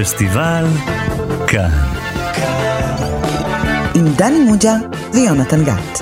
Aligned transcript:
פסטיבל 0.00 0.64
כאן. 1.46 1.70
עם 3.94 4.04
דני 4.16 4.38
מוג'ה 4.38 4.74
ויונתן 5.12 5.64
גת. 5.64 6.00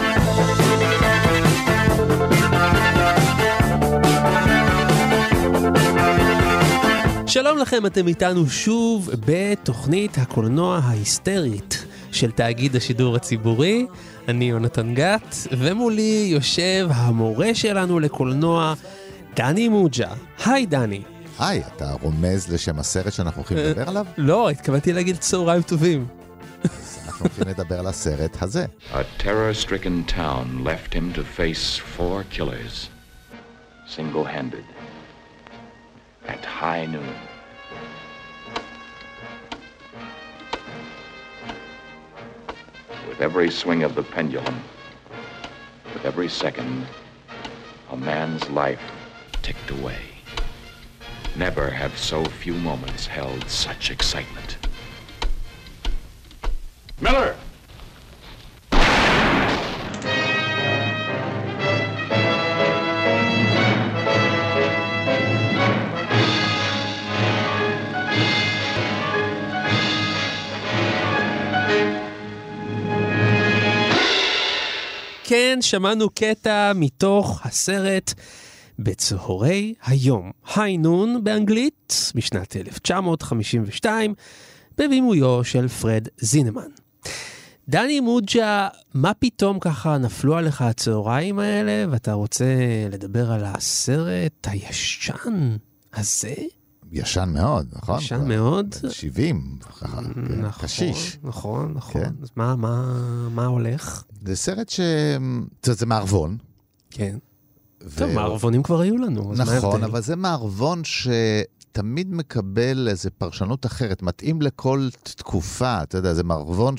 שלום 7.27 7.59
לכם, 7.59 7.87
אתם 7.87 8.09
איתנו 8.09 8.47
שוב 8.47 9.11
בתוכנית 9.27 10.19
הקולנוע 10.19 10.81
ההיסטרית 10.85 11.85
של 12.13 12.31
תאגיד 12.31 12.77
השידור 12.77 13.17
הציבורי. 13.17 13.87
אני 14.29 14.45
יונתן 14.45 14.95
גת, 14.95 15.37
ומולי 15.53 16.29
יושב 16.31 16.89
המורה 16.91 17.55
שלנו 17.55 18.01
לקולנוע, 18.01 18.75
דני 19.37 19.69
מוג'ה. 19.69 20.09
היי 20.47 20.67
דני. 20.67 21.16
היי, 21.39 21.63
אתה 21.77 21.93
רומז 22.03 22.53
לשם 22.53 22.79
הסרט 22.79 23.13
שאנחנו 23.13 23.41
הולכים 23.41 23.57
לדבר 23.57 23.89
עליו? 23.89 24.07
לא, 24.17 24.51
התכוונתי 24.51 24.93
להגיד 24.93 25.17
צהריים 25.17 25.63
טובים. 25.63 26.07
אז 26.65 26.99
אנחנו 27.07 27.27
הולכים 27.27 27.49
לדבר 27.49 27.79
על 27.79 27.87
הסרט 27.87 28.43
הזה. 28.43 28.67
A 28.93 28.97
terror-stricken 29.23 30.11
town 30.11 30.65
left 30.65 30.95
him 30.95 31.13
to 31.19 31.23
face 31.39 31.81
four 31.97 32.25
killers, 32.31 32.89
single-handed, 33.87 34.65
at 36.29 36.45
high 36.45 36.87
noon. 36.87 37.15
With 43.09 43.21
every 43.21 43.51
swing 43.51 43.83
of 43.89 43.95
the 43.95 44.07
pendulum, 44.17 44.57
with 45.95 46.05
every 46.11 46.29
second, 46.29 46.87
a 47.95 47.97
man's 47.97 48.45
life 48.63 48.85
ticked 49.43 49.71
away. 49.79 50.16
Never 51.36 51.70
have 51.70 51.98
so 51.98 52.24
few 52.26 52.54
moments 52.54 53.08
held 53.08 53.50
such 53.50 53.92
excitement. 53.92 54.58
Miller! 57.02 57.36
כן, 75.24 75.58
שמענו 75.62 76.10
קטע 76.10 76.72
מתוך 76.76 77.42
הסרט 77.46 78.14
בצהרי 78.79 79.75
היום, 79.83 80.31
היי 80.55 80.79
נון 80.79 81.25
באנגלית, 81.25 82.13
משנת 82.15 82.57
1952, 82.57 84.15
בבימויו 84.79 85.45
של 85.45 85.69
פרד 85.69 86.09
זינמן. 86.21 86.69
דני 87.69 88.01
מוג'ה, 88.01 88.69
מה 88.95 89.15
פתאום 89.15 89.59
ככה 89.61 89.99
נפלו 89.99 90.37
עליך 90.37 90.63
הצהריים 90.63 91.39
האלה, 91.39 91.93
ואתה 91.93 92.13
רוצה 92.13 92.45
לדבר 92.91 93.33
על 93.33 93.45
הסרט 93.45 94.47
הישן 94.47 95.57
הזה? 95.95 96.35
ישן 96.93 97.31
מאוד, 97.35 97.67
נכון? 97.73 97.99
ישן 97.99 98.17
כבר 98.17 98.25
מאוד. 98.25 98.75
בן 98.83 98.91
70, 98.91 99.59
ככה, 99.61 99.87
כן, 99.87 100.41
נכון, 100.41 100.65
קשיש. 100.65 101.19
נכון, 101.23 101.73
נכון. 101.75 102.05
כן. 102.05 102.11
אז 102.23 102.29
מה, 102.37 102.57
מה, 102.57 102.99
מה 103.31 103.47
הולך? 103.47 104.05
זה 104.27 104.37
סרט 104.37 104.69
ש... 104.69 104.81
זה 105.63 105.73
זה 105.73 105.87
מערבון. 105.87 106.37
כן. 106.91 107.17
ו- 107.87 107.99
טוב, 107.99 108.11
מערבונים 108.11 108.63
כבר 108.63 108.81
היו 108.81 108.97
לנו, 108.97 109.33
נכון? 109.37 109.85
אבל 109.85 110.03
זה 110.03 110.17
מערבון 110.17 110.83
שתמיד 110.85 112.15
מקבל 112.15 112.89
איזו 112.91 113.11
פרשנות 113.19 113.67
אחרת, 113.67 114.03
מתאים 114.03 114.43
לכל 114.43 114.89
תקופה, 115.03 115.83
אתה 115.83 115.99
יודע, 115.99 116.15
זה 116.15 116.25
מערבון 116.25 116.75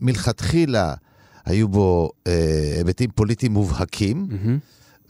שמלכתחילה 0.00 0.94
היו 1.44 1.68
בו 1.68 2.10
אה, 2.26 2.74
היבטים 2.76 3.10
פוליטיים 3.14 3.52
מובהקים. 3.52 4.28
מהמם. 4.30 4.58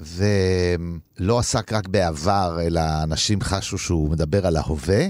ולא 0.01 1.39
עסק 1.39 1.73
רק 1.73 1.89
בעבר, 1.89 2.59
אלא 2.61 2.81
אנשים 3.03 3.41
חשו 3.41 3.79
שהוא 3.79 4.11
מדבר 4.11 4.47
על 4.47 4.57
ההווה, 4.57 5.07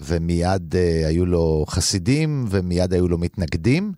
ומיד 0.00 0.74
uh, 0.74 1.06
היו 1.06 1.26
לו 1.26 1.64
חסידים, 1.68 2.46
ומיד 2.50 2.92
היו 2.92 3.08
לו 3.08 3.18
מתנגדים, 3.18 3.92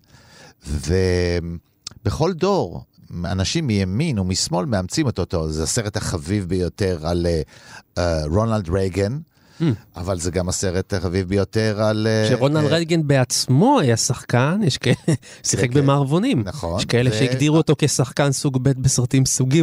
ובכל 0.67 2.33
דור, 2.33 2.83
אנשים 3.25 3.67
מימין 3.67 4.19
ומשמאל 4.19 4.65
מאמצים 4.65 5.09
את 5.09 5.19
אותו. 5.19 5.49
זה 5.49 5.63
הסרט 5.63 5.97
החביב 5.97 6.45
ביותר 6.45 7.07
על 7.07 7.25
uh, 7.25 7.99
uh, 7.99 8.01
רונלד 8.29 8.69
רייגן, 8.69 9.17
Hmm. 9.59 9.63
אבל 9.95 10.19
זה 10.19 10.31
גם 10.31 10.49
הסרט 10.49 10.93
החביב 10.93 11.27
ביותר 11.27 11.83
על... 11.83 12.07
uh, 12.27 12.29
שרונלד 12.29 12.65
uh, 12.65 12.67
רייגן 12.67 13.07
בעצמו 13.07 13.79
היה 13.79 13.97
שחקן, 13.97 14.59
יש 14.63 14.77
כאלה, 14.77 14.95
שיחק 15.47 15.73
כן, 15.73 15.73
במערבונים. 15.73 16.43
נכון, 16.45 16.79
יש 16.79 16.85
כאלה 16.85 17.09
ו- 17.09 17.13
שהגדירו 17.13 17.57
אותו 17.57 17.75
כשחקן 17.77 18.31
סוג 18.31 18.63
ב' 18.63 18.81
בסרטים 18.81 19.25
סוג 19.25 19.49
ג', 19.55 19.61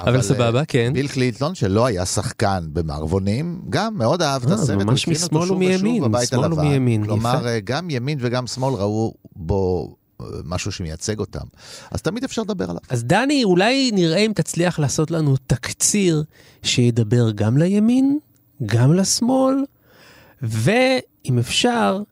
אבל 0.00 0.16
אה, 0.16 0.22
סבבה, 0.22 0.64
כן. 0.64 0.92
ביל 0.92 1.08
קלינטון, 1.08 1.54
שלא 1.54 1.86
היה 1.86 2.06
שחקן 2.06 2.64
במערבונים, 2.72 3.60
גם 3.70 3.98
מאוד 3.98 4.22
אהב 4.22 4.42
את 4.42 4.48
אה, 4.48 4.54
הסרט. 4.54 4.82
ממש 4.82 5.08
משמאל 5.08 5.52
ומימין, 5.52 5.94
ושוב 5.94 6.08
בבית 6.08 6.28
שמאל 6.28 6.44
הלבן. 6.44 6.58
ומימין, 6.66 7.04
כלומר, 7.04 7.34
יפה. 7.38 7.48
אה, 7.48 7.60
גם 7.60 7.90
ימין 7.90 8.18
וגם 8.20 8.46
שמאל 8.46 8.74
ראו 8.74 9.14
בו 9.36 9.88
אה, 9.88 10.07
משהו 10.44 10.72
שמייצג 10.72 11.18
אותם. 11.18 11.46
אז 11.90 12.02
תמיד 12.02 12.24
אפשר 12.24 12.42
לדבר 12.42 12.64
עליו. 12.64 12.80
אז 12.88 13.04
דני, 13.04 13.44
אולי 13.44 13.90
נראה 13.94 14.18
אם 14.18 14.32
תצליח 14.34 14.78
לעשות 14.78 15.10
לנו 15.10 15.36
תקציר 15.46 16.24
שידבר 16.62 17.30
גם 17.30 17.56
לימין, 17.56 18.18
גם 18.66 18.94
לשמאל, 18.94 19.54
ואם 20.42 21.38
אפשר, 21.38 22.02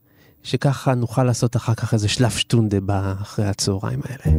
שככה 0.42 0.94
נוכל 0.94 1.24
לעשות 1.24 1.56
אחר 1.56 1.74
כך 1.74 1.94
איזה 1.94 2.08
שלב 2.08 2.30
שטונדה 2.30 2.78
אחרי 3.22 3.46
הצהריים 3.46 4.00
האלה. 4.04 4.36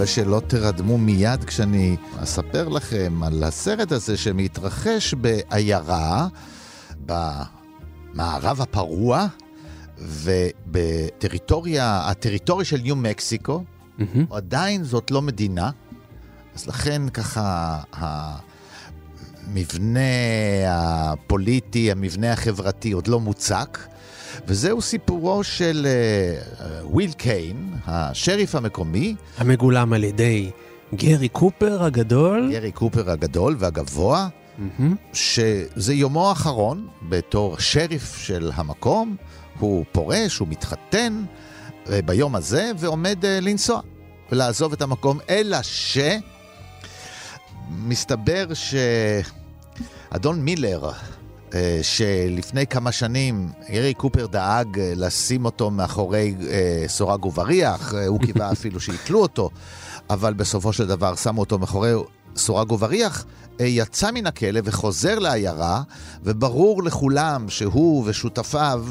מקווה 0.00 0.14
שלא 0.14 0.42
תרדמו 0.46 0.98
מיד 0.98 1.44
כשאני 1.44 1.96
אספר 2.22 2.68
לכם 2.68 3.22
על 3.22 3.44
הסרט 3.44 3.92
הזה 3.92 4.16
שמתרחש 4.16 5.14
בעיירה, 5.14 6.28
במערב 7.06 8.60
הפרוע, 8.60 9.26
ובטריטוריה, 9.98 12.02
הטריטוריה 12.04 12.64
של 12.64 12.80
ניו 12.80 12.96
מקסיקו, 12.96 13.64
מהמם. 13.98 14.26
עדיין 14.30 14.84
זאת 14.84 15.10
לא 15.10 15.22
מדינה, 15.22 15.70
אז 16.54 16.66
לכן 16.66 17.08
ככה 17.08 17.78
המבנה 19.46 20.00
הפוליטי, 20.68 21.90
המבנה 21.90 22.32
החברתי 22.32 22.92
עוד 22.92 23.08
לא 23.08 23.20
מוצק, 23.20 23.78
וזהו 24.46 24.82
סיפורו 24.82 25.44
של 25.44 25.86
אה, 25.86 25.90
אה, 26.66 26.86
וויל 26.86 27.12
קיין, 27.12 27.70
השריף 27.86 28.54
המקומי, 28.54 29.14
המגולם 29.38 29.92
על 29.92 30.04
ידי 30.04 30.50
גרי 30.94 31.28
קופר 31.28 31.84
הגדול. 31.84 32.48
גרי 32.52 32.72
קופר 32.72 33.10
הגדול 33.10 33.56
והגבוה, 33.58 34.28
מהמם. 34.58 34.96
שזה 35.12 35.94
יומו 35.94 36.28
האחרון 36.28 36.88
בתור 37.08 37.58
שריף 37.58 38.16
של 38.18 38.50
המקום, 38.54 39.16
הוא 39.58 39.84
פורש, 39.92 40.38
הוא 40.38 40.48
מתחתן 40.48 41.24
אה, 41.90 42.02
ביום 42.02 42.34
הזה 42.34 42.72
ועומד 42.78 43.24
אה, 43.24 43.40
לנסוע 43.40 43.80
ולעזוב 44.32 44.72
את 44.72 44.82
המקום, 44.82 45.18
אלא 45.30 45.58
שמסתבר 47.82 48.46
שאדון 50.10 50.40
מילר, 50.40 50.90
שלפני 51.82 52.66
כמה 52.66 52.92
שנים 52.92 53.48
גרי 53.70 53.94
קופר 53.94 54.26
דאג 54.26 54.78
אה, 54.78 54.92
לשים 54.96 55.44
אותו 55.44 55.70
מאחורי 55.70 56.34
אה, 56.50 56.84
סורג 56.86 57.24
ובריח, 57.24 57.94
אה, 57.94 58.06
הוא 58.06 58.20
קיווה 58.20 58.52
אפילו 58.52 58.80
שיתלו 58.80 59.22
אותו, 59.22 59.50
אבל 60.10 60.34
בסופו 60.34 60.72
של 60.72 60.86
דבר 60.86 61.14
שמו 61.14 61.40
אותו 61.40 61.58
מאחורי 61.58 61.92
סורג 62.36 62.72
ובריח, 62.72 63.24
אה, 63.60 63.66
יצא 63.66 64.10
מן 64.10 64.26
הכלא 64.26 64.60
וחוזר 64.64 65.18
לעיירה, 65.18 65.82
וברור 66.24 66.82
לכולם 66.82 67.48
שהוא 67.48 68.04
ושותפיו 68.06 68.84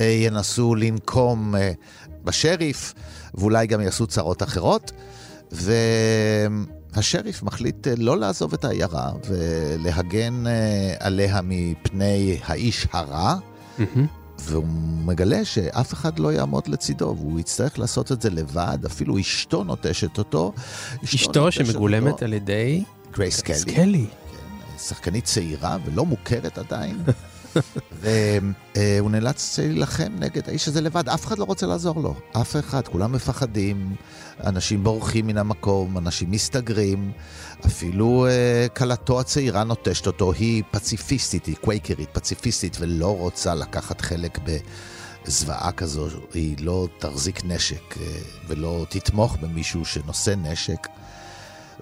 אה, 0.00 0.04
ינסו 0.04 0.74
לנקום 0.74 1.56
אה, 1.56 1.72
בשריף, 2.24 2.94
ואולי 3.34 3.66
גם 3.66 3.80
יעשו 3.80 4.06
צרות 4.06 4.42
אחרות. 4.42 4.92
והשריף 6.96 7.42
מחליט 7.42 7.88
אה, 7.88 7.94
לא 7.96 8.18
לעזוב 8.18 8.52
את 8.52 8.64
העיירה 8.64 9.12
ולהגן 9.28 10.46
אה, 10.46 10.94
עליה 11.00 11.40
מפני 11.42 12.38
האיש 12.44 12.86
הרע. 12.92 13.34
מהמם. 13.78 14.06
והוא 14.38 14.66
מגלה 15.04 15.44
שאף 15.44 15.92
אחד 15.92 16.18
לא 16.18 16.32
יעמוד 16.32 16.68
לצידו, 16.68 17.14
והוא 17.18 17.40
יצטרך 17.40 17.78
לעשות 17.78 18.12
את 18.12 18.22
זה 18.22 18.30
לבד, 18.30 18.78
אפילו 18.86 19.18
אשתו 19.18 19.64
נוטשת 19.64 20.18
אותו. 20.18 20.52
אשתו 21.04 21.44
נוטשת 21.44 21.66
שמגולמת 21.66 22.12
אותו. 22.12 22.24
על 22.24 22.32
ידי 22.32 22.84
גרייס 23.12 23.40
קלי. 23.40 23.54
סקלי. 23.54 24.06
שחקנית 24.78 25.24
צעירה 25.24 25.76
ולא 25.84 26.04
מוכרת 26.04 26.58
עדיין. 26.58 27.02
והוא 28.00 29.10
נאלץ 29.10 29.58
להילחם 29.58 30.12
נגד 30.18 30.48
האיש 30.48 30.68
הזה 30.68 30.80
לבד, 30.80 31.08
אף 31.08 31.26
אחד 31.26 31.38
לא 31.38 31.44
רוצה 31.44 31.66
לעזור 31.66 32.00
לו. 32.00 32.14
אף 32.32 32.56
אחד, 32.56 32.88
כולם 32.88 33.12
מפחדים, 33.12 33.96
אנשים 34.44 34.84
בורחים 34.84 35.26
מן 35.26 35.38
המקום, 35.38 35.98
אנשים 35.98 36.30
מסתגרים. 36.30 37.12
אפילו 37.66 38.26
uh, 38.26 38.68
כלתו 38.68 39.20
הצעירה 39.20 39.64
נוטשת 39.64 40.06
אותו, 40.06 40.32
היא 40.32 40.62
פציפיסטית, 40.70 41.46
היא 41.46 41.56
קווייקרית, 41.56 42.08
פציפיסטית, 42.12 42.76
ולא 42.80 43.16
רוצה 43.16 43.54
לקחת 43.54 44.00
חלק 44.00 44.38
בזוועה 45.26 45.72
כזו. 45.72 46.08
היא 46.34 46.56
לא 46.60 46.88
תחזיק 46.98 47.44
נשק 47.44 47.94
uh, 47.94 47.98
ולא 48.48 48.86
תתמוך 48.88 49.36
במישהו 49.40 49.84
שנושא 49.84 50.34
נשק. 50.42 50.86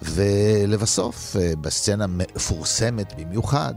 ולבסוף, 0.02 1.36
uh, 1.36 1.56
בסצנה 1.56 2.06
מפורסמת 2.06 3.12
במיוחד, 3.20 3.74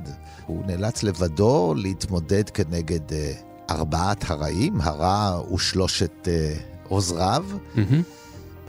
הוא 0.48 0.66
נאלץ 0.66 1.04
לבדו 1.04 1.74
להתמודד 1.78 2.50
כנגד 2.50 3.10
uh, 3.10 3.14
ארבעת 3.70 4.32
הרעים, 4.32 4.82
הרע 4.82 5.42
ושלושת 5.54 6.28
uh, 6.28 6.62
עוזריו. 6.90 7.46
Mm-hmm. 7.76 7.80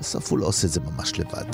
בסוף 0.00 0.30
הוא 0.30 0.38
לא 0.38 0.46
עושה 0.46 0.66
את 0.66 0.72
זה 0.72 0.80
ממש 0.80 1.18
לבד. 1.18 1.46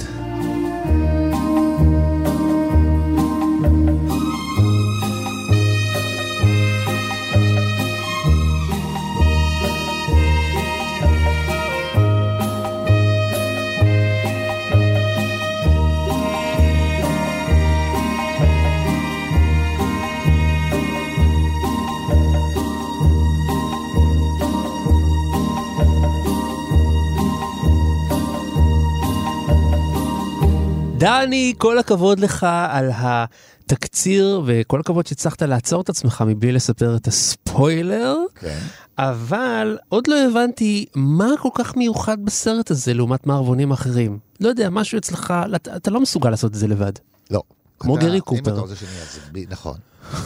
דני, 31.04 31.54
כל 31.58 31.78
הכבוד 31.78 32.20
לך 32.20 32.46
על 32.68 32.90
התקציר, 32.94 34.42
וכל 34.46 34.80
הכבוד 34.80 35.06
שהצלחת 35.06 35.42
לעצור 35.42 35.80
את 35.80 35.88
עצמך 35.88 36.24
מבלי 36.26 36.52
לספר 36.52 36.96
את 36.96 37.06
הספוילר. 37.06 38.16
כן. 38.34 38.58
אבל 38.98 39.78
עוד 39.88 40.06
לא 40.08 40.16
הבנתי 40.30 40.86
מה 40.94 41.28
כל 41.40 41.48
כך 41.54 41.76
מיוחד 41.76 42.24
בסרט 42.24 42.70
הזה 42.70 42.94
לעומת 42.94 43.26
מערבונים 43.26 43.70
אחרים. 43.72 44.18
לא 44.40 44.48
יודע, 44.48 44.70
משהו 44.70 44.98
אצלך, 44.98 45.34
אתה, 45.56 45.76
אתה 45.76 45.90
לא 45.90 46.00
מסוגל 46.00 46.30
לעשות 46.30 46.52
את 46.52 46.58
זה 46.58 46.66
לבד. 46.66 46.92
לא. 47.30 47.42
כמו 47.78 47.96
אתה- 47.96 48.06
גרי 48.06 48.16
אם 48.16 48.20
קופר. 48.20 48.40
אתה 48.52 48.60
רוצה 48.60 48.76
שאני 48.76 48.90
אסביר, 49.02 49.46
נכון. 49.50 49.76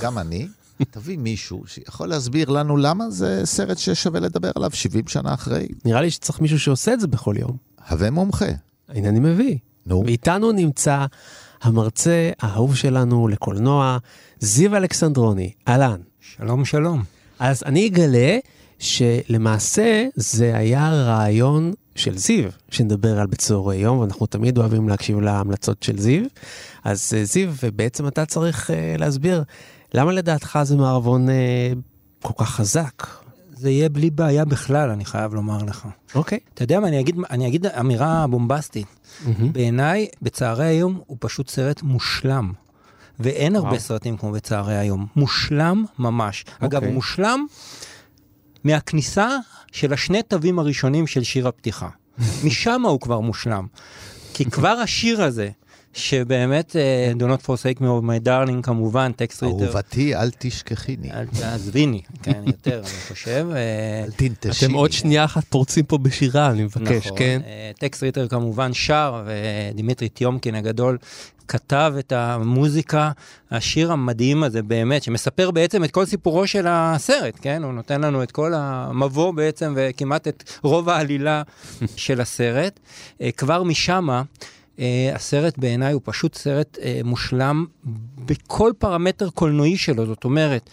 גם 0.03 0.19
אני, 0.19 0.49
תביא 0.91 1.19
מישהו 1.19 1.63
שיכול 1.67 2.09
להסביר 2.09 2.49
לנו 2.51 2.77
למה 2.77 3.11
זה 3.11 3.41
סרט 3.45 3.79
ששווה 3.79 4.21
לדבר 4.21 4.51
עליו 4.57 4.71
70 4.73 5.09
שנה 5.09 5.35
אחרי. 5.35 5.69
נראה 5.85 6.01
לי 6.01 6.11
שצריך 6.11 6.41
מישהו 6.41 6.59
שעושה 6.59 6.93
את 6.93 7.01
זה 7.01 7.07
בכל 7.07 7.35
יום. 7.39 7.57
הווה 7.91 8.11
מומחה. 8.11 8.47
הנה 8.89 9.09
אני 9.09 9.21
מביא. 9.21 9.59
נו. 9.89 10.03
ואיתנו 10.07 10.53
נמצא 10.53 11.07
המרצה 11.63 12.31
האהוב 12.41 12.77
שלנו 12.77 13.29
לקולנוע, 13.29 13.99
זיו 14.41 14.77
אלכסנדרוני. 14.77 15.53
אהלן. 15.69 16.01
שלום, 16.21 16.65
שלום. 16.65 17.03
אז 17.39 17.63
אני 17.67 17.87
אגלה 17.87 18.39
שלמעשה 18.79 20.07
זה 20.17 20.57
היה 20.57 20.91
רעיון 20.93 21.73
של 21.95 22.19
זיו, 22.19 22.51
שנדבר 22.71 23.21
על 23.21 23.27
בצהרי 23.27 23.77
יום, 23.77 23.99
ואנחנו 23.99 24.27
תמיד 24.27 24.59
אוהבים 24.59 24.89
להקשיב 24.89 25.21
להמלצות 25.21 25.83
של 25.83 25.99
זיו. 25.99 26.25
אז 26.85 27.13
אה, 27.17 27.25
זיו, 27.25 27.51
בעצם 27.77 28.09
אתה 28.09 28.27
צריך 28.27 28.71
אה, 28.71 28.95
להסביר 28.99 29.43
למה 29.95 30.13
לדעתך 30.13 30.59
זה 30.63 30.77
מערבון 30.77 31.31
אה, 31.31 31.73
כל 32.23 32.33
כך 32.37 32.51
חזק. 32.51 33.07
זה 33.59 33.71
יהיה 33.71 33.89
בלי 33.89 34.11
בעיה 34.11 34.45
בכלל, 34.45 34.91
אני 34.91 35.05
חייב 35.05 35.35
לומר 35.35 35.59
לך. 35.65 35.89
אוקיי. 36.15 36.39
אתה 36.55 36.63
יודע 36.63 36.81
מה, 36.81 36.89
אני 36.89 37.01
אגיד, 37.01 37.17
אני 37.31 37.47
אגיד 37.47 37.67
אמירה 37.67 38.27
בומבסטית. 38.27 38.87
בעיניי, 39.53 40.07
בצהרי 40.23 40.67
היום 40.67 41.01
הוא 41.07 41.17
פשוט 41.21 41.49
סרט 41.49 41.83
מושלם. 41.83 42.53
ואין 43.21 43.57
הרבה 43.57 43.69
וואו. 43.69 43.81
סרטים 43.81 44.17
כמו 44.17 44.33
בצהרי 44.33 44.77
היום. 44.77 45.07
מושלם 45.17 45.85
ממש. 45.99 46.45
אגב, 46.59 46.75
אוקיי. 46.75 46.89
הוא 46.89 46.95
מושלם 46.95 47.47
מהכניסה 48.65 49.29
של 49.73 49.93
השני 49.93 50.23
תווים 50.23 50.59
הראשונים 50.59 51.07
של 51.07 51.23
שיר 51.23 51.49
הפתיחה. 51.49 51.89
משם 52.45 52.83
הוא 52.85 53.01
כבר 53.01 53.21
מושלם. 53.21 53.67
כי 54.35 54.45
כבר 54.45 54.69
השיר 54.69 55.23
הזה, 55.23 55.51
שבאמת, 55.99 56.77
אה, 56.77 57.13
Do 57.19 57.23
not 57.23 57.47
forsake 57.47 57.79
me 57.79 57.85
or 57.85 58.03
my 58.03 58.27
darling, 58.27 58.63
כמובן, 58.63 59.13
טקסט 59.13 59.43
ריטר. 59.43 59.65
אהובתי, 59.65 60.15
אל 60.15 60.31
תשכחיני. 60.39 61.11
אל 61.13 61.27
תעזביני, 61.27 62.03
כן, 62.23 62.43
יותר, 62.47 62.79
אני 62.81 63.01
חושב. 63.09 63.47
אה, 63.53 64.05
אל 64.05 64.11
תנטשיני. 64.11 64.71
אתם 64.73 64.79
עוד 64.79 64.93
שנייה 64.93 65.25
אחת 65.25 65.45
פורצים 65.45 65.85
פה 65.85 65.99
בשירה, 65.99 66.51
אני 66.51 66.63
מבקש, 66.63 67.07
נכון. 67.07 67.19
כן? 67.19 67.41
אה, 67.47 67.71
טקס 67.79 68.03
ריטר 68.03 68.29
כמובן 68.29 68.73
שר, 68.73 69.23
ודימיטרי 69.27 70.09
טיומקין 70.09 70.55
הגדול 70.55 70.99
כתב 71.49 71.95
את 71.99 72.13
המוזיקה, 72.13 73.11
השיר 73.51 73.93
המדהים 73.93 74.43
הזה 74.43 74.63
באמת, 74.63 75.03
שמספר 75.03 75.51
בעצם 75.51 75.85
את 75.85 75.91
כל 75.91 76.07
סיפורו 76.07 76.47
של 76.47 76.67
הסרט, 76.69 77.35
כן? 77.43 77.63
הוא 77.65 77.73
נותן 77.73 78.01
לנו 78.01 78.23
את 78.23 78.33
כל 78.33 78.53
המבוא 78.57 79.35
בעצם, 79.35 79.75
וכמעט 79.77 80.29
את 80.29 80.51
רוב 80.63 80.89
העלילה 80.89 81.43
של 81.97 82.21
הסרט. 82.21 82.81
אה, 83.23 83.31
כבר 83.37 83.63
משם, 83.63 84.23
אה, 84.79 85.11
הסרט 85.15 85.59
בעיניי 85.59 85.93
הוא 85.93 86.03
פשוט 86.05 86.35
סרט 86.35 86.79
אה, 86.83 87.01
מושלם 87.05 87.65
בכל 88.27 88.73
פרמטר 88.79 89.31
קולנועי 89.31 89.77
שלו, 89.77 90.07
זאת 90.07 90.25
אומרת, 90.25 90.71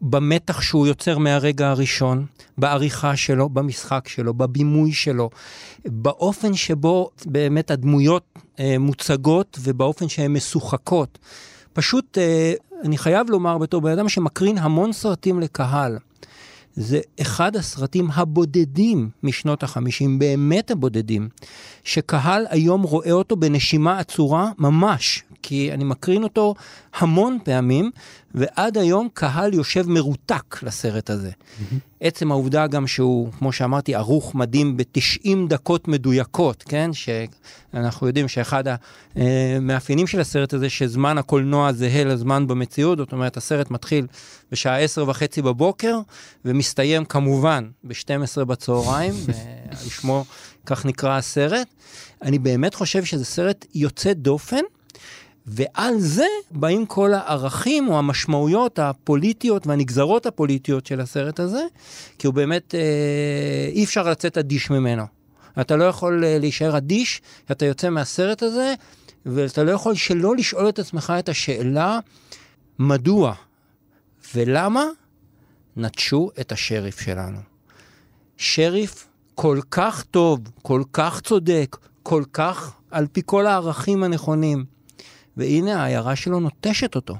במתח 0.00 0.60
שהוא 0.60 0.86
יוצר 0.86 1.18
מהרגע 1.18 1.68
הראשון, 1.68 2.26
בעריכה 2.58 3.16
שלו, 3.16 3.48
במשחק 3.48 4.08
שלו, 4.08 4.34
בבימוי 4.34 4.92
שלו, 4.92 5.30
באופן 5.84 6.54
שבו 6.54 7.10
באמת 7.26 7.70
הדמויות 7.70 8.24
אה, 8.60 8.76
מוצגות 8.78 9.58
ובאופן 9.62 10.08
שהן 10.08 10.32
משוחקות. 10.32 11.18
פשוט, 11.72 12.18
אני 12.84 12.98
חייב 12.98 13.30
לומר 13.30 13.58
בתור 13.58 13.80
בן 13.80 13.90
אדם 13.90 14.08
שמקרין 14.08 14.58
המון 14.58 14.92
סרטים 14.92 15.40
לקהל, 15.40 15.98
זה 16.80 17.00
אחד 17.20 17.56
הסרטים 17.56 18.08
הבודדים 18.14 19.10
משנות 19.22 19.62
החמישים, 19.62 20.18
באמת 20.18 20.70
הבודדים, 20.70 21.28
שקהל 21.84 22.46
היום 22.50 22.82
רואה 22.82 23.12
אותו 23.12 23.36
בנשימה 23.36 23.98
עצורה 23.98 24.50
ממש, 24.58 25.22
כי 25.42 25.72
אני 25.72 25.84
מקרין 25.84 26.22
אותו 26.22 26.54
המון 26.98 27.38
פעמים, 27.44 27.90
ועד 28.34 28.78
היום 28.78 29.08
קהל 29.14 29.54
יושב 29.54 29.88
מרותק 29.88 30.62
לסרט 30.62 31.10
הזה. 31.10 31.30
Mm-hmm. 31.30 31.74
עצם 32.00 32.30
העובדה 32.30 32.66
גם 32.66 32.86
שהוא, 32.86 33.32
כמו 33.38 33.52
שאמרתי, 33.52 33.94
ערוך 33.94 34.34
מדהים 34.34 34.76
ב-90 34.76 35.28
דקות 35.48 35.88
מדויקות, 35.88 36.62
כן? 36.62 36.90
שאנחנו 36.92 38.06
יודעים 38.06 38.28
שאחד 38.28 38.64
המאפיינים 39.16 40.06
של 40.06 40.20
הסרט 40.20 40.54
הזה, 40.54 40.70
שזמן 40.70 41.18
הקולנוע 41.18 41.72
זהה 41.72 42.04
לזמן 42.04 42.46
במציאות, 42.46 42.98
זאת 42.98 43.12
אומרת, 43.12 43.36
הסרט 43.36 43.70
מתחיל 43.70 44.06
בשעה 44.52 44.78
עשר 44.78 45.08
וחצי 45.08 45.42
בבוקר, 45.42 46.00
ומסתיים 46.44 47.04
כמובן 47.04 47.68
ב-12 47.84 48.44
בצהריים, 48.44 49.14
לשמו 49.86 50.24
כך 50.66 50.86
נקרא 50.86 51.16
הסרט. 51.16 51.68
אני 52.22 52.38
באמת 52.38 52.74
חושב 52.74 53.04
שזה 53.04 53.24
סרט 53.24 53.66
יוצא 53.74 54.12
דופן, 54.12 54.62
ועל 55.50 55.98
זה 55.98 56.26
באים 56.50 56.86
כל 56.86 57.14
הערכים 57.14 57.88
או 57.88 57.98
המשמעויות 57.98 58.78
הפוליטיות 58.78 59.66
והנגזרות 59.66 60.26
הפוליטיות 60.26 60.86
של 60.86 61.00
הסרט 61.00 61.40
הזה, 61.40 61.62
כי 62.18 62.26
הוא 62.26 62.34
באמת, 62.34 62.74
אה, 62.74 63.68
אי 63.72 63.84
אפשר 63.84 64.10
לצאת 64.10 64.38
אדיש 64.38 64.70
ממנו. 64.70 65.04
אתה 65.60 65.76
לא 65.76 65.84
יכול 65.84 66.24
אה, 66.24 66.38
להישאר 66.38 66.76
אדיש, 66.76 67.22
אתה 67.50 67.64
יוצא 67.66 67.90
מהסרט 67.90 68.42
הזה, 68.42 68.74
ואתה 69.26 69.62
לא 69.62 69.70
יכול 69.70 69.94
שלא 69.94 70.36
לשאול 70.36 70.68
את 70.68 70.78
עצמך 70.78 71.12
את 71.18 71.28
השאלה, 71.28 71.98
מדוע 72.78 73.34
ולמה 74.34 74.84
נטשו 75.76 76.30
את 76.40 76.52
השריף 76.52 77.00
שלנו. 77.00 77.38
שריף 78.36 79.08
כל 79.34 79.60
כך 79.70 80.02
טוב, 80.02 80.40
כל 80.62 80.82
כך 80.92 81.20
צודק, 81.20 81.76
כל 82.02 82.22
כך 82.32 82.72
על 82.90 83.06
פי 83.12 83.22
כל 83.26 83.46
הערכים 83.46 84.02
הנכונים. 84.02 84.77
והנה 85.38 85.82
העיירה 85.82 86.16
שלו 86.16 86.40
נוטשת 86.40 86.94
אותו. 86.94 87.16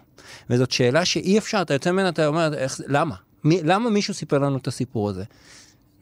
וזאת 0.51 0.71
שאלה 0.71 1.05
שאי 1.05 1.39
אפשר, 1.39 1.63
אתה 1.63 1.75
יוצא 1.75 1.93
ממנה, 1.93 2.09
אתה 2.09 2.27
אומר, 2.27 2.55
איך, 2.55 2.81
למה? 2.87 3.15
מי, 3.45 3.61
למה 3.63 3.91
מישהו 3.91 4.15
סיפר 4.15 4.39
לנו 4.39 4.57
את 4.57 4.67
הסיפור 4.67 5.11
הזה? 5.11 5.25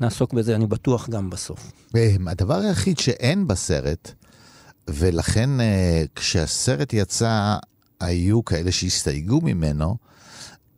נעסוק 0.00 0.32
בזה, 0.32 0.54
אני 0.54 0.66
בטוח, 0.66 1.08
גם 1.08 1.30
בסוף. 1.30 1.72
הדבר 2.26 2.58
היחיד 2.58 2.98
שאין 2.98 3.46
בסרט, 3.46 4.10
ולכן 4.88 5.60
אה, 5.60 6.04
כשהסרט 6.14 6.92
יצא, 6.92 7.56
היו 8.00 8.44
כאלה 8.44 8.72
שהסתייגו 8.72 9.40
ממנו, 9.40 9.96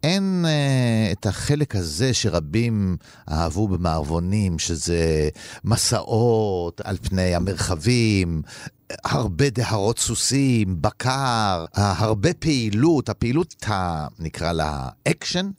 אין 0.02 0.44
אה, 0.48 1.12
את 1.12 1.26
החלק 1.26 1.76
הזה 1.76 2.14
שרבים 2.14 2.96
אהבו 3.30 3.68
במערבונים, 3.68 4.58
שזה 4.58 5.28
מסעות 5.64 6.80
על 6.84 6.96
פני 6.96 7.34
המרחבים, 7.34 8.42
הרבה 9.04 9.50
דהרות 9.50 9.98
סוסים, 9.98 10.82
בקר, 10.82 11.64
הרבה 11.74 12.34
פעילות, 12.34 13.08
הפעילות, 13.08 13.64
נקרא 14.18 14.52
לה 14.52 14.88
אקשן, 15.08 15.50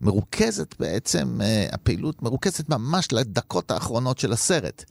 מרוכזת 0.00 0.74
בעצם, 0.78 1.40
אה, 1.42 1.66
הפעילות 1.72 2.22
מרוכזת 2.22 2.68
ממש 2.68 3.12
לדקות 3.12 3.70
האחרונות 3.70 4.18
של 4.18 4.32
הסרט. 4.32 4.84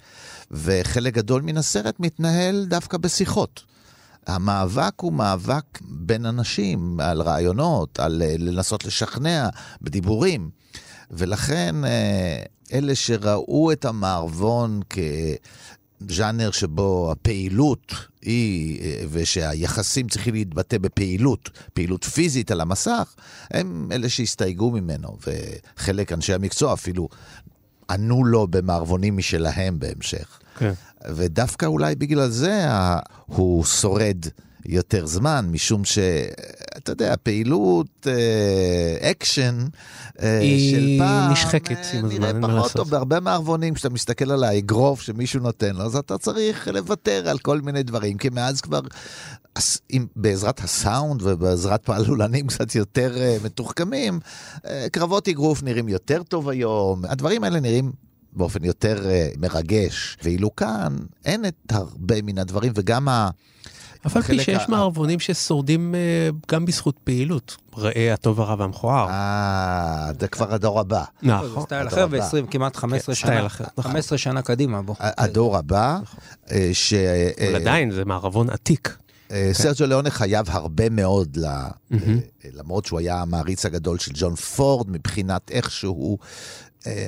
וחלק 0.52 1.14
גדול 1.14 1.42
מן 1.42 1.58
הסרט 1.58 2.00
מתנהל 2.00 2.66
דווקא 2.66 2.98
בשיחות. 2.98 3.73
המאבק 4.28 4.94
הוא 5.02 5.14
מאבק 5.14 5.80
בין 5.82 6.26
אנשים, 6.26 7.00
על 7.00 7.22
רעיונות, 7.22 8.00
על 8.00 8.22
אה, 8.22 8.36
לנסות 8.40 8.86
לשכנע, 8.86 9.50
בדיבורים. 9.82 10.50
ולכן 11.12 11.86
אה, 11.86 12.44
אלה 12.74 12.96
שראו 12.96 13.72
את 13.72 13.86
המערבון 13.86 14.80
כז'אנר 16.10 16.52
שבו 16.52 17.12
הפעילות 17.12 17.94
היא, 18.22 18.82
אה, 18.82 19.04
ושהיחסים 19.12 20.08
צריכים 20.08 20.34
להתבטא 20.34 20.78
בפעילות, 20.78 21.50
פעילות 21.74 22.04
פיזית 22.04 22.52
על 22.52 22.62
המסך, 22.62 23.16
הם 23.52 23.90
אלה 23.92 24.10
שהסתייגו 24.10 24.72
ממנו, 24.72 25.18
וחלק 25.28 26.12
אנשי 26.12 26.34
המקצוע 26.34 26.74
אפילו 26.74 27.10
ענו 27.90 28.26
לו 28.26 28.48
במערבונים 28.48 29.18
משלהם 29.18 29.80
בהמשך. 29.80 30.40
כן. 30.58 30.74
ודווקא 31.10 31.66
אולי 31.66 31.96
בגלל 31.96 32.30
זה 32.30 32.66
הוא 33.26 33.64
שורד 33.64 34.26
יותר 34.66 35.06
זמן, 35.06 35.48
משום 35.52 35.86
שאתה 35.86 36.92
יודע, 36.92 37.16
פעילות 37.24 38.08
אה, 38.08 39.12
אקשן 39.12 39.66
אה, 40.22 40.40
היא 40.40 40.72
של 40.72 40.96
פעם, 41.00 41.32
נשחקת 41.32 41.72
אה, 41.72 42.00
עם 42.00 42.06
הזמן, 42.06 42.18
נראה 42.18 42.28
אין 42.28 42.40
מה 42.40 42.48
פחות 42.48 42.58
לעשות. 42.62 42.76
טוב. 42.76 42.90
בהרבה 42.90 43.20
מערבונים, 43.20 43.74
כשאתה 43.74 43.90
מסתכל 43.90 44.32
על 44.32 44.44
האגרוף 44.44 45.02
שמישהו 45.02 45.40
נותן 45.40 45.76
לו, 45.76 45.84
אז 45.84 45.96
אתה 45.96 46.18
צריך 46.18 46.68
לוותר 46.68 47.30
על 47.30 47.38
כל 47.38 47.62
מיני 47.62 47.84
דברים, 47.84 48.18
כי 48.18 48.30
מאז 48.30 48.62
כבר, 48.62 48.82
אם, 49.92 50.06
בעזרת 50.16 50.60
הסאונד 50.60 51.22
ובעזרת 51.22 51.86
פעלולנים 51.86 52.48
קצת 52.48 52.76
יותר 52.76 53.18
אה, 53.18 53.38
מתוחכמים, 53.44 54.20
אה, 54.68 54.88
קרבות 54.92 55.28
אגרוף 55.28 55.64
נראים 55.64 55.90
יותר 55.90 56.24
טוב 56.24 56.50
היום, 56.50 57.06
הדברים 57.06 57.44
האלה 57.44 57.60
נראים... 57.60 57.92
באופן 58.36 58.64
יותר 58.64 59.04
uh, 59.04 59.40
מרגש, 59.40 60.18
ואילו 60.24 60.56
כאן 60.56 60.98
אין 61.26 61.46
את 61.46 61.72
הרבה 61.72 62.22
מן 62.22 62.38
הדברים, 62.38 62.72
וגם 62.76 63.08
ה... 63.08 63.30
אף 64.08 64.16
על 64.16 64.22
פי 64.22 64.40
שיש 64.40 64.64
ה- 64.68 64.72
מערבונים 64.72 65.20
ששורדים 65.20 65.96
אה, 65.96 66.30
גם 66.52 66.66
בזכות 66.66 66.98
פעילות. 67.04 67.58
ראה 67.78 68.14
הטוב 68.14 68.42
הרע 68.42 68.56
והמכוער. 68.60 69.10
אה, 69.10 70.12
זה 70.20 70.28
כבר 70.28 70.54
הדור 70.54 70.80
הבא. 70.80 71.04
זה 71.22 71.28
נכון. 71.28 71.64
סטייל 71.64 71.88
הדור 71.88 71.94
אחר 71.94 72.04
הבא. 72.04 72.18
ו-20, 72.18 72.52
כמעט 72.52 72.76
15 72.76 73.16
סטייל 73.16 73.38
שנה. 73.38 73.46
אחר, 73.46 73.64
נכון. 73.78 73.92
15 73.92 74.18
שנה 74.18 74.42
קדימה, 74.42 74.82
בוא. 74.82 74.96
הדור 75.00 75.58
הבא, 75.58 76.00
אה, 76.52 76.70
ש... 76.74 76.94
אבל 76.94 77.56
אה, 77.56 77.62
עדיין 77.62 77.92
זה 77.92 78.06
מערבון 78.06 78.50
עתיק. 78.50 78.98
אה, 79.32 79.50
סרג'ו 79.54 79.86
ליאונה 79.86 80.10
חייב 80.10 80.46
הרבה 80.50 80.90
מאוד. 80.90 81.38
אה, 81.46 81.68
למרות 82.54 82.86
שהוא 82.86 83.00
היה 83.00 83.22
המעריץ 83.22 83.66
הגדול 83.66 84.00
של 84.00 84.12
ג'ון 84.16 84.36
פורד, 84.36 84.90
מבחינת 84.90 85.52
איך 85.52 85.72
שהוא, 85.72 86.18
אה, 86.22 86.28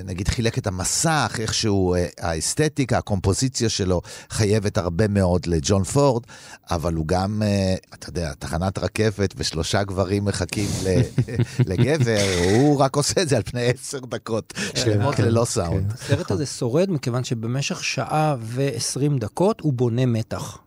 נגיד, 0.05 0.27
חילק 0.27 0.57
את 0.57 0.67
המסך, 0.67 1.35
איך 1.39 1.53
שהוא, 1.53 1.95
אה, 1.95 2.07
האסתטיקה, 2.19 2.97
הקומפוזיציה 2.97 3.69
שלו, 3.69 4.01
חייבת 4.29 4.77
הרבה 4.77 5.07
מאוד 5.07 5.45
לג'ון 5.45 5.83
פורד, 5.83 6.23
אבל 6.71 6.93
הוא 6.93 7.07
גם, 7.07 7.41
אה, 7.45 7.75
אתה 7.93 8.09
יודע, 8.09 8.33
תחנת 8.39 8.77
רכבת 8.77 9.33
ושלושה 9.37 9.83
גברים 9.83 10.25
מחכים 10.25 10.69
ל... 10.83 10.87
לגבר, 11.69 12.21
הוא 12.49 12.79
רק 12.79 12.95
עושה 12.95 13.21
את 13.21 13.29
זה 13.29 13.35
על 13.37 13.43
פני 13.43 13.69
עשר 13.69 13.99
דקות 13.99 14.53
שלמות 14.75 15.15
כן, 15.15 15.23
ללא 15.23 15.45
כן. 15.45 15.51
סאונד. 15.51 15.93
הסרט 15.93 16.31
הזה 16.31 16.45
שורד 16.45 16.91
מכיוון 16.91 17.23
שבמשך 17.23 17.83
שעה 17.83 18.35
ו-20 18.39 19.19
דקות 19.19 19.59
הוא 19.59 19.73
בונה 19.73 20.05
מתח. 20.05 20.64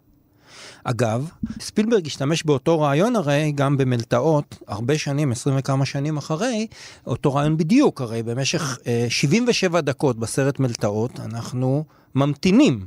אגב, 0.84 1.28
ספילברג 1.60 2.06
השתמש 2.06 2.42
באותו 2.42 2.80
רעיון 2.80 3.16
הרי 3.16 3.52
גם 3.54 3.76
במלטעות, 3.76 4.58
הרבה 4.68 4.98
שנים, 4.98 5.32
20 5.32 5.56
וכמה 5.58 5.86
שנים 5.86 6.16
אחרי, 6.16 6.66
אותו 7.06 7.34
רעיון 7.34 7.56
בדיוק, 7.56 8.00
הרי 8.00 8.22
במשך 8.22 8.78
אה, 8.86 9.06
77 9.08 9.80
דקות 9.80 10.18
בסרט 10.18 10.60
מלטעות 10.60 11.20
אנחנו 11.20 11.84
ממתינים. 12.14 12.86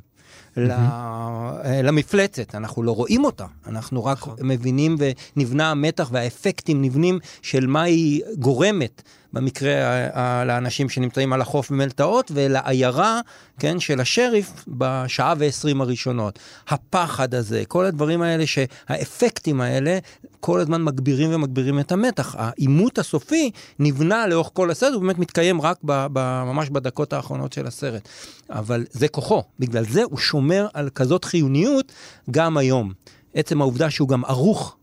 אה, 0.58 1.82
למפלצת, 1.84 2.56
אנחנו 2.56 2.84
לא 2.84 2.92
רואים 2.92 3.26
אותה, 3.26 3.46
אנחנו 3.68 4.06
רק 4.06 4.26
מבינים 4.42 4.96
ונבנה 5.36 5.72
המתח 5.72 6.10
והאפקטים 6.12 6.82
נבנים 6.82 7.20
של 7.42 7.68
מה 7.68 7.82
היא 7.82 8.22
גורמת 8.40 9.02
במקרה 9.34 9.74
ה- 9.74 10.20
ה- 10.20 10.46
לאנשים 10.46 10.90
שנמצאים 10.90 11.34
על 11.34 11.42
החוף 11.42 11.72
במלטעות 11.72 12.32
ולעיירה, 12.34 13.20
כן, 13.60 13.80
של 13.80 14.02
השריף 14.02 14.66
בשעה 14.68 15.34
ועשרים 15.38 15.82
הראשונות. 15.82 16.40
הפחד 16.68 17.34
הזה, 17.34 17.64
כל 17.68 17.86
הדברים 17.86 18.22
האלה 18.22 18.44
שהאפקטים 18.48 19.62
האלה 19.62 20.00
כל 20.40 20.60
הזמן 20.60 20.84
מגבירים 20.84 21.34
ומגבירים 21.34 21.80
את 21.80 21.92
המתח. 21.92 22.36
העימות 22.38 23.00
הסופי 23.00 23.52
נבנה 23.80 24.28
לאורך 24.28 24.50
כל 24.54 24.72
הסרט, 24.72 24.94
הוא 24.94 25.02
באמת 25.02 25.20
מתקיים 25.20 25.62
רק 25.62 25.78
ב, 25.86 26.06
ב, 26.14 26.44
ממש 26.46 26.70
בדקות 26.70 27.14
האחרונות 27.14 27.54
של 27.54 27.68
הסרט. 27.68 28.10
אבל 28.50 28.86
זה 28.92 29.08
כוחו, 29.08 29.44
בגלל 29.60 29.86
זה 29.86 30.04
הוא 30.04 30.18
שומר 30.18 30.68
על 30.74 30.90
כזאת 30.90 31.26
חיוניות 31.26 31.92
גם 32.32 32.58
היום. 32.58 32.94
עצם 33.34 33.62
העובדה 33.62 33.90
שהוא 33.90 34.08
גם 34.10 34.26
ערוך 34.26 34.76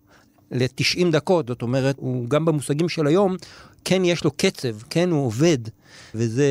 ל-90 0.51 1.11
דקות, 1.13 1.49
זאת 1.49 1.63
אומרת, 1.63 1.97
הוא 1.99 2.29
גם 2.29 2.45
במושגים 2.45 2.89
של 2.89 3.07
היום, 3.07 3.37
כן 3.85 4.05
יש 4.05 4.25
לו 4.25 4.31
קצב, 4.31 4.83
כן 4.91 5.11
הוא 5.11 5.27
עובד, 5.27 5.59
וזה 6.15 6.47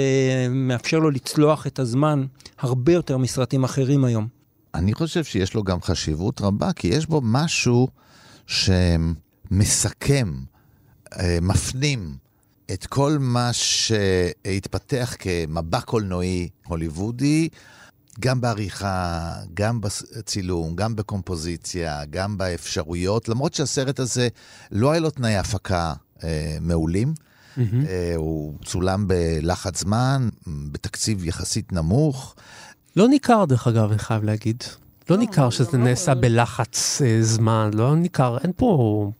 מאפשר 0.50 1.00
לו 1.00 1.10
לצלוח 1.10 1.68
את 1.68 1.80
הזמן 1.80 2.26
הרבה 2.60 2.94
יותר 2.94 3.18
מסרטים 3.18 3.64
אחרים 3.64 4.06
היום. 4.06 4.28
אני 4.76 4.94
חושב 4.94 5.24
שיש 5.24 5.54
לו 5.54 5.64
גם 5.64 5.82
חשיבות 5.82 6.42
רבה, 6.42 6.74
כי 6.74 6.88
יש 6.88 7.06
בו 7.06 7.22
משהו 7.24 7.88
שמסכם, 8.48 10.34
אה, 11.20 11.38
מפנים 11.42 12.18
את 12.74 12.86
כל 12.86 13.18
מה 13.20 13.50
שהתפתח 13.54 15.16
כמבע 15.20 15.82
קולנועי 15.82 16.50
הוליוודי, 16.68 17.50
גם 18.20 18.42
בעריכה, 18.42 19.34
גם 19.54 19.82
בצילום, 19.82 20.76
גם 20.76 20.96
בקומפוזיציה, 20.96 22.06
גם 22.10 22.38
באפשרויות, 22.38 23.30
למרות 23.30 23.54
שהסרט 23.54 24.00
הזה 24.00 24.28
לא 24.72 24.92
היה 24.92 25.00
לו 25.00 25.10
תנאי 25.10 25.36
הפקה 25.36 25.94
אה, 26.24 26.58
מעולים. 26.62 27.14
אה, 27.58 28.14
הוא 28.16 28.54
צולם 28.66 29.08
בלחץ 29.08 29.82
זמן, 29.82 30.30
בתקציב 30.72 31.26
יחסית 31.26 31.74
נמוך. 31.74 32.36
לא 32.96 33.08
ניכר, 33.08 33.46
דרך 33.46 33.68
אגב, 33.68 33.90
אני 33.90 34.00
חייב 34.00 34.24
להגיד. 34.24 34.64
לא 35.10 35.18
ניכר 35.18 35.50
שזה 35.50 35.78
נעשה 35.78 36.16
בלחץ 36.16 37.02
אה, 37.02 37.18
זמן, 37.22 37.70
לא 37.74 37.96
ניכר, 37.96 38.38
אין 38.44 38.52
פה, 38.56 39.12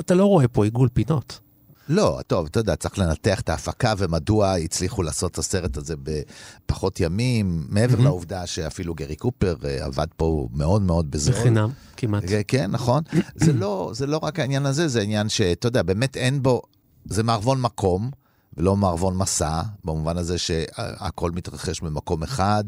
אתה 0.00 0.14
לא 0.14 0.24
רואה 0.24 0.48
פה 0.48 0.64
עיגול 0.64 0.88
פינות. 0.88 1.40
לא, 1.88 2.20
טוב, 2.26 2.46
אתה 2.46 2.60
יודע, 2.60 2.76
צריך 2.76 2.98
לנתח 2.98 3.40
את 3.40 3.48
ההפקה 3.48 3.94
ומדוע 3.98 4.54
הצליחו 4.54 5.02
לעשות 5.02 5.32
את 5.32 5.38
הסרט 5.38 5.76
הזה 5.76 5.94
בפחות 6.02 7.00
ימים, 7.00 7.66
מעבר 7.68 8.00
לעובדה 8.00 8.46
שאפילו 8.46 8.94
גרי 8.94 9.16
קופר 9.16 9.56
אה, 9.64 9.84
עבד 9.84 10.06
פה 10.16 10.48
מאוד 10.52 10.82
מאוד 10.82 11.10
בזול. 11.10 11.34
בחינם, 11.34 11.70
כמעט. 11.96 12.24
אה, 12.30 12.42
כן, 12.48 12.70
נכון. 12.70 13.02
זה 13.34 13.52
לא, 13.52 13.90
זה 13.94 14.06
לא 14.06 14.18
רק 14.22 14.38
העניין 14.38 14.66
הזה, 14.66 14.88
זה 14.88 15.00
עניין 15.00 15.28
שאתה 15.28 15.68
יודע, 15.68 15.82
באמת 15.82 16.16
אין 16.16 16.42
בו, 16.42 16.62
זה 17.04 17.22
מערבון 17.22 17.60
מקום. 17.60 18.10
ולא 18.56 18.76
מערבון 18.76 19.16
מסע, 19.16 19.62
במובן 19.84 20.16
הזה 20.16 20.38
שהכל 20.38 21.30
מתרחש 21.30 21.80
במקום 21.80 22.22
אחד, 22.22 22.64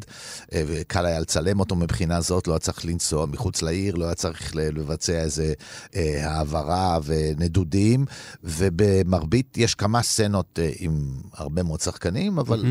אה, 0.52 0.62
וקל 0.66 1.06
היה 1.06 1.20
לצלם 1.20 1.60
אותו 1.60 1.76
מבחינה 1.76 2.20
זאת, 2.20 2.48
לא 2.48 2.52
היה 2.52 2.58
צריך 2.58 2.84
לנסוע 2.84 3.26
מחוץ 3.26 3.62
לעיר, 3.62 3.94
לא 3.94 4.04
היה 4.04 4.14
צריך 4.14 4.56
לבצע 4.56 5.12
איזה 5.12 5.52
אה, 5.94 6.30
העברה 6.30 6.98
ונדודים, 7.04 8.04
ובמרבית 8.44 9.58
יש 9.58 9.74
כמה 9.74 10.02
סצנות 10.02 10.58
אה, 10.62 10.70
עם 10.78 11.20
הרבה 11.34 11.62
מאוד 11.62 11.80
שחקנים, 11.80 12.38
אבל... 12.38 12.64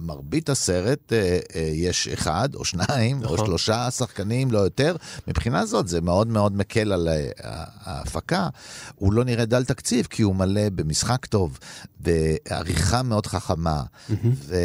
מרבית 0.00 0.48
הסרט 0.48 1.12
אה, 1.12 1.38
אה, 1.54 1.60
יש 1.74 2.08
אחד 2.08 2.54
או 2.54 2.64
שניים 2.64 3.24
או 3.24 3.34
נכון. 3.34 3.46
שלושה 3.46 3.90
שחקנים, 3.90 4.50
לא 4.50 4.58
יותר. 4.58 4.96
מבחינה 5.28 5.66
זאת 5.66 5.88
זה 5.88 6.00
מאוד 6.00 6.26
מאוד 6.26 6.56
מקל 6.56 6.92
על 6.92 7.08
אה, 7.08 7.30
ההפקה. 7.80 8.48
הוא 8.94 9.12
לא 9.12 9.24
נראה 9.24 9.44
דל 9.44 9.64
תקציב 9.64 10.06
כי 10.10 10.22
הוא 10.22 10.34
מלא 10.36 10.68
במשחק 10.68 11.26
טוב, 11.26 11.58
בעריכה 12.00 13.02
מאוד 13.02 13.26
חכמה, 13.26 13.82
ו, 14.46 14.56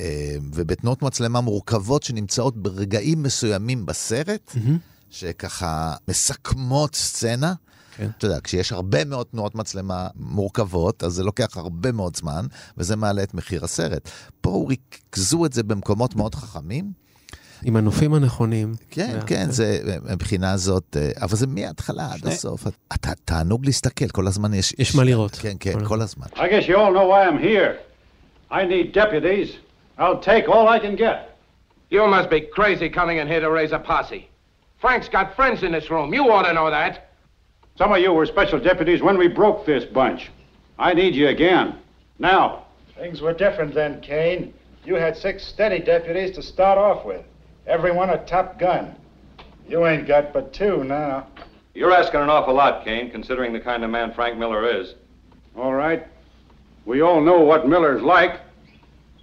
אה, 0.00 0.36
ובתנועות 0.52 1.02
מצלמה 1.02 1.40
מורכבות 1.40 2.02
שנמצאות 2.02 2.56
ברגעים 2.62 3.22
מסוימים 3.22 3.86
בסרט, 3.86 4.54
שככה 5.10 5.94
מסכמות 6.08 6.94
סצנה. 6.94 7.54
כן. 7.98 8.08
אתה 8.18 8.26
יודע, 8.26 8.40
כשיש 8.44 8.72
הרבה 8.72 9.04
מאוד 9.04 9.26
תנועות 9.26 9.54
מצלמה 9.54 10.06
מורכבות, 10.16 11.02
אז 11.04 11.12
זה 11.12 11.24
לוקח 11.24 11.56
הרבה 11.56 11.92
מאוד 11.92 12.16
זמן, 12.16 12.46
וזה 12.78 12.96
מעלה 12.96 13.22
את 13.22 13.34
מחיר 13.34 13.64
הסרט. 13.64 14.10
פה 14.40 14.50
הוא 14.50 14.68
ריכזו 14.68 15.46
את 15.46 15.52
זה 15.52 15.62
במקומות 15.62 16.16
מאוד 16.16 16.34
חכמים. 16.34 16.92
עם 17.64 17.76
הנופים 17.76 18.14
הנכונים. 18.14 18.72
כן, 18.90 19.12
וה- 19.14 19.26
כן, 19.26 19.50
זה 19.50 19.78
מבחינה 20.12 20.56
זאת, 20.56 20.96
אה, 21.00 21.10
אבל 21.22 21.36
זה 21.36 21.46
מההתחלה 21.46 22.08
עד 22.12 22.26
הסוף. 22.26 22.66
אתה 22.94 23.10
תענוג 23.24 23.66
להסתכל, 23.66 24.08
כל 24.08 24.26
הזמן 24.26 24.54
יש... 24.54 24.74
יש 24.78 24.94
מה 24.94 25.04
לראות. 25.04 25.36
כן, 25.40 25.56
כן, 25.60 25.72
כל 25.72 25.84
כל 25.86 26.00
הזמן. 26.02 26.26
I 26.34 26.38
guess 26.38 26.68
you 26.68 26.76
all 26.76 26.92
know 26.92 27.08
why 27.12 27.28
I'm 27.28 27.42
here. 27.42 27.74
I 28.52 28.62
need 28.64 28.92
deputies. 28.94 29.48
I'll 29.98 30.20
take 30.20 30.48
all 30.48 30.68
I 30.68 30.78
can 30.78 30.96
get. 30.96 31.18
You 31.90 32.02
must 32.06 32.30
be 32.30 32.40
crazy 32.58 32.88
coming 32.98 33.18
in 33.22 33.26
here 33.32 33.40
to 33.40 33.50
raise 33.50 33.72
a 33.72 33.78
posse. 33.92 34.22
Frank's 34.84 35.08
got 35.08 35.26
friends 35.38 35.62
in 35.66 35.72
this 35.78 35.90
room. 35.90 36.08
You 36.14 36.22
ought 36.34 36.46
to 36.50 36.54
know 36.58 36.70
that. 36.70 36.92
Some 37.78 37.92
of 37.92 38.00
you 38.00 38.12
were 38.12 38.26
special 38.26 38.58
deputies 38.58 39.02
when 39.02 39.16
we 39.16 39.28
broke 39.28 39.64
this 39.64 39.84
bunch. 39.84 40.32
I 40.80 40.94
need 40.94 41.14
you 41.14 41.28
again. 41.28 41.78
Now, 42.18 42.64
things 42.96 43.20
were 43.20 43.32
different 43.32 43.72
then, 43.72 44.00
Kane. 44.00 44.52
You 44.84 44.96
had 44.96 45.16
six 45.16 45.46
steady 45.46 45.78
deputies 45.78 46.34
to 46.34 46.42
start 46.42 46.76
off 46.76 47.04
with, 47.04 47.24
everyone 47.68 48.10
a 48.10 48.18
top 48.26 48.58
gun. 48.58 48.96
You 49.68 49.86
ain't 49.86 50.08
got 50.08 50.32
but 50.32 50.52
two 50.52 50.82
now. 50.82 51.28
You're 51.72 51.92
asking 51.92 52.20
an 52.20 52.30
awful 52.30 52.54
lot, 52.54 52.84
Kane, 52.84 53.12
considering 53.12 53.52
the 53.52 53.60
kind 53.60 53.84
of 53.84 53.90
man 53.90 54.12
Frank 54.12 54.36
Miller 54.36 54.68
is. 54.68 54.94
All 55.56 55.72
right. 55.72 56.04
We 56.84 57.00
all 57.00 57.20
know 57.20 57.38
what 57.42 57.68
Miller's 57.68 58.02
like. 58.02 58.40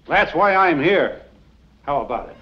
That's 0.08 0.34
why 0.34 0.56
I'm 0.56 0.82
here. 0.82 1.24
How 1.84 2.00
about 2.00 2.30
it? 2.30 2.38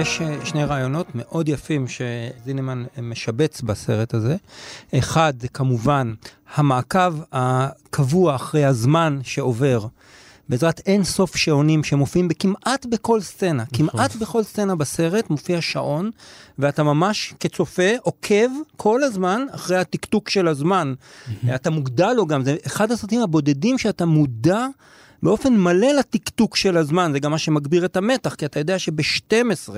יש 0.00 0.20
אה, 0.20 0.46
שני 0.46 0.64
רעיונות 0.64 1.06
מאוד 1.14 1.48
יפים 1.48 1.86
שזינמן 1.88 2.84
משבץ 3.02 3.60
בסרט 3.60 4.14
הזה. 4.14 4.36
אחד, 4.98 5.32
זה 5.40 5.48
כמובן 5.48 6.14
המעקב 6.54 7.14
הקבוע 7.32 8.34
אחרי 8.36 8.64
הזמן 8.64 9.18
שעובר. 9.22 9.86
בעזרת 10.48 10.80
אין 10.86 11.04
סוף 11.04 11.36
שעונים 11.36 11.84
שמופיעים 11.84 12.28
כמעט 12.38 12.86
בכל 12.86 13.20
סצנה, 13.20 13.64
כמעט 13.72 14.16
בכל 14.16 14.42
סצנה 14.42 14.76
בסרט 14.76 15.30
מופיע 15.30 15.60
שעון, 15.60 16.10
ואתה 16.58 16.82
ממש 16.82 17.34
כצופה 17.40 17.90
עוקב 18.02 18.48
כל 18.76 19.02
הזמן 19.02 19.46
אחרי 19.50 19.76
הטקטוק 19.76 20.28
של 20.28 20.48
הזמן. 20.48 20.94
אתה 21.54 21.70
מוגדל 21.70 22.12
לו 22.12 22.26
גם, 22.26 22.44
זה 22.44 22.56
אחד 22.66 22.92
הסרטים 22.92 23.20
הבודדים 23.20 23.78
שאתה 23.78 24.06
מודע 24.06 24.66
באופן 25.22 25.56
מלא 25.56 25.92
לטקטוק 25.98 26.56
של 26.56 26.76
הזמן, 26.76 27.10
זה 27.12 27.18
גם 27.18 27.30
מה 27.30 27.38
שמגביר 27.38 27.84
את 27.84 27.96
המתח, 27.96 28.34
כי 28.34 28.44
אתה 28.44 28.58
יודע 28.58 28.78
שב-12 28.78 29.70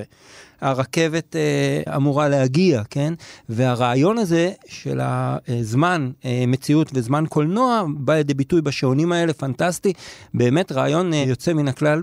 הרכבת 0.61 1.37
אה, 1.37 1.97
אמורה 1.97 2.29
להגיע, 2.29 2.83
כן? 2.91 3.15
והרעיון 3.49 4.19
הזה 4.19 4.51
של 4.69 5.01
הזמן, 5.03 6.11
אה, 6.25 6.45
מציאות 6.47 6.91
וזמן 6.95 7.25
קולנוע, 7.29 7.85
בא 7.97 8.15
לידי 8.15 8.35
ביטוי 8.35 8.61
בשעונים 8.61 9.13
האלה, 9.13 9.33
פנטסטי, 9.33 9.93
באמת 10.35 10.73
רעיון 10.73 11.15
אה, 11.15 11.25
יוצא 11.27 11.53
מן 11.53 11.69
הכלל. 11.69 12.03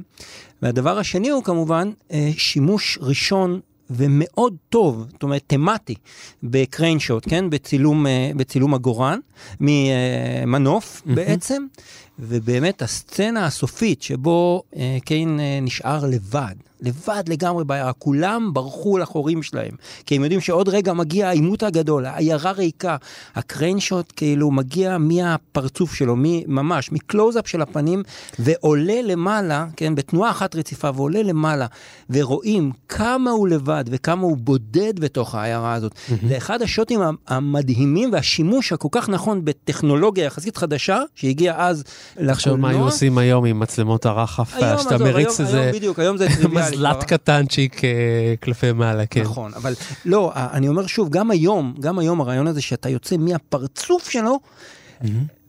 והדבר 0.61 0.99
השני 0.99 1.29
הוא 1.29 1.43
כמובן 1.43 1.91
אה, 2.11 2.29
שימוש 2.37 2.99
ראשון 3.01 3.59
ומאוד 3.89 4.55
טוב, 4.69 5.05
זאת 5.11 5.23
אומרת 5.23 5.43
תמטי, 5.47 5.95
בקריין 6.43 6.99
שוט, 6.99 7.23
כן? 7.29 7.49
בצילום, 7.49 8.07
אה, 8.07 8.31
בצילום 8.35 8.73
הגורן, 8.73 9.19
ממנוף 9.59 11.01
mm-hmm. 11.01 11.15
בעצם, 11.15 11.65
ובאמת 12.19 12.81
הסצנה 12.81 13.45
הסופית 13.45 14.01
שבו 14.01 14.63
אה, 14.75 14.97
קיין 15.05 15.39
אה, 15.39 15.59
נשאר 15.61 16.05
לבד, 16.05 16.55
לבד 16.81 17.23
לגמרי 17.27 17.63
בעיירה, 17.63 17.93
כולם 17.93 18.53
ברחו 18.53 18.97
לחורים 18.97 19.43
שלהם, 19.43 19.71
כי 20.05 20.15
הם 20.15 20.23
יודעים 20.23 20.41
שעוד 20.41 20.69
רגע 20.69 20.93
מגיע 20.93 21.27
העימות 21.27 21.63
הגדול, 21.63 22.05
העיירה 22.05 22.51
ריקה, 22.51 22.95
הקריינשוט 23.35 24.13
כאילו 24.15 24.51
מגיע 24.51 24.97
מהפרצוף 24.97 25.93
שלו, 25.93 26.15
ממש, 26.47 26.91
מקלוזאפ 26.91 27.47
של 27.47 27.61
הפנים, 27.61 28.03
ועולה 28.39 29.01
למעלה, 29.01 29.67
כן, 29.75 29.95
בתנועה 29.95 30.31
אחת 30.31 30.55
רציפה, 30.55 30.89
ועולה 30.95 31.23
למעלה, 31.23 31.65
ורואים 32.09 32.71
כמה 32.89 33.31
הוא 33.31 33.47
לבד 33.47 33.83
וכמה 33.87 34.21
הוא 34.21 34.37
בודד 34.37 34.99
בתוך 34.99 35.35
העיירה 35.35 35.73
הזאת. 35.73 35.91
Mm-hmm. 35.91 36.27
זה 36.27 36.37
אחד 36.37 36.61
השוטים 36.61 36.99
המדהימים 37.27 38.11
והשימוש 38.13 38.73
הכל 38.73 38.87
כך 38.91 39.09
נכון 39.09 39.45
בטכנולוגיה 39.45 40.25
יחסית 40.25 40.57
חדשה, 40.57 41.01
שהגיעה 41.15 41.67
אז 41.67 41.83
עכשיו 42.17 42.57
מה 42.57 42.69
היו 42.69 42.83
עושים 42.83 43.17
היום 43.17 43.45
עם 43.45 43.59
מצלמות 43.59 44.05
הרחף, 44.05 44.55
שאתה 44.59 44.97
מריץ 44.97 45.39
איזה... 45.39 45.71
זה. 46.17 46.47
מזל"ט 46.47 47.03
קטנצ'יק 47.03 47.81
כלפי 48.43 48.71
מעלה, 48.71 49.05
כן. 49.05 49.21
נכון, 49.21 49.53
אבל 49.53 49.73
לא, 50.05 50.31
אני 50.35 50.67
אומר 50.67 50.87
שוב, 50.87 51.09
גם 51.09 51.31
היום, 51.31 51.75
גם 51.79 51.99
היום 51.99 52.21
הרעיון 52.21 52.47
הזה 52.47 52.61
שאתה 52.61 52.89
יוצא 52.89 53.17
מהפרצוף 53.17 54.09
שלו, 54.09 54.39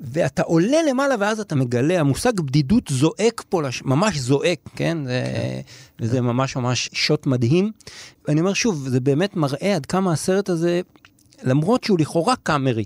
ואתה 0.00 0.42
עולה 0.42 0.76
למעלה 0.90 1.14
ואז 1.18 1.40
אתה 1.40 1.54
מגלה, 1.54 2.00
המושג 2.00 2.40
בדידות 2.40 2.88
זועק 2.88 3.42
פה, 3.48 3.62
ממש 3.84 4.18
זועק, 4.18 4.58
כן? 4.76 4.98
וזה 6.00 6.20
ממש 6.20 6.56
ממש 6.56 6.90
שוט 6.92 7.26
מדהים. 7.26 7.72
ואני 8.28 8.40
אומר 8.40 8.52
שוב, 8.52 8.88
זה 8.88 9.00
באמת 9.00 9.36
מראה 9.36 9.76
עד 9.76 9.86
כמה 9.86 10.12
הסרט 10.12 10.48
הזה, 10.48 10.80
למרות 11.42 11.84
שהוא 11.84 11.98
לכאורה 11.98 12.34
קאמרי, 12.42 12.84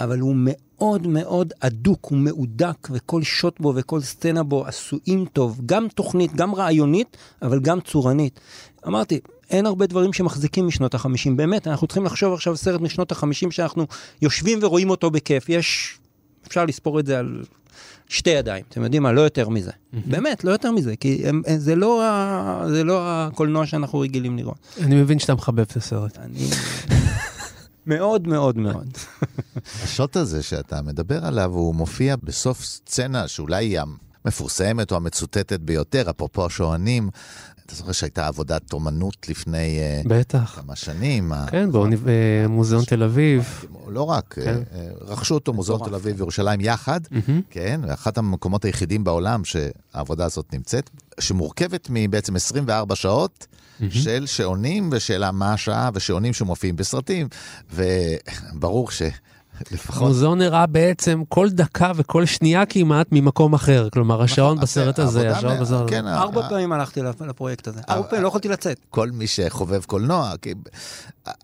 אבל 0.00 0.18
הוא 0.18 0.34
מאוד 0.38 1.06
מאוד 1.06 1.52
אדוק, 1.60 2.06
הוא 2.10 2.18
מהודק, 2.18 2.88
וכל 2.90 3.22
שוט 3.22 3.60
בו 3.60 3.72
וכל 3.76 4.00
סצנה 4.00 4.42
בו 4.42 4.66
עשויים 4.66 5.24
טוב, 5.32 5.60
גם 5.66 5.88
תוכנית, 5.88 6.34
גם 6.34 6.54
רעיונית, 6.54 7.16
אבל 7.42 7.60
גם 7.60 7.80
צורנית. 7.80 8.40
אמרתי, 8.86 9.20
אין 9.50 9.66
הרבה 9.66 9.86
דברים 9.86 10.12
שמחזיקים 10.12 10.66
משנות 10.66 10.94
החמישים, 10.94 11.36
באמת, 11.36 11.66
אנחנו 11.66 11.86
צריכים 11.86 12.04
לחשוב 12.04 12.34
עכשיו 12.34 12.56
סרט 12.56 12.80
משנות 12.80 13.12
החמישים 13.12 13.50
שאנחנו 13.50 13.86
יושבים 14.22 14.58
ורואים 14.62 14.90
אותו 14.90 15.10
בכיף, 15.10 15.48
יש, 15.48 15.98
אפשר 16.46 16.64
לספור 16.64 17.00
את 17.00 17.06
זה 17.06 17.18
על 17.18 17.42
שתי 18.08 18.30
ידיים, 18.30 18.64
אתם 18.68 18.82
יודעים 18.82 19.02
מה, 19.02 19.12
לא 19.12 19.20
יותר 19.20 19.48
מזה. 19.48 19.70
באמת, 19.92 20.44
לא 20.44 20.50
יותר 20.50 20.72
מזה, 20.72 20.96
כי 20.96 21.22
הם, 21.28 21.42
זה, 21.56 21.76
לא 21.76 22.04
ה, 22.04 22.64
זה 22.68 22.84
לא 22.84 23.00
הקולנוע 23.02 23.66
שאנחנו 23.66 23.98
רגילים 23.98 24.36
לראות. 24.36 24.58
אני 24.80 24.94
מבין 24.94 25.18
שאתה 25.18 25.34
מחבב 25.34 25.60
את 25.60 25.76
הסרט. 25.76 26.18
אני... 26.18 26.48
מאוד 27.88 28.28
מאוד 28.28 28.58
מאוד. 28.58 28.88
השוט 29.82 30.16
הזה 30.16 30.42
שאתה 30.42 30.82
מדבר 30.82 31.24
עליו, 31.24 31.50
הוא 31.54 31.74
מופיע 31.74 32.16
בסוף 32.16 32.64
סצנה 32.64 33.28
שאולי 33.28 33.64
היא 33.64 33.80
המפורסמת 34.24 34.90
או 34.90 34.96
המצוטטת 34.96 35.60
ביותר, 35.60 36.10
אפרופו 36.10 36.46
השוענים. 36.46 37.10
אתה 37.68 37.76
זוכר 37.76 37.92
שהייתה 37.92 38.26
עבודת 38.26 38.72
אומנות 38.72 39.28
לפני 39.28 39.80
בטח. 40.06 40.60
כמה 40.62 40.76
שנים. 40.76 41.32
כן, 41.50 41.68
במוזיאון 42.04 42.84
תל 42.84 43.02
אביב. 43.02 43.64
לא 43.88 44.02
רק, 44.02 44.34
כן. 44.44 44.58
רכשו 45.00 45.34
אותו 45.34 45.52
מוזיאון 45.52 45.80
תל 45.84 45.94
אביב 45.94 46.16
וירושלים 46.16 46.60
יחד, 46.60 47.00
כן, 47.50 47.80
ואחת 47.88 48.18
המקומות 48.18 48.64
היחידים 48.64 49.04
בעולם 49.04 49.42
שהעבודה 49.44 50.24
הזאת 50.24 50.52
נמצאת, 50.52 50.90
שמורכבת 51.20 51.88
מבעצם 51.90 52.36
24 52.36 52.94
שעות. 52.94 53.46
של 53.90 54.26
שעונים 54.26 54.88
ושאלה 54.92 55.30
מה 55.30 55.52
השעה 55.52 55.90
ושעונים 55.94 56.32
שמופיעים 56.32 56.76
בסרטים, 56.76 57.28
וברור 57.72 58.90
ש... 58.90 59.02
לפחות... 59.72 60.02
המוזיאון 60.02 60.42
הראה 60.42 60.66
בעצם 60.66 61.22
כל 61.28 61.50
דקה 61.50 61.92
וכל 61.96 62.24
שנייה 62.26 62.66
כמעט 62.66 63.06
ממקום 63.12 63.54
אחר. 63.54 63.88
כלומר, 63.92 64.22
השעון 64.22 64.60
בסרט 64.60 64.98
הזה, 64.98 65.36
השעון 65.36 65.60
בסרט 65.60 65.92
הזה. 65.92 66.08
ארבע 66.08 66.48
פעמים 66.48 66.72
הלכתי 66.72 67.00
לפרויקט 67.26 67.68
הזה. 67.68 67.80
ארבע 67.88 68.08
פעמים, 68.08 68.22
לא 68.22 68.28
יכולתי 68.28 68.48
לצאת. 68.48 68.80
כל 68.90 69.10
מי 69.10 69.26
שחובב 69.26 69.84
קולנוע, 69.84 70.32
כי 70.42 70.54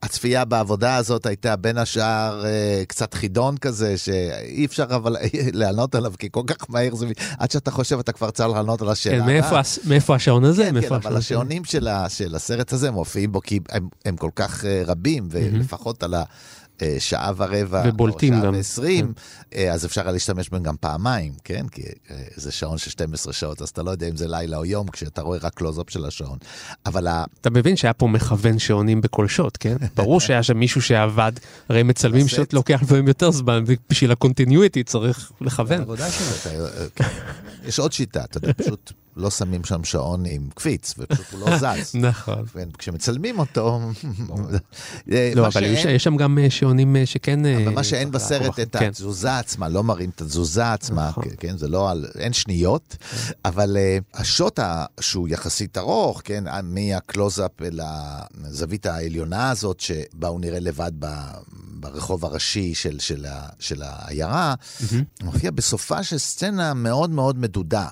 הצפייה 0.02 0.44
בעבודה 0.44 0.96
הזאת 0.96 1.26
הייתה 1.26 1.56
בין 1.56 1.78
השאר 1.78 2.44
קצת 2.88 3.14
חידון 3.14 3.56
כזה, 3.56 3.98
שאי 3.98 4.64
אפשר 4.64 4.86
אבל 4.88 5.16
לענות 5.60 5.94
עליו, 5.94 6.12
כי 6.18 6.28
כל 6.32 6.42
כך 6.46 6.56
מהר 6.68 6.94
זה... 6.94 7.06
עד 7.38 7.50
שאתה 7.50 7.70
חושב, 7.70 7.98
אתה 7.98 8.12
כבר 8.12 8.30
צריך 8.30 8.56
לענות 8.56 8.82
על 8.82 8.88
השאלה. 8.88 9.24
כן, 9.24 9.60
מאיפה 9.84 10.14
השעון 10.14 10.44
הזה? 10.44 10.64
כן, 10.64 10.80
כן, 10.80 10.94
אבל 10.94 11.16
השעונים 11.16 11.64
של 11.64 12.34
הסרט 12.34 12.72
הזה 12.72 12.90
מופיעים 12.90 13.32
בו, 13.32 13.40
כי 13.40 13.60
הם 14.04 14.16
כל 14.16 14.30
כך 14.36 14.64
רבים, 14.86 15.28
ולפחות 15.30 16.02
על 16.02 16.14
ה... 16.14 16.22
שעה 16.98 17.32
ורבע, 17.36 17.82
ובולטים 17.86 18.34
או 18.34 18.40
שעה. 18.40 18.50
ועשרים, 18.50 19.12
כן. 19.50 19.70
אז 19.72 19.86
אפשר 19.86 20.10
להשתמש 20.10 20.48
בהם 20.48 20.62
גם 20.62 20.76
פעמיים, 20.80 21.32
כן? 21.44 21.68
כי 21.68 21.82
זה 22.36 22.52
שעון 22.52 22.78
של 22.78 22.90
12 22.90 23.32
שעות, 23.32 23.62
אז 23.62 23.68
אתה 23.68 23.82
לא 23.82 23.90
יודע 23.90 24.08
אם 24.08 24.16
זה 24.16 24.28
לילה 24.28 24.56
או 24.56 24.64
יום, 24.64 24.88
כשאתה 24.88 25.22
רואה 25.22 25.38
רק 25.42 25.54
קלוזאפ 25.54 25.90
של 25.90 26.04
השעון. 26.04 26.38
אבל 26.86 27.06
ה... 27.06 27.24
אתה 27.40 27.50
מבין 27.50 27.76
שהיה 27.76 27.92
פה 27.92 28.06
מכוון 28.06 28.58
שעונים 28.58 29.00
בכל 29.00 29.28
שוט, 29.28 29.56
כן? 29.60 29.76
ברור 29.96 30.20
שהיה 30.20 30.42
שם 30.42 30.58
מישהו 30.58 30.82
שעבד, 30.82 31.32
הרי 31.68 31.82
מצלמים 31.82 32.28
שוט 32.28 32.52
לוקח 32.52 32.82
לפעמים 32.82 33.08
יותר 33.08 33.30
זמן, 33.30 33.64
ובשביל 33.66 34.12
ה 34.12 34.19
continuity 34.19 34.84
צריך 34.84 35.32
לכוון. 35.40 35.84
יש 37.64 37.78
עוד 37.78 37.92
שיטה, 37.92 38.24
אתה 38.24 38.38
יודע, 38.38 38.52
פשוט... 38.52 38.92
לא 39.16 39.30
שמים 39.30 39.64
שם 39.64 39.84
שעון 39.84 40.24
עם 40.26 40.48
קפיץ, 40.54 40.94
ופשוט 40.98 41.26
הוא 41.32 41.40
לא 41.40 41.56
זז. 41.58 41.94
נכון. 41.94 42.44
וכשמצלמים 42.54 43.38
אותו... 43.38 43.80
לא, 45.34 45.46
אבל 45.46 45.64
יש 45.64 46.04
שם 46.04 46.16
גם 46.16 46.38
שעונים 46.48 46.96
שכן... 47.04 47.46
אבל 47.46 47.74
מה 47.74 47.84
שאין 47.84 48.10
בסרט, 48.10 48.60
את 48.60 48.76
התזוזה 48.76 49.38
עצמה, 49.38 49.68
לא 49.68 49.84
מראים 49.84 50.10
את 50.10 50.20
התזוזה 50.20 50.72
עצמה, 50.72 51.10
כן, 51.38 51.56
זה 51.56 51.68
לא, 51.68 51.92
אין 52.18 52.32
שניות, 52.32 52.96
אבל 53.44 53.76
השוט 54.14 54.60
שהוא 55.00 55.28
יחסית 55.28 55.78
ארוך, 55.78 56.20
כן, 56.24 56.44
מהקלוזאפ 56.62 57.62
אל 57.62 57.80
הזווית 58.44 58.86
העליונה 58.86 59.50
הזאת, 59.50 59.80
שבה 59.80 60.28
הוא 60.28 60.40
נראה 60.40 60.60
לבד 60.60 60.92
ברחוב 61.84 62.24
הראשי 62.24 62.74
של, 62.74 62.98
של 63.58 63.82
העיירה, 63.82 64.54
מופיע 65.22 65.50
בסופה 65.50 66.02
של 66.02 66.18
סצנה 66.18 66.74
מאוד 66.74 67.10
מאוד 67.10 67.38
מדודה. 67.38 67.88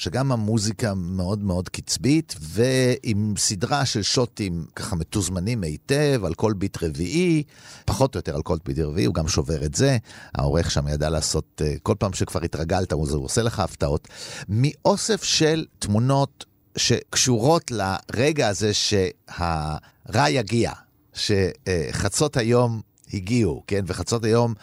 שגם 0.00 0.32
המוזיקה 0.32 0.94
מאוד 0.94 1.42
מאוד 1.42 1.68
קצבית, 1.68 2.34
ועם 2.40 3.34
סדרה 3.38 3.84
של 3.86 4.02
שוטים 4.02 4.66
ככה 4.76 4.96
מתוזמנים 4.96 5.62
היטב, 5.62 6.20
על 6.24 6.34
כל 6.34 6.52
ביט 6.52 6.82
רביעי, 6.82 7.42
פחות 7.84 8.14
או 8.14 8.18
יותר 8.18 8.34
על 8.34 8.42
כל 8.42 8.56
ביט 8.64 8.78
רביעי, 8.78 9.06
הוא 9.06 9.14
גם 9.14 9.28
שובר 9.28 9.64
את 9.64 9.74
זה. 9.74 9.96
העורך 10.34 10.70
שם 10.70 10.88
ידע 10.88 11.10
לעשות, 11.10 11.62
אה, 11.64 11.74
כל 11.82 11.94
פעם 11.98 12.12
שכבר 12.12 12.40
התרגלת, 12.44 12.92
הוא 12.92 13.24
עושה 13.24 13.42
לך 13.42 13.60
הפתעות. 13.60 14.08
מאוסף 14.48 15.22
של 15.22 15.64
תמונות 15.78 16.44
שקשורות 16.76 17.70
לרגע 17.70 18.48
הזה 18.48 18.74
שהרע 18.74 20.30
יגיע, 20.30 20.72
שחצות 21.12 22.36
היום 22.36 22.80
הגיעו, 23.12 23.62
כן? 23.66 23.84
וחצות 23.86 24.24
היום 24.24 24.54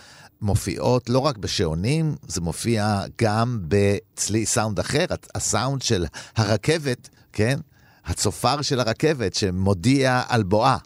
מופיעות 0.42 1.10
לא 1.10 1.20
רק 1.20 1.38
בשעונים, 1.38 2.16
זה 2.28 2.42
מופיע 2.42 3.02
גם 3.22 3.60
בצלי 3.68 4.46
סאונד 4.46 4.80
אחר, 4.80 5.06
הסאונד 5.36 5.82
של 5.82 6.06
הרכבת, 6.36 7.10
כן? 7.34 7.60
הצופר 8.06 8.62
של 8.62 8.80
הרכבת 8.80 9.34
שמודיע 9.34 10.22
על 10.28 10.44
בואה. 10.44 10.78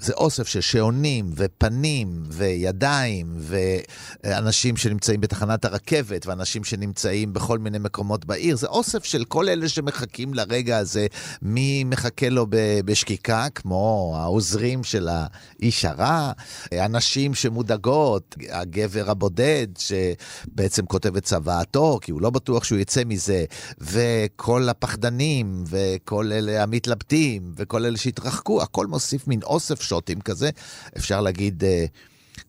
זה 0.00 0.12
אוסף 0.12 0.48
של 0.48 0.60
שעונים 0.60 1.32
ופנים 1.36 2.22
וידיים 2.28 3.36
ואנשים 3.38 4.76
שנמצאים 4.76 5.20
בתחנת 5.20 5.64
הרכבת 5.64 6.26
ואנשים 6.26 6.64
שנמצאים 6.64 7.32
בכל 7.32 7.58
מיני 7.58 7.78
מקומות 7.78 8.24
בעיר. 8.24 8.56
זה 8.56 8.66
אוסף 8.66 9.04
של 9.04 9.24
כל 9.24 9.48
אלה 9.48 9.68
שמחכים 9.68 10.34
לרגע 10.34 10.78
הזה, 10.78 11.06
מי 11.42 11.84
מחכה 11.84 12.28
לו 12.28 12.46
בשקיקה, 12.84 13.46
כמו 13.54 14.14
העוזרים 14.18 14.84
של 14.84 15.08
האיש 15.10 15.84
הרע, 15.84 16.32
אנשים 16.72 17.34
שמודאגות, 17.34 18.36
הגבר 18.50 19.10
הבודד 19.10 19.66
שבעצם 19.78 20.86
כותב 20.86 21.16
את 21.16 21.24
צוואתו, 21.24 21.98
כי 22.02 22.12
הוא 22.12 22.20
לא 22.20 22.30
בטוח 22.30 22.64
שהוא 22.64 22.78
יצא 22.78 23.02
מזה, 23.06 23.44
וכל 23.80 24.68
הפחדנים 24.68 25.64
וכל 25.66 26.32
אלה 26.32 26.62
המתלבטים 26.62 27.52
וכל 27.56 27.84
אלה 27.84 27.98
שהתרחקו, 27.98 28.62
הכל 28.62 28.86
מוסיף 28.86 29.28
מין 29.28 29.42
אוסף 29.42 29.82
שוטים 29.90 30.20
כזה, 30.20 30.50
אפשר 30.96 31.20
להגיד, 31.20 31.64
אה, 31.64 31.84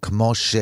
כמו 0.02 0.36
ש... 0.36 0.56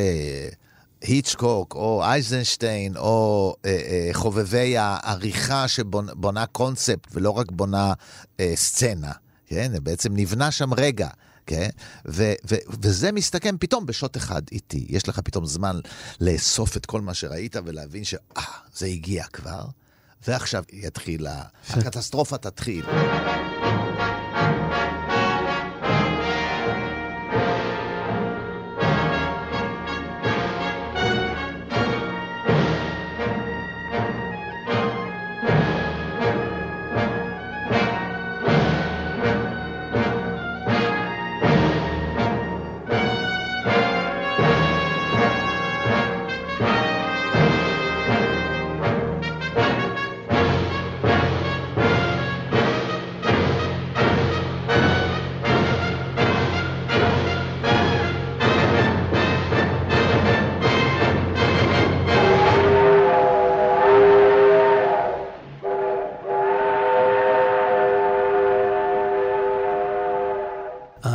היצ'קוק 1.02 1.76
או 1.76 2.04
אייזנשטיין 2.04 2.98
או 2.98 3.56
אה, 3.66 3.72
אה, 3.72 4.10
חובבי 4.14 4.78
העריכה 4.78 5.68
שבונה 5.68 6.46
קונספט 6.46 7.08
ולא 7.14 7.30
רק 7.30 7.52
בונה 7.52 7.94
אה, 8.40 8.52
סצנה, 8.56 9.12
כן? 9.48 9.72
בעצם 9.84 10.16
נבנה 10.16 10.52
שם 10.52 10.74
רגע. 10.74 11.08
כן? 11.46 11.70
ו- 12.08 12.34
ו- 12.50 12.56
וזה 12.82 13.12
מסתכם 13.12 13.56
פתאום 13.60 13.86
בשוט 13.86 14.18
אחד 14.18 14.42
איתי. 14.52 14.86
יש 14.90 15.10
לך 15.10 15.20
פתאום 15.20 15.46
זמן 15.46 15.80
לאסוף 16.22 16.78
את 16.78 16.86
כל 16.86 17.02
מה 17.02 17.14
שראית 17.14 17.56
ולהבין 17.66 18.04
שאה, 18.04 18.44
זה 18.76 18.86
הגיע 18.86 19.24
כבר, 19.24 19.66
ועכשיו 20.28 20.64
יתחיל, 20.72 21.28
הקטסטרופה 21.70 22.38
תתחיל. 22.38 22.86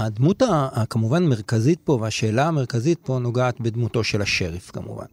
הדמות 0.05 0.43
הכמובן 0.49 1.25
מרכזית 1.25 1.79
פה, 1.85 1.99
והשאלה 2.01 2.47
המרכזית 2.47 2.99
פה 3.03 3.19
נוגעת 3.19 3.61
בדמותו 3.61 4.05
של 4.05 4.23
השריף 4.23 4.71
כמובן. 4.71 5.05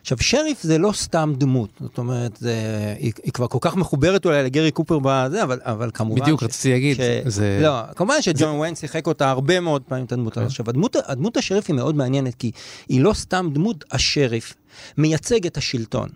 עכשיו, 0.00 0.18
שריף 0.20 0.62
זה 0.62 0.78
לא 0.78 0.92
סתם 0.92 1.32
דמות, 1.38 1.70
זאת 1.80 1.98
אומרת, 1.98 2.36
זה, 2.36 2.54
היא, 2.98 3.12
היא 3.22 3.32
כבר 3.32 3.46
כל 3.46 3.58
כך 3.60 3.76
מחוברת 3.76 4.26
אולי 4.26 4.42
לגרי 4.42 4.70
קופר 4.70 4.98
בזה, 5.02 5.42
אבל, 5.42 5.60
אבל 5.62 5.90
כמובן... 5.94 6.20
בדיוק, 6.20 6.40
ש, 6.40 6.44
רציתי 6.44 6.70
להגיד. 6.72 6.96
ש, 6.96 7.00
זה... 7.26 7.58
לא, 7.62 7.92
כמובן 7.96 8.22
שג'ון 8.22 8.54
זה... 8.54 8.60
ויין 8.60 8.74
שיחק 8.74 9.06
אותה 9.06 9.30
הרבה 9.30 9.60
מאוד 9.60 9.82
פעמים 9.82 10.04
את 10.04 10.12
הדמות 10.12 10.36
הזאת. 10.36 10.48
עכשיו, 10.48 10.66
הדמות, 10.68 10.96
הדמות 11.06 11.36
השריף 11.36 11.64
היא 11.68 11.76
מאוד 11.76 11.96
מעניינת, 11.96 12.34
כי 12.34 12.50
היא 12.88 13.00
לא 13.00 13.12
סתם 13.12 13.48
דמות, 13.52 13.84
השריף 13.92 14.54
מייצג 14.98 15.46
את 15.46 15.56
השלטון. 15.56 16.08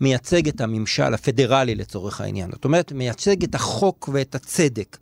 מייצג 0.00 0.48
את 0.48 0.60
הממשל 0.60 1.14
הפדרלי 1.14 1.74
לצורך 1.74 2.20
העניין. 2.20 2.50
זאת 2.52 2.64
אומרת, 2.64 2.92
מייצג 2.92 3.44
את 3.44 3.54
החוק 3.54 4.08
ואת 4.12 4.34
הצדק. 4.34 4.96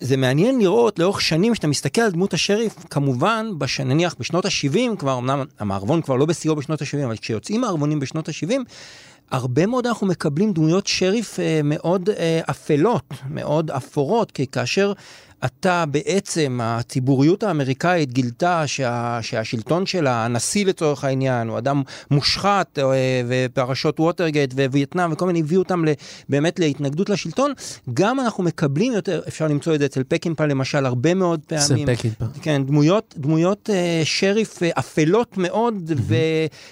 זה 0.00 0.16
מעניין 0.16 0.58
לראות 0.58 0.98
לאורך 0.98 1.20
שנים 1.20 1.54
שאתה 1.54 1.66
מסתכל 1.66 2.00
על 2.00 2.10
דמות 2.10 2.34
השריף, 2.34 2.74
כמובן, 2.90 3.50
בש... 3.58 3.80
נניח 3.80 4.14
בשנות 4.18 4.44
ה-70 4.44 4.96
כבר, 4.98 5.18
אמנם 5.18 5.44
המערבון 5.58 6.02
כבר 6.02 6.16
לא 6.16 6.26
בשיאו 6.26 6.56
בשנות 6.56 6.82
ה-70, 6.82 7.04
אבל 7.04 7.16
כשיוצאים 7.16 7.60
מערבונים 7.60 8.00
בשנות 8.00 8.28
ה-70, 8.28 8.52
הרבה 9.30 9.66
מאוד 9.66 9.86
אנחנו 9.86 10.06
מקבלים 10.06 10.52
דמויות 10.52 10.86
שריף 10.86 11.40
אה, 11.40 11.60
מאוד 11.64 12.10
אה, 12.10 12.40
אפלות, 12.50 13.02
מאוד 13.30 13.70
אפורות, 13.70 14.30
כי 14.30 14.46
כאשר 14.46 14.92
אתה 15.44 15.84
בעצם, 15.86 16.60
הציבוריות 16.62 17.42
האמריקאית 17.42 18.12
גילתה 18.12 18.66
שה, 18.66 19.18
שהשלטון 19.22 19.86
של 19.86 20.06
הנשיא 20.06 20.66
לצורך 20.66 21.04
העניין 21.04 21.48
הוא 21.48 21.58
אדם 21.58 21.82
מושחת, 22.10 22.78
אה, 22.78 22.84
ופרשות 23.28 24.00
ווטרגייט 24.00 24.54
ווייטנאם 24.54 25.12
וכל 25.12 25.26
מיני 25.26 25.40
הביאו 25.40 25.62
אותם 25.62 25.84
באמת 26.28 26.58
להתנגדות 26.58 27.08
לשלטון, 27.10 27.52
גם 27.94 28.20
אנחנו 28.20 28.44
מקבלים 28.44 28.92
יותר, 28.92 29.20
אפשר 29.28 29.48
למצוא 29.48 29.74
את 29.74 29.78
זה 29.78 29.86
אצל 29.86 30.02
פקינפה 30.08 30.46
למשל 30.46 30.86
הרבה 30.86 31.14
מאוד 31.14 31.40
פעמים. 31.46 31.88
אצל 31.88 31.96
פקינפה. 31.96 32.24
כן, 32.42 32.64
דמויות, 32.66 33.14
דמויות 33.18 33.70
אה, 33.72 34.02
שריף 34.04 34.62
אה, 34.62 34.70
אפלות 34.78 35.38
מאוד. 35.38 35.92
ו... 35.96 36.14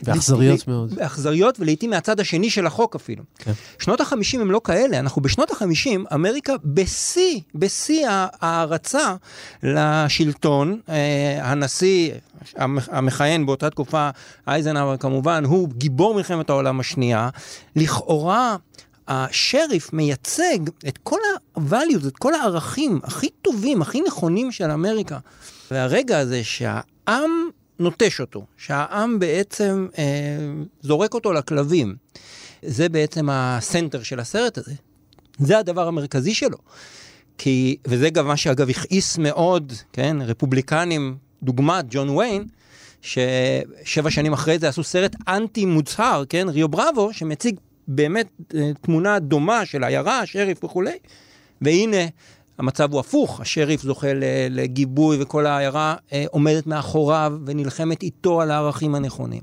ואכזריות 0.02 0.68
מאוד. 0.68 0.98
אכזריות 0.98 1.60
ולעיתים 1.60 1.90
מהצד 1.90 2.20
השני 2.20 2.50
של 2.50 2.66
החוק 2.66 2.94
אפילו. 2.94 3.22
כן. 3.38 3.52
שנות 3.78 4.00
החמישים 4.00 4.40
הם 4.40 4.50
לא 4.50 4.60
כאלה, 4.64 4.98
אנחנו 4.98 5.22
בשנות 5.22 5.50
החמישים, 5.50 6.04
אמריקה 6.14 6.52
בשיא, 6.64 7.40
בשיא 7.54 8.06
ההערצה 8.56 9.14
לשלטון. 9.62 10.80
אה, 10.88 11.38
הנשיא 11.42 12.12
המכהן 12.88 13.46
באותה 13.46 13.70
תקופה, 13.70 14.10
אייזנהאואר 14.48 14.96
כמובן, 14.96 15.44
הוא 15.44 15.68
גיבור 15.68 16.14
מלחמת 16.14 16.50
העולם 16.50 16.80
השנייה. 16.80 17.28
לכאורה... 17.76 18.56
השריף 19.08 19.92
מייצג 19.92 20.58
את 20.88 20.98
כל 21.02 21.18
ה-values, 21.34 22.08
את 22.08 22.16
כל 22.16 22.34
הערכים 22.34 23.00
הכי 23.02 23.28
טובים, 23.42 23.82
הכי 23.82 24.00
נכונים 24.00 24.52
של 24.52 24.70
אמריקה. 24.70 25.18
והרגע 25.70 26.18
הזה 26.18 26.44
שהעם 26.44 27.30
נוטש 27.78 28.20
אותו, 28.20 28.46
שהעם 28.56 29.18
בעצם 29.18 29.88
אה, 29.98 30.04
זורק 30.82 31.14
אותו 31.14 31.32
לכלבים, 31.32 31.94
זה 32.62 32.88
בעצם 32.88 33.28
הסנטר 33.30 34.02
של 34.02 34.20
הסרט 34.20 34.58
הזה. 34.58 34.74
זה 35.38 35.58
הדבר 35.58 35.88
המרכזי 35.88 36.34
שלו. 36.34 36.58
כי, 37.38 37.76
וזה 37.86 38.10
גם 38.10 38.26
מה 38.26 38.36
שאגב 38.36 38.70
הכעיס 38.70 39.18
מאוד, 39.18 39.72
כן, 39.92 40.16
רפובליקנים, 40.20 41.16
דוגמת 41.42 41.84
ג'ון 41.90 42.08
ויין, 42.08 42.44
ששבע 43.02 44.10
שנים 44.10 44.32
אחרי 44.32 44.58
זה 44.58 44.68
עשו 44.68 44.84
סרט 44.84 45.16
אנטי 45.28 45.66
מוצהר, 45.66 46.24
כן, 46.28 46.48
ריו 46.48 46.68
בראבו, 46.68 47.12
שמציג 47.12 47.56
באמת 47.88 48.28
אה, 48.54 48.70
תמונה 48.80 49.18
דומה 49.18 49.66
של 49.66 49.84
עיירה, 49.84 50.20
השריף 50.20 50.64
וכולי, 50.64 50.98
והנה, 51.60 52.06
המצב 52.58 52.92
הוא 52.92 53.00
הפוך, 53.00 53.40
השריף 53.40 53.82
זוכה 53.82 54.06
לגיבוי 54.50 55.22
וכל 55.22 55.46
העיירה 55.46 55.94
אה, 56.12 56.24
עומדת 56.30 56.66
מאחוריו 56.66 57.32
ונלחמת 57.46 58.02
איתו 58.02 58.40
על 58.40 58.50
הערכים 58.50 58.94
הנכונים. 58.94 59.42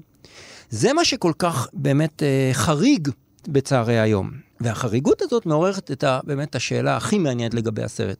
זה 0.69 0.93
מה 0.93 1.05
שכל 1.05 1.31
כך 1.37 1.67
באמת 1.73 2.23
אה, 2.23 2.49
חריג 2.53 3.09
בצערי 3.47 3.99
היום. 3.99 4.31
והחריגות 4.63 5.21
הזאת 5.21 5.45
מעוררת 5.45 5.91
את 5.91 6.03
ה, 6.03 6.19
באמת 6.23 6.55
השאלה 6.55 6.97
הכי 6.97 7.17
מעניינת 7.17 7.53
לגבי 7.53 7.83
הסרט. 7.83 8.17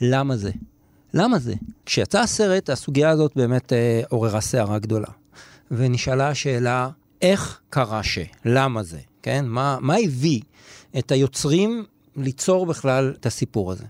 למה 0.00 0.36
זה? 0.36 0.50
למה 1.14 1.38
זה? 1.38 1.54
כשיצא 1.86 2.20
הסרט, 2.20 2.70
הסוגיה 2.70 3.10
הזאת 3.10 3.32
באמת 3.36 3.72
אה, 3.72 4.02
עוררה 4.08 4.40
סערה 4.40 4.78
גדולה. 4.78 5.08
ונשאלה 5.70 6.28
השאלה, 6.28 6.88
איך 7.22 7.60
קרה 7.70 8.02
ש? 8.02 8.18
למה 8.44 8.82
זה? 8.82 8.98
כן? 9.22 9.44
מה, 9.48 9.78
מה 9.80 9.94
הביא 10.04 10.40
את 10.98 11.12
היוצרים 11.12 11.84
ליצור 12.16 12.66
בכלל 12.66 13.14
את 13.20 13.26
הסיפור 13.26 13.72
הזה? 13.72 13.84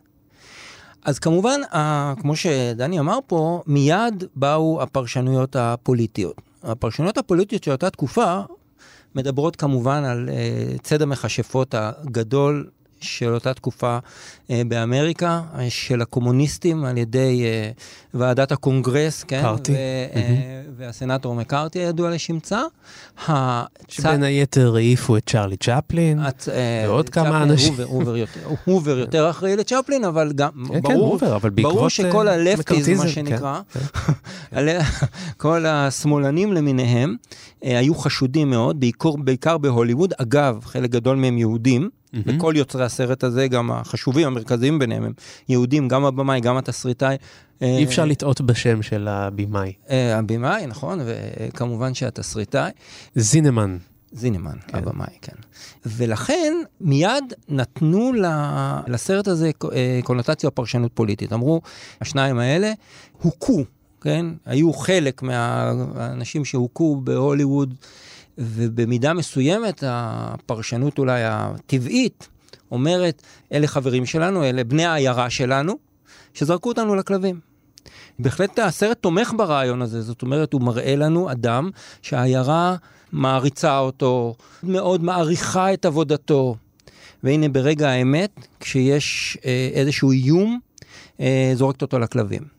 אז 1.04 1.18
כמובן, 1.18 1.60
ה, 1.74 2.14
כמו 2.20 2.36
שדני 2.36 2.98
אמר 3.00 3.18
פה, 3.26 3.62
מיד 3.66 4.24
באו 4.34 4.82
הפרשנויות 4.82 5.56
הפוליטיות. 5.56 6.40
הפרשנויות 6.62 7.18
הפוליטיות 7.18 7.64
של 7.64 7.70
אותה 7.70 7.90
תקופה 7.90 8.40
מדברות 9.16 9.56
כמובן 9.56 10.04
על 10.04 10.28
אה, 10.32 10.78
ציד 10.82 11.02
המכשפות 11.02 11.74
הגדול 11.74 12.70
של 13.00 13.34
אותה 13.34 13.54
תקופה 13.54 13.98
אה, 14.50 14.62
באמריקה, 14.68 15.40
אה, 15.58 15.70
של 15.70 16.02
הקומוניסטים 16.02 16.84
על 16.84 16.98
ידי 16.98 17.42
אה, 17.44 17.70
ועדת 18.14 18.52
הקונגרס, 18.52 19.22
כן? 19.24 19.38
מקארתי. 19.40 19.72
ו, 19.72 19.76
אה, 19.76 20.22
והסנטור 20.76 21.34
מקארתי 21.34 21.78
הידוע 21.78 22.10
לשמצה. 22.10 22.60
הצ- 23.28 23.30
שבין 23.88 24.22
היתר 24.22 24.74
העיפו 24.76 25.16
את 25.16 25.22
צ'רלי 25.30 25.56
צ'פלין. 25.56 26.18
הצ- 26.26 26.48
אה, 26.50 26.84
ועוד 26.88 27.08
כמה 27.08 27.24
צ'פלין, 27.28 27.42
אנשים. 27.50 27.74
הובר, 27.84 28.16
יותר, 28.16 28.40
הובר 28.64 28.98
יותר 28.98 29.30
אחראי 29.30 29.56
לצ'פלין, 29.56 30.04
אבל 30.04 30.32
גם, 30.34 30.50
כן, 30.68 30.74
כן, 30.74 30.80
ברור, 30.82 31.12
הובר, 31.12 31.36
אבל 31.36 31.50
בעקבות, 31.50 31.74
ברור 31.74 31.88
שכל 31.88 32.28
אה, 32.28 32.34
ה 32.34 32.41
leftism, 32.41 32.94
מה 32.96 33.08
שנקרא, 33.08 33.60
כן, 33.72 33.80
עלי- 34.58 34.78
כל 35.36 35.66
השמאלנים 35.66 36.52
למיניהם, 36.52 37.16
אה, 37.64 37.78
היו 37.78 37.94
חשודים 37.94 38.50
מאוד, 38.50 38.80
בעיקר, 38.80 39.16
בעיקר 39.16 39.58
בהוליווד. 39.58 40.14
אגב, 40.18 40.60
חלק 40.64 40.90
גדול 40.90 41.16
מהם 41.16 41.38
יהודים, 41.38 41.90
וכל 42.24 42.54
יוצרי 42.56 42.84
הסרט 42.84 43.24
הזה, 43.24 43.48
גם 43.48 43.70
החשובים, 43.70 44.26
המרכזיים 44.26 44.78
ביניהם, 44.78 45.04
הם 45.04 45.12
יהודים, 45.48 45.88
גם 45.88 46.04
הבמאי, 46.04 46.40
גם 46.40 46.56
התסריטאי. 46.56 47.16
אי 47.60 47.84
אפשר 47.84 48.04
לטעות 48.04 48.40
בשם 48.40 48.82
של 48.82 49.08
הבמאי. 49.08 49.72
אה, 49.90 50.18
הבמאי, 50.18 50.66
נכון, 50.66 51.00
וכמובן 51.04 51.94
שהתסריטאי. 51.94 52.70
זינמן. 53.14 53.76
זינמן, 54.12 54.56
כן. 54.66 54.78
הבמאי, 54.78 55.16
כן. 55.22 55.36
ולכן 55.86 56.54
מיד 56.80 57.34
נתנו 57.48 58.12
לסרט 58.86 59.28
הזה 59.28 59.50
אה, 59.72 60.00
קונוטציה 60.04 60.50
פרשנות 60.50 60.90
פוליטית. 60.94 61.32
אמרו, 61.32 61.60
השניים 62.00 62.38
האלה 62.38 62.72
הוכו, 63.22 63.64
כן? 64.00 64.26
היו 64.46 64.72
חלק 64.72 65.22
מהאנשים 65.22 66.44
שהוכו 66.44 67.00
בהוליווד, 67.04 67.74
ובמידה 68.38 69.12
מסוימת 69.12 69.84
הפרשנות 69.86 70.98
אולי 70.98 71.22
הטבעית 71.24 72.28
אומרת, 72.70 73.22
אלה 73.52 73.66
חברים 73.66 74.06
שלנו, 74.06 74.44
אלה 74.44 74.64
בני 74.64 74.84
העיירה 74.84 75.30
שלנו, 75.30 75.78
שזרקו 76.34 76.68
אותנו 76.68 76.94
לכלבים. 76.94 77.40
בהחלט 78.18 78.58
הסרט 78.58 78.98
תומך 79.02 79.32
ברעיון 79.36 79.82
הזה, 79.82 80.02
זאת 80.02 80.22
אומרת, 80.22 80.52
הוא 80.52 80.62
מראה 80.62 80.96
לנו 80.96 81.32
אדם 81.32 81.70
שהעיירה 82.02 82.76
מעריצה 83.12 83.78
אותו, 83.78 84.34
מאוד 84.62 85.04
מעריכה 85.04 85.72
את 85.72 85.84
עבודתו. 85.84 86.56
והנה 87.22 87.48
ברגע 87.48 87.88
האמת, 87.88 88.46
כשיש 88.60 89.38
אה, 89.44 89.70
איזשהו 89.72 90.10
איום, 90.12 90.58
אה, 91.20 91.52
זורקת 91.54 91.82
אותו 91.82 91.98
לכלבים. 91.98 92.55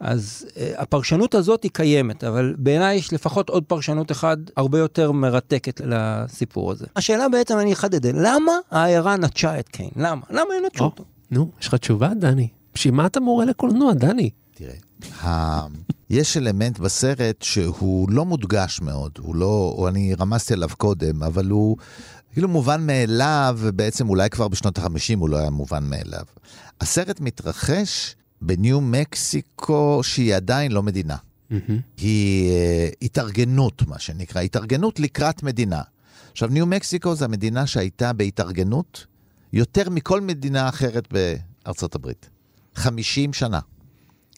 אז 0.00 0.46
אה, 0.56 0.72
הפרשנות 0.76 1.34
הזאת 1.34 1.62
היא 1.62 1.70
קיימת, 1.74 2.24
אבל 2.24 2.54
בעיניי 2.58 2.96
יש 2.96 3.12
לפחות 3.12 3.50
עוד 3.50 3.64
פרשנות 3.64 4.12
אחת 4.12 4.38
הרבה 4.56 4.78
יותר 4.78 5.12
מרתקת 5.12 5.80
לסיפור 5.84 6.72
הזה. 6.72 6.86
השאלה 6.96 7.28
בעצם, 7.28 7.58
אני 7.58 7.72
אחדד, 7.72 8.06
למה 8.06 8.52
העיירה 8.70 9.16
נטשה 9.16 9.60
את 9.60 9.68
קיין? 9.68 9.90
למה? 9.96 10.22
למה 10.30 10.54
הם 10.58 10.66
נטשו 10.66 10.84
או, 10.84 10.88
אותו? 10.88 11.04
נו, 11.30 11.50
יש 11.60 11.68
לך 11.68 11.74
תשובה, 11.74 12.14
דני? 12.14 12.48
בשביל 12.74 12.94
מה 12.94 13.06
אתה 13.06 13.20
מורה 13.20 13.44
לקולנוע, 13.44 13.94
דני? 13.94 14.30
תראה, 14.54 14.74
ה... 15.24 15.66
יש 16.10 16.36
אלמנט 16.36 16.78
בסרט 16.78 17.42
שהוא 17.42 18.10
לא 18.10 18.24
מודגש 18.24 18.80
מאוד, 18.80 19.12
הוא 19.18 19.36
לא, 19.36 19.74
או 19.78 19.88
אני 19.88 20.14
רמזתי 20.14 20.52
עליו 20.54 20.68
קודם, 20.78 21.22
אבל 21.22 21.50
הוא 21.50 21.76
כאילו 22.32 22.48
מובן 22.48 22.86
מאליו, 22.86 23.58
ובעצם 23.60 24.08
אולי 24.08 24.30
כבר 24.30 24.48
בשנות 24.48 24.78
ה-50 24.78 25.18
הוא 25.18 25.28
לא 25.28 25.36
היה 25.36 25.50
מובן 25.50 25.84
מאליו. 25.84 26.24
הסרט 26.80 27.20
מתרחש 27.20 28.16
בניו 28.46 28.80
מקסיקו, 28.80 30.00
שהיא 30.02 30.34
עדיין 30.34 30.72
לא 30.72 30.82
מדינה. 30.82 31.16
היא 31.96 32.50
uh, 32.50 32.94
התארגנות, 33.02 33.82
מה 33.86 33.98
שנקרא, 33.98 34.40
התארגנות 34.40 35.00
לקראת 35.00 35.42
מדינה. 35.42 35.82
עכשיו, 36.32 36.48
ניו 36.48 36.66
מקסיקו 36.66 37.14
זה 37.14 37.24
המדינה 37.24 37.66
שהייתה 37.66 38.12
בהתארגנות 38.12 39.06
יותר 39.52 39.90
מכל 39.90 40.20
מדינה 40.20 40.68
אחרת 40.68 41.08
בארצות 41.12 41.94
הברית. 41.94 42.28
50 42.74 43.32
שנה. 43.32 43.60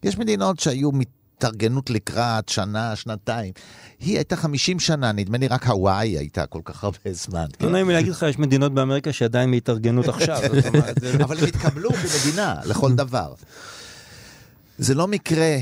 יש 0.02 0.18
מדינות 0.18 0.60
שהיו 0.60 0.90
התארגנות 1.36 1.90
לקראת 1.90 2.48
שנה, 2.48 2.96
שנתיים. 2.96 3.52
היא 4.00 4.16
הייתה 4.16 4.36
50 4.36 4.80
שנה, 4.80 5.12
נדמה 5.12 5.38
לי 5.38 5.48
רק 5.48 5.66
הוואי 5.66 6.18
הייתה 6.18 6.46
כל 6.46 6.60
כך 6.64 6.84
הרבה 6.84 7.12
זמן. 7.12 7.46
לא 7.60 7.70
נעים 7.70 7.88
לי 7.88 7.94
להגיד 7.94 8.12
לך, 8.12 8.26
יש 8.28 8.38
מדינות 8.38 8.74
באמריקה 8.74 9.12
שעדיין 9.12 9.50
בהתארגנות 9.50 10.08
עכשיו. 10.08 10.38
אבל 11.24 11.38
הם 11.38 11.44
התקבלו 11.44 11.90
כמדינה 11.92 12.54
לכל 12.64 12.92
דבר. 12.92 13.34
זה 14.78 14.94
לא 14.94 15.08
מקרה 15.08 15.56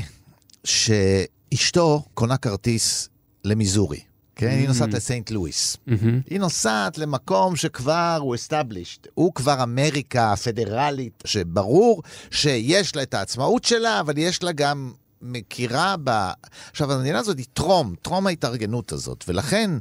שאשתו 0.63 2.03
קונה 2.13 2.37
כרטיס 2.37 3.09
למיזורי. 3.43 3.99
כן, 4.35 4.49
היא 4.49 4.67
נוסעת 4.67 4.93
לסנט 4.93 5.31
לואיס. 5.31 5.77
היא 6.29 6.39
נוסעת 6.39 6.97
למקום 6.97 7.55
שכבר 7.55 8.17
הוא 8.21 8.35
established. 8.35 9.07
הוא 9.13 9.33
כבר 9.33 9.63
אמריקה 9.63 10.33
הפדרלית, 10.33 11.23
שברור 11.25 12.03
שיש 12.31 12.95
לה 12.95 13.03
את 13.03 13.13
העצמאות 13.13 13.63
שלה, 13.63 13.99
אבל 13.99 14.17
יש 14.17 14.43
לה 14.43 14.51
גם 14.51 14.93
מכירה 15.25 15.95
ב... 16.03 16.29
עכשיו, 16.71 16.91
המדינה 16.91 17.19
הזאת 17.19 17.37
היא 17.37 17.45
טרום, 17.53 17.95
טרום 18.01 18.27
ההתארגנות 18.27 18.91
הזאת, 18.91 19.25
ולכן 19.27 19.71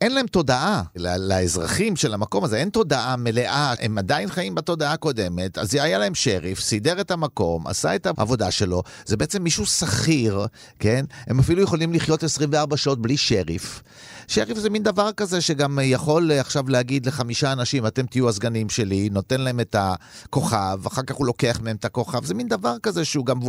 אין 0.00 0.14
להם 0.14 0.26
תודעה 0.26 0.82
לאזרחים 0.96 1.96
של 1.96 2.14
המקום 2.14 2.44
הזה, 2.44 2.56
אין 2.56 2.70
תודעה 2.70 3.16
מלאה, 3.16 3.74
הם 3.80 3.98
עדיין 3.98 4.30
חיים 4.30 4.54
בתודעה 4.54 4.92
הקודמת, 4.92 5.58
אז 5.58 5.74
היה 5.74 5.98
להם 5.98 6.14
שריף, 6.14 6.60
סידר 6.60 7.00
את 7.00 7.10
המקום, 7.10 7.66
עשה 7.66 7.94
את 7.94 8.06
העבודה 8.06 8.50
שלו, 8.50 8.82
זה 9.06 9.16
בעצם 9.16 9.42
מישהו 9.42 9.66
שכיר, 9.66 10.46
כן? 10.78 11.04
הם 11.26 11.38
אפילו 11.38 11.62
יכולים 11.62 11.92
לחיות 11.92 12.22
24 12.22 12.76
שעות 12.76 13.02
בלי 13.02 13.16
שריף. 13.16 13.82
שריף 14.28 14.58
זה 14.58 14.70
מין 14.70 14.82
דבר 14.82 15.12
כזה 15.12 15.40
שגם 15.40 15.78
יכול 15.82 16.32
עכשיו 16.32 16.68
להגיד 16.68 17.06
לחמישה 17.06 17.52
אנשים, 17.52 17.86
אתם 17.86 18.06
תהיו 18.06 18.28
הסגנים 18.28 18.68
שלי, 18.68 19.08
נותן 19.10 19.40
להם 19.40 19.60
את 19.60 19.76
הכוכב, 19.78 20.80
אחר 20.86 21.02
כך 21.02 21.14
הוא 21.14 21.26
לוקח 21.26 21.60
מהם 21.62 21.76
את 21.76 21.84
הכוכב, 21.84 22.24
זה 22.24 22.34
מין 22.34 22.48
דבר 22.48 22.78
כזה 22.82 23.04
שהוא 23.04 23.26
גם 23.26 23.40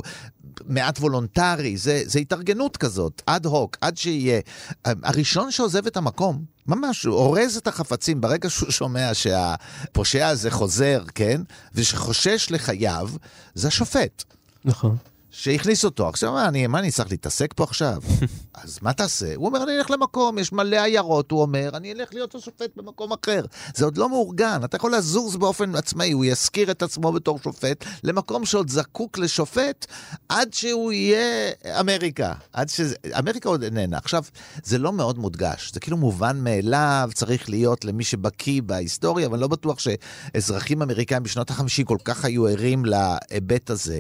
מעט 0.68 1.00
וולונטרי, 1.00 1.78
זה, 1.78 2.02
זה 2.06 2.20
התארגנות 2.20 2.78
כזאת, 2.78 3.22
אד 3.26 3.46
הוק, 3.46 3.78
עד 3.82 3.98
שיהיה. 3.98 4.40
הראשון 4.86 5.52
שעוזב 5.52 5.88
את 5.88 5.98
המקום, 5.98 6.46
ממש, 6.68 7.04
הוא 7.04 7.16
אורז 7.16 7.58
את 7.58 7.68
החפצים 7.68 8.22
ברגע 8.22 8.50
שהוא 8.50 8.72
שומע 8.72 9.14
שהפושע 9.14 10.28
הזה 10.28 10.52
חוזר, 10.52 11.04
כן? 11.16 11.42
ושחושש 11.74 12.48
לחייו, 12.52 13.10
זה 13.54 13.68
השופט. 13.68 14.24
נכון. 14.66 14.98
שהכניס 15.38 15.86
אותו. 15.86 16.10
עכשיו, 16.10 16.32
מה 16.32 16.48
אני, 16.48 16.68
מה 16.68 16.80
אני 16.80 16.92
צריך 16.92 17.12
להתעסק 17.12 17.54
פה 17.56 17.64
עכשיו? 17.64 18.02
אז 18.64 18.80
מה 18.82 18.94
תעשה? 18.94 19.36
הוא 19.36 19.46
אומר, 19.46 19.64
אני 19.64 19.78
אלך 19.78 19.92
למקום, 19.92 20.38
יש 20.38 20.54
מלא 20.54 20.84
עיירות, 20.84 21.32
הוא 21.32 21.42
אומר, 21.42 21.70
אני 21.74 21.94
אלך 21.94 22.14
להיות 22.14 22.36
השופט 22.36 22.70
במקום 22.76 23.12
אחר. 23.14 23.46
זה 23.76 23.86
עוד 23.86 23.98
לא 23.98 24.10
מאורגן, 24.10 24.62
אתה 24.66 24.78
יכול 24.78 24.96
לזוז 24.96 25.36
באופן 25.36 25.76
עצמאי, 25.76 26.12
הוא 26.12 26.26
יזכיר 26.26 26.72
את 26.72 26.84
עצמו 26.84 27.12
בתור 27.12 27.40
שופט, 27.44 27.86
למקום 28.04 28.46
שעוד 28.46 28.70
זקוק 28.70 29.18
לשופט, 29.18 29.86
עד 30.30 30.54
שהוא 30.54 30.92
יהיה 30.92 31.52
אמריקה. 31.80 32.34
עד 32.54 32.70
ש... 32.70 32.82
אמריקה 33.20 33.50
עוד 33.50 33.64
איננה. 33.64 33.98
עכשיו, 33.98 34.24
זה 34.64 34.78
לא 34.78 34.94
מאוד 34.94 35.20
מודגש, 35.20 35.72
זה 35.74 35.80
כאילו 35.80 35.98
מובן 35.98 36.38
מאליו, 36.44 37.10
צריך 37.14 37.50
להיות 37.50 37.86
למי 37.86 38.04
שבקיא 38.04 38.62
בהיסטוריה, 38.62 39.28
אבל 39.28 39.40
לא 39.40 39.48
בטוח 39.48 39.80
שאזרחים 39.80 40.82
אמריקאים 40.82 41.24
בשנות 41.24 41.52
ה-50 41.52 41.84
כל 41.86 41.98
כך 42.06 42.26
היו 42.26 42.48
ערים 42.48 42.84
להיבט 42.86 43.70
הזה. 43.70 44.00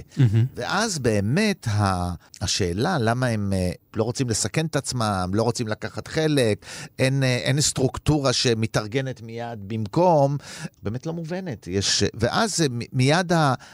ואז 0.55 0.99
באמת 0.99 1.24
ה- 1.67 2.13
השאלה 2.41 2.97
למה 2.99 3.25
הם 3.27 3.53
אה, 3.53 3.71
לא 3.95 4.03
רוצים 4.03 4.29
לסכן 4.29 4.65
את 4.65 4.75
עצמם, 4.75 5.31
לא 5.33 5.43
רוצים 5.43 5.67
לקחת 5.67 6.07
חלק, 6.07 6.65
אין, 6.99 7.23
אה, 7.23 7.35
אין 7.37 7.61
סטרוקטורה 7.61 8.33
שמתארגנת 8.33 9.21
מיד 9.21 9.59
במקום, 9.67 10.37
באמת 10.83 11.05
לא 11.05 11.13
מובנת. 11.13 11.67
יש, 11.67 12.03
ואז 12.13 12.61
אה, 12.61 12.65
מיד 12.93 13.31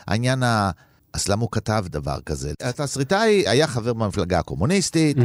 העניין 0.08 0.44
ה... 0.44 0.72
אז 1.14 1.28
למה 1.28 1.42
הוא 1.42 1.50
כתב 1.52 1.86
דבר 1.90 2.20
כזה? 2.26 2.52
התסריטאי 2.62 3.44
היה 3.48 3.68
חבר 3.68 3.94
במפלגה 3.94 4.40
הקומוניסטית, 4.40 5.18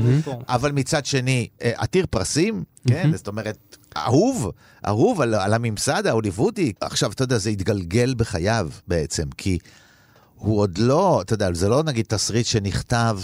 אבל 0.49 0.73
מצד 0.73 1.07
שני, 1.07 1.49
עתיר 1.61 2.07
פרסים, 2.11 2.65
כן? 2.89 3.17
זאת 3.17 3.29
אומרת, 3.29 3.77
אהוב, 3.97 4.51
אהוב 4.87 5.21
על, 5.21 5.35
על 5.35 5.55
הממסד 5.55 6.07
ההוליוודי. 6.07 6.73
עכשיו, 6.81 7.13
אתה 7.13 7.23
יודע, 7.23 7.39
זה 7.39 7.51
התגלגל 7.51 8.15
בחייו 8.17 8.71
בעצם, 8.89 9.25
כי 9.37 9.59
הוא 10.39 10.59
עוד 10.59 10.79
לא, 10.79 11.21
אתה 11.23 11.35
יודע, 11.35 11.53
זה 11.53 11.69
לא 11.69 11.83
נגיד 11.83 12.07
תסריט 12.09 12.47
שנכתב 12.47 13.21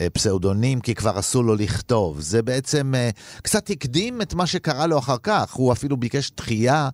בפסאודונים 0.00 0.80
כי 0.80 0.94
כבר 0.94 1.18
אסור 1.18 1.44
לו 1.44 1.54
לכתוב. 1.54 2.20
זה 2.20 2.42
בעצם 2.42 2.94
אה, 2.94 3.10
קצת 3.42 3.70
הקדים 3.70 4.22
את 4.22 4.34
מה 4.34 4.46
שקרה 4.46 4.86
לו 4.86 4.98
אחר 4.98 5.16
כך. 5.22 5.52
הוא 5.52 5.72
אפילו 5.72 5.96
ביקש 5.96 6.30
דחייה 6.36 6.88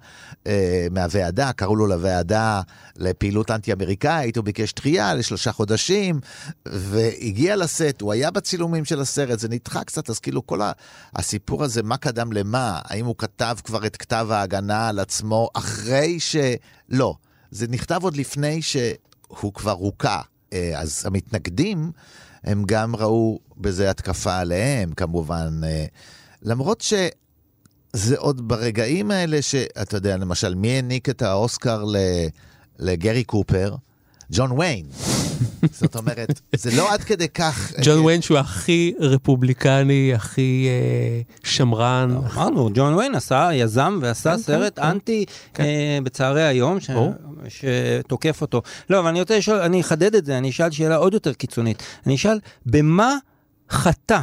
אה, 0.47 0.87
מהוועדה, 0.91 1.53
קראו 1.53 1.77
לו 1.77 1.87
לוועדה 1.87 2.61
לפעילות 2.97 3.51
אנטי-אמריקאית, 3.51 4.37
הוא 4.37 4.45
ביקש 4.45 4.73
דחייה 4.73 5.15
לשלושה 5.15 5.53
חודשים, 5.53 6.21
והגיע 6.67 7.57
לסט, 7.57 8.01
הוא 8.01 8.13
היה 8.13 8.31
בצילומים 8.31 8.85
של 8.85 9.01
הסרט, 9.01 9.39
זה 9.39 9.49
נדחה 9.49 9.85
קצת, 9.85 10.11
אז 10.11 10.19
כאילו 10.19 10.47
כל 10.47 10.61
הסיפור 11.17 11.65
הזה, 11.65 11.83
מה 11.83 11.97
קדם 11.97 12.33
למה? 12.33 12.81
האם 12.85 13.07
הוא 13.07 13.15
כתב 13.19 13.57
כבר 13.65 13.87
את 13.87 13.97
כתב 13.97 14.29
ההגנה 14.31 14.89
על 14.89 14.99
עצמו 14.99 15.49
אחרי 15.55 16.21
ש... 16.21 16.37
לא. 16.89 17.15
זה 17.51 17.67
נכתב 17.69 18.01
עוד 18.03 18.17
לפני 18.17 18.63
שהוא 19.39 19.53
כבר 19.53 19.73
הוכה. 19.73 20.21
אה, 20.53 20.81
אז 20.81 21.03
המתנגדים, 21.07 21.93
הם 22.45 22.63
גם 22.67 22.97
ראו 22.97 23.39
בזה 23.57 23.91
התקפה 23.91 24.39
עליהם, 24.39 24.93
כמובן. 24.93 25.61
אה, 25.65 25.87
למרות 26.43 26.85
זה 27.93 28.19
עוד 28.19 28.49
ברגעים 28.49 29.11
האלה 29.11 29.43
שאתה 29.43 29.97
יודע, 29.97 30.17
למשל, 30.17 30.55
מי 30.55 30.71
העניק 30.71 31.09
את 31.09 31.23
האוסקר. 31.23 31.85
לגרי 32.79 33.25
קופר? 33.25 33.75
ג'ון 34.33 34.53
ויין. 34.53 34.87
זאת 35.73 35.97
אומרת, 35.97 36.41
זה 36.57 36.71
לא 36.77 36.93
עד 36.93 37.05
כדי 37.05 37.29
כך... 37.29 37.73
ג'ון 37.83 38.05
ויין 38.05 38.23
שהוא 38.23 38.39
הכי 38.39 38.95
רפובליקני, 39.01 40.15
הכי 40.15 40.69
אה, 40.69 41.51
שמרן. 41.51 42.17
אמרנו, 42.35 42.71
ג'ון 42.75 42.95
ויין 42.95 43.15
עשה, 43.15 43.51
יזם 43.53 43.99
ועשה 44.03 44.31
כן, 44.31 44.39
סרט 44.43 44.77
כן, 44.77 44.83
כן. 44.83 44.89
אנטי 44.89 45.25
כן. 45.55 45.63
אה, 45.65 45.99
בצערי 46.03 46.43
היום. 46.43 46.79
שתוקף 47.49 48.41
אותו. 48.41 48.63
לא, 48.91 48.99
אבל 48.99 49.09
אני 49.09 49.21
רוצה 49.21 49.39
לשאול, 49.39 49.59
אני 49.59 49.81
אחדד 49.81 50.15
את 50.15 50.25
זה, 50.25 50.39
אני 50.39 50.51
אשאל 50.51 50.71
שאלה 50.71 50.97
עוד 50.97 51.15
יותר 51.15 51.33
קיצונית. 51.33 51.83
אני 52.07 52.15
אשאל, 52.15 52.39
במה 52.67 53.17
חטא 53.71 54.21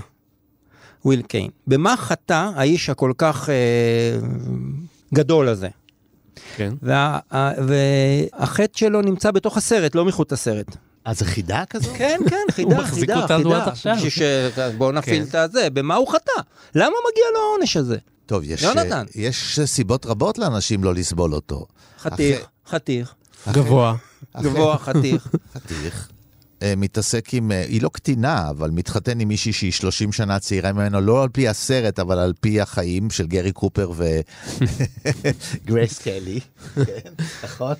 וויל 1.05 1.21
קיין? 1.21 1.49
במה 1.67 1.97
חטא 1.97 2.49
האיש 2.55 2.89
הכל 2.89 3.11
כך 3.17 3.49
אה, 3.49 4.27
גדול 5.13 5.47
הזה? 5.47 5.67
כן. 6.55 6.73
וה, 6.81 7.19
והחטא 7.67 8.77
שלו 8.77 9.01
נמצא 9.01 9.31
בתוך 9.31 9.57
הסרט, 9.57 9.95
לא 9.95 10.05
מחוץ 10.05 10.31
לסרט. 10.31 10.77
אז 11.05 11.19
זה 11.19 11.25
חידה 11.25 11.63
כזו? 11.69 11.89
כן, 11.97 12.19
כן, 12.29 12.45
חידה, 12.51 12.77
מחזיק 12.81 13.09
חידה, 13.09 13.21
אותנו 13.21 13.43
חידה. 13.49 13.61
עד 13.63 13.67
עכשיו. 13.67 13.95
בואו 14.77 14.91
נפעיל 14.91 15.23
כן. 15.23 15.29
את 15.29 15.35
הזה. 15.35 15.69
במה 15.69 15.95
הוא 15.95 16.07
חטא? 16.07 16.31
למה 16.75 16.85
מגיע 17.11 17.23
לו 17.33 17.39
העונש 17.39 17.77
הזה? 17.77 17.97
טוב, 18.25 18.43
יש, 18.45 18.61
יונתן. 18.61 19.05
יש 19.15 19.59
סיבות 19.65 20.05
רבות 20.05 20.37
לאנשים 20.37 20.83
לא 20.83 20.93
לסבול 20.93 21.33
אותו. 21.33 21.65
חתיך, 21.99 22.35
אחרי- 22.37 22.45
חתיך, 22.69 23.13
גבוה. 23.51 23.95
גבוה, 24.41 24.77
חתיך. 24.77 25.27
חתיך. 25.53 26.09
אה, 26.61 26.73
מתעסק 26.77 27.33
עם, 27.33 27.51
אה, 27.51 27.61
היא 27.61 27.81
לא 27.81 27.89
קטינה, 27.89 28.49
אבל 28.49 28.69
מתחתן 28.69 29.19
עם 29.19 29.27
מישהי 29.27 29.53
שהיא 29.53 29.71
30 29.71 30.11
שנה 30.11 30.39
צעירה 30.39 30.71
ממנו, 30.71 31.01
לא 31.01 31.23
על 31.23 31.29
פי 31.29 31.47
הסרט, 31.47 31.99
אבל 31.99 32.19
על 32.19 32.33
פי 32.41 32.61
החיים 32.61 33.09
של 33.09 33.27
גרי 33.27 33.51
קופר 33.51 33.91
וגרייס 35.65 35.99
קלי. 36.03 36.39
כן, 36.75 37.11
נכון? 37.43 37.73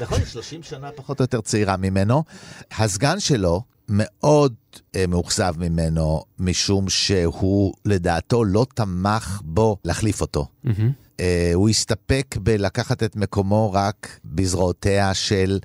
נכון, 0.00 0.18
היא 0.18 0.26
30 0.26 0.62
שנה 0.62 0.90
פחות 0.96 1.20
או 1.20 1.22
יותר 1.22 1.40
צעירה 1.40 1.76
ממנו. 1.76 2.24
הסגן 2.78 3.20
שלו 3.20 3.62
מאוד 3.88 4.54
אה, 4.96 5.06
מאוכזב 5.06 5.54
ממנו, 5.58 6.22
משום 6.38 6.88
שהוא 6.88 7.74
לדעתו 7.84 8.44
לא 8.44 8.66
תמך 8.74 9.40
בו 9.44 9.76
להחליף 9.84 10.20
אותו. 10.20 10.46
הוא 11.54 11.68
הסתפק 11.68 12.36
בלקחת 12.42 13.02
את 13.02 13.16
מקומו 13.16 13.72
רק 13.72 14.18
בזרועותיה 14.24 15.14
של 15.14 15.58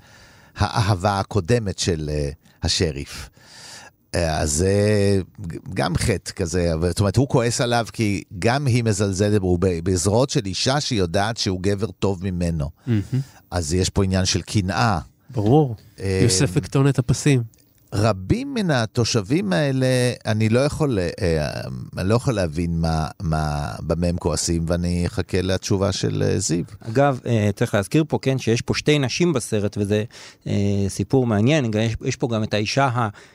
האהבה 0.56 1.20
הקודמת 1.20 1.78
של 1.78 2.10
אה, 2.12 2.30
השריף. 2.62 3.30
אה, 4.14 4.40
אז 4.40 4.52
זה 4.52 5.20
גם 5.74 5.96
חטא 5.96 6.32
כזה, 6.32 6.72
זאת 6.88 7.00
אומרת, 7.00 7.16
הוא 7.16 7.28
כועס 7.28 7.60
עליו 7.60 7.86
כי 7.92 8.22
גם 8.38 8.66
היא 8.66 8.84
מזלזלת 8.84 9.40
בו, 9.40 9.58
בזרועות 9.60 10.30
של 10.30 10.46
אישה 10.46 10.80
שיודעת 10.80 11.36
שהוא 11.36 11.60
גבר 11.62 11.90
טוב 11.90 12.24
ממנו. 12.24 12.70
מהמם. 12.86 13.02
אז 13.50 13.74
יש 13.74 13.90
פה 13.90 14.04
עניין 14.04 14.24
של 14.24 14.42
קנאה. 14.42 14.98
ברור. 15.30 15.76
אה, 16.00 16.20
יוסף 16.22 16.50
וקטון 16.52 16.88
את 16.88 16.98
הפסים. 16.98 17.42
רבים 17.94 18.54
מן 18.54 18.70
התושבים 18.70 19.52
האלה, 19.52 19.86
אני 20.26 20.48
לא 20.48 20.60
יכול, 20.60 20.98
אה, 20.98 21.60
אני 21.98 22.08
לא 22.08 22.14
יכול 22.14 22.34
להבין 22.34 22.80
מה, 22.80 23.08
מה, 23.22 23.46
במה 23.80 24.06
הם 24.06 24.16
כועסים, 24.16 24.64
ואני 24.68 25.06
אחכה 25.06 25.42
לתשובה 25.42 25.92
של 25.92 26.22
אה, 26.26 26.38
זיו. 26.38 26.64
אגב, 26.80 27.20
אה, 27.26 27.50
צריך 27.56 27.74
להזכיר 27.74 28.04
פה, 28.08 28.18
כן, 28.22 28.38
שיש 28.38 28.60
פה 28.60 28.74
שתי 28.74 28.98
נשים 28.98 29.32
בסרט, 29.32 29.76
וזה 29.80 30.04
אה, 30.46 30.52
סיפור 30.88 31.26
מעניין. 31.26 31.70
גם 31.70 31.80
יש, 31.80 31.94
יש 32.04 32.16
פה 32.16 32.28
גם 32.28 32.42
את 32.42 32.54
האישה 32.54 32.88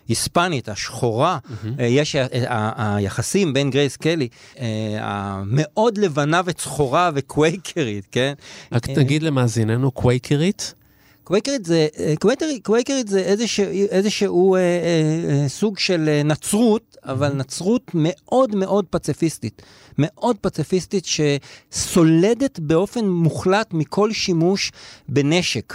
ההיספנית, 0.08 0.70
השחורה. 0.70 1.38
אה, 1.80 1.86
יש 1.86 2.16
ה- 2.16 2.26
ה- 2.48 2.96
היחסים 2.96 3.54
בין 3.54 3.70
גרייס 3.70 3.98
קלי, 3.98 4.28
אה, 4.60 4.66
המאוד 5.02 5.98
לבנה 5.98 6.42
וצחורה 6.46 7.10
וקווייקרית, 7.16 8.08
כן? 8.12 8.34
רק 8.72 8.90
אה, 8.90 8.96
תגיד 8.96 9.24
למאזיננו 9.24 9.92
קווייקרית. 9.92 10.74
קווייקרית 11.32 11.66
זה, 11.66 11.88
אה, 12.00 12.14
קווייקרית, 12.20 12.66
קווייקרית 12.66 13.08
זה 13.08 13.20
איזשהו, 13.20 13.66
איזשהו 13.90 14.56
אה, 14.56 14.60
אה, 14.60 14.64
אה, 15.44 15.50
סוג 15.50 15.80
של 15.80 16.10
אה, 16.10 16.24
נצרות, 16.24 16.98
אבל 17.04 17.34
נצרות 17.34 17.92
מאוד 17.94 18.56
מאוד 18.56 18.86
פציפיסטית. 18.90 19.62
מאוד 19.98 20.38
פציפיסטית 20.42 21.06
שסולדת 21.06 22.60
באופן 22.60 23.10
מוחלט 23.10 23.74
מכל 23.74 24.12
שימוש 24.12 24.72
בנשק. 25.10 25.74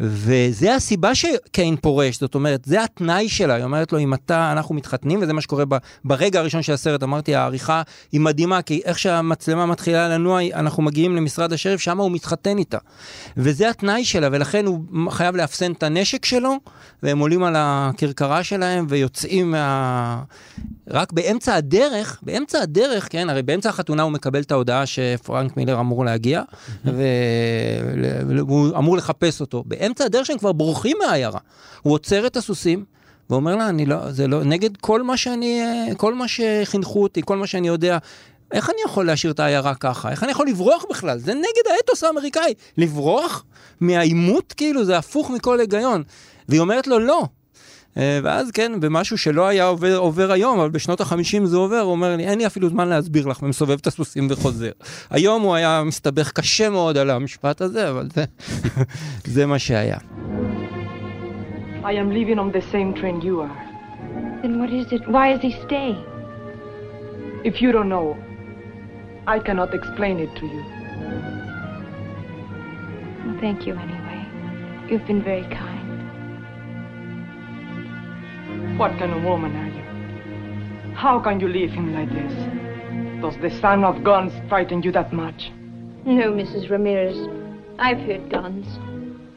וזה 0.00 0.74
הסיבה 0.74 1.14
שקיין 1.14 1.76
פורש, 1.76 2.20
זאת 2.20 2.34
אומרת, 2.34 2.64
זה 2.64 2.84
התנאי 2.84 3.28
שלה, 3.28 3.54
היא 3.54 3.64
אומרת 3.64 3.92
לו, 3.92 3.98
אם 3.98 4.14
אתה, 4.14 4.52
אנחנו 4.52 4.74
מתחתנים, 4.74 5.22
וזה 5.22 5.32
מה 5.32 5.40
שקורה 5.40 5.64
ב, 5.68 5.76
ברגע 6.04 6.40
הראשון 6.40 6.62
של 6.62 6.72
הסרט, 6.72 7.02
אמרתי, 7.02 7.34
העריכה 7.34 7.82
היא 8.12 8.20
מדהימה, 8.20 8.62
כי 8.62 8.80
איך 8.84 8.98
שהמצלמה 8.98 9.66
מתחילה 9.66 10.08
לנוע, 10.08 10.40
אנחנו 10.54 10.82
מגיעים 10.82 11.16
למשרד 11.16 11.52
השריף, 11.52 11.80
שם 11.80 11.98
הוא 11.98 12.10
מתחתן 12.10 12.58
איתה. 12.58 12.78
וזה 13.36 13.70
התנאי 13.70 14.04
שלה, 14.04 14.28
ולכן 14.32 14.66
הוא 14.66 14.80
חייב 15.10 15.36
לאפסן 15.36 15.72
את 15.72 15.82
הנשק 15.82 16.24
שלו, 16.24 16.56
והם 17.02 17.18
עולים 17.18 17.42
על 17.42 17.54
הכרכרה 17.56 18.44
שלהם 18.44 18.86
ויוצאים 18.88 19.50
מה... 19.50 20.22
רק 20.90 21.12
באמצע 21.12 21.54
הדרך, 21.54 22.20
באמצע 22.22 22.58
הדרך, 22.58 23.08
כן, 23.10 23.30
הרי 23.30 23.42
באמצע 23.42 23.68
החתונה 23.68 24.02
הוא 24.02 24.12
מקבל 24.12 24.40
את 24.40 24.52
ההודעה 24.52 24.86
שפרנק 24.86 25.56
מילר 25.56 25.80
אמור 25.80 26.04
להגיע, 26.04 26.42
והוא 26.84 28.78
אמור 28.78 28.96
לחפש 28.96 29.40
אותו. 29.40 29.64
באמצע 29.66 29.89
הדרך 30.00 30.26
שהם 30.26 30.38
כבר 30.38 30.52
בורחים 30.52 30.96
מהעיירה. 31.00 31.40
הוא 31.82 31.92
עוצר 31.92 32.26
את 32.26 32.36
הסוסים, 32.36 32.84
ואומר 33.30 33.56
לה, 33.56 33.68
אני 33.68 33.86
לא, 33.86 34.12
זה 34.12 34.26
לא, 34.26 34.44
נגד 34.44 34.76
כל 34.76 35.02
מה 35.02 35.16
שאני, 35.16 35.62
כל 35.96 36.14
מה 36.14 36.28
שחינכו 36.28 37.02
אותי, 37.02 37.22
כל 37.24 37.36
מה 37.36 37.46
שאני 37.46 37.68
יודע. 37.68 37.98
איך 38.52 38.70
אני 38.70 38.78
יכול 38.84 39.06
להשאיר 39.06 39.32
את 39.32 39.40
העיירה 39.40 39.74
ככה? 39.74 40.10
איך 40.10 40.22
אני 40.22 40.32
יכול 40.32 40.48
לברוח 40.48 40.84
בכלל? 40.90 41.18
זה 41.18 41.34
נגד 41.34 41.72
האתוס 41.76 42.04
האמריקאי. 42.04 42.54
לברוח 42.76 43.44
מהעימות, 43.80 44.52
כאילו, 44.52 44.84
זה 44.84 44.98
הפוך 44.98 45.30
מכל 45.30 45.60
היגיון. 45.60 46.02
והיא 46.48 46.60
אומרת 46.60 46.86
לו, 46.86 46.98
לא. 46.98 47.26
אה, 47.96 48.20
ואז 48.22 48.50
כן, 48.50 48.72
במשהו 48.80 49.18
שלא 49.18 49.48
היה 49.48 49.64
עובר, 49.64 49.96
עובר 49.96 50.32
היום, 50.32 50.58
אבל 50.60 50.70
בשנות 50.70 51.00
החמישים 51.00 51.46
זה 51.46 51.56
עובר, 51.56 51.80
הוא 51.80 51.92
אומר 51.92 52.16
לי, 52.16 52.26
אין 52.26 52.38
לי 52.38 52.46
אפילו 52.46 52.68
זמן 52.68 52.88
להסביר 52.88 53.26
לך, 53.26 53.42
ומסובב 53.42 53.76
את 53.80 53.86
הסוסים 53.86 54.26
וחוזר. 54.30 54.70
היום 55.10 55.42
הוא 55.42 55.54
היה 55.54 55.82
מסתבך 55.86 56.32
קשה 56.32 56.70
מאוד 56.70 56.96
על 56.96 57.10
המשפט 57.10 57.60
הזה, 57.60 57.90
אבל 57.90 58.08
זה, 58.12 58.24
זה 59.34 59.46
מה 59.46 59.58
שהיה. 59.58 59.98
I 61.82 61.92
am 61.94 62.10
leaving 62.10 62.38
on 62.38 62.52
the 62.52 62.62
same 62.72 62.92
train 63.00 63.22
you 63.22 63.40
are. 63.40 63.70
Then 64.42 64.58
what 64.60 64.70
is 64.70 64.92
it? 64.92 65.02
Why 65.08 65.32
is 65.34 65.40
he 65.40 65.52
staying? 65.66 66.04
If 67.42 67.62
you 67.62 67.72
don't 67.72 67.88
know, 67.88 68.08
I 69.26 69.38
cannot 69.38 69.74
explain 69.74 70.18
it 70.18 70.32
to 70.40 70.44
you. 70.54 70.62
Well, 73.24 73.38
thank 73.40 73.66
you 73.66 73.74
anyway. 73.86 74.20
You've 74.88 75.06
been 75.06 75.22
very 75.22 75.46
kind. 75.60 75.79
What 78.76 78.98
kind 78.98 79.12
of 79.12 79.22
woman 79.22 79.54
are 79.56 79.68
you? 79.68 80.94
How 80.94 81.20
can 81.20 81.40
you 81.40 81.48
leave 81.48 81.70
him 81.70 81.94
like 81.94 82.10
this? 82.10 82.32
Does 83.22 83.36
the 83.42 83.50
sound 83.60 83.84
of 83.84 84.02
guns 84.02 84.32
frighten 84.48 84.82
you 84.82 84.92
that 84.92 85.12
much? 85.12 85.50
No, 86.04 86.32
Mrs. 86.32 86.70
Ramirez. 86.70 87.28
I've 87.78 87.98
heard 87.98 88.30
guns. 88.30 88.66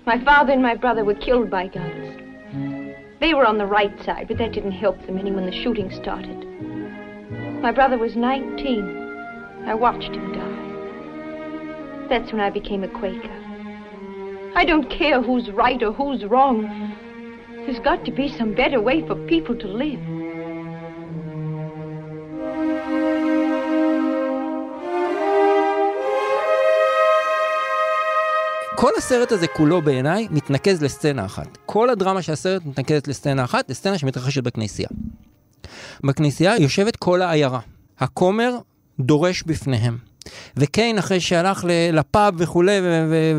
My 0.05 0.23
father 0.23 0.53
and 0.53 0.61
my 0.61 0.75
brother 0.75 1.03
were 1.03 1.15
killed 1.15 1.49
by 1.49 1.67
guns. 1.67 2.19
They 3.19 3.33
were 3.33 3.45
on 3.45 3.57
the 3.57 3.65
right 3.65 3.97
side, 4.03 4.27
but 4.27 4.37
that 4.37 4.51
didn't 4.51 4.71
help 4.73 5.05
them 5.05 5.17
any 5.17 5.31
when 5.31 5.45
the 5.45 5.51
shooting 5.51 5.91
started. 5.91 6.45
My 7.61 7.71
brother 7.71 7.97
was 7.97 8.15
19. 8.15 9.63
I 9.65 9.73
watched 9.73 10.13
him 10.13 10.33
die. 10.33 12.07
That's 12.09 12.31
when 12.33 12.41
I 12.41 12.49
became 12.49 12.83
a 12.83 12.89
Quaker. 12.89 13.31
I 14.55 14.65
don't 14.65 14.89
care 14.89 15.21
who's 15.21 15.49
right 15.51 15.81
or 15.81 15.93
who's 15.93 16.25
wrong. 16.25 16.67
There's 17.65 17.79
got 17.79 18.03
to 18.03 18.11
be 18.11 18.27
some 18.39 18.51
better 18.61 18.81
way 18.87 18.97
for 19.07 19.15
people 19.31 19.55
to 19.63 19.67
live. 19.67 20.03
כל 28.75 28.91
הסרט 28.97 29.31
הזה 29.31 29.47
כולו 29.47 29.81
בעיניי 29.81 30.27
מתנקז 30.31 30.83
לסצנה 30.83 31.25
אחת. 31.25 31.57
כל 31.65 31.89
הדרמה 31.89 32.21
של 32.21 32.33
הסרט 32.33 32.65
מתנקזת 32.65 33.07
לסצנה 33.07 33.43
אחת, 33.43 33.69
לסצנה 33.69 33.97
שמתרחשת 33.97 34.43
בכנסייה. 34.43 34.89
בכנסייה 36.03 36.57
יושבת 36.57 36.95
כל 36.95 37.21
העיירה. 37.21 37.59
הכומר 37.99 38.57
דורש 38.99 39.43
בפניהם. 39.43 39.97
וקיין, 40.57 40.97
אחרי 40.97 41.19
שהלך 41.19 41.65
לפאב 41.93 42.33
וכולי, 42.37 42.79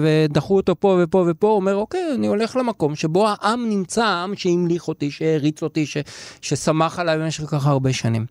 ודחו 0.03 0.57
אותו 0.57 0.81
פה 0.81 0.99
ופה 1.03 1.27
ופה, 1.31 1.47
אומר, 1.47 1.77
אוקיי, 1.77 2.01
אני 2.15 2.27
הולך 2.27 2.57
למקום 2.57 2.95
שבו 2.95 3.29
העם 3.29 3.69
נמצא, 3.69 4.05
העם 4.05 4.37
שהמליך 4.37 4.89
אותי, 4.89 5.11
שהעריץ 5.11 5.63
אותי, 5.63 5.87
ש- 5.87 5.97
ששמח 6.41 6.99
עליי 6.99 7.19
במשך 7.19 7.45
ככה 7.47 7.71
הרבה 7.71 7.93
שנים. 7.93 8.27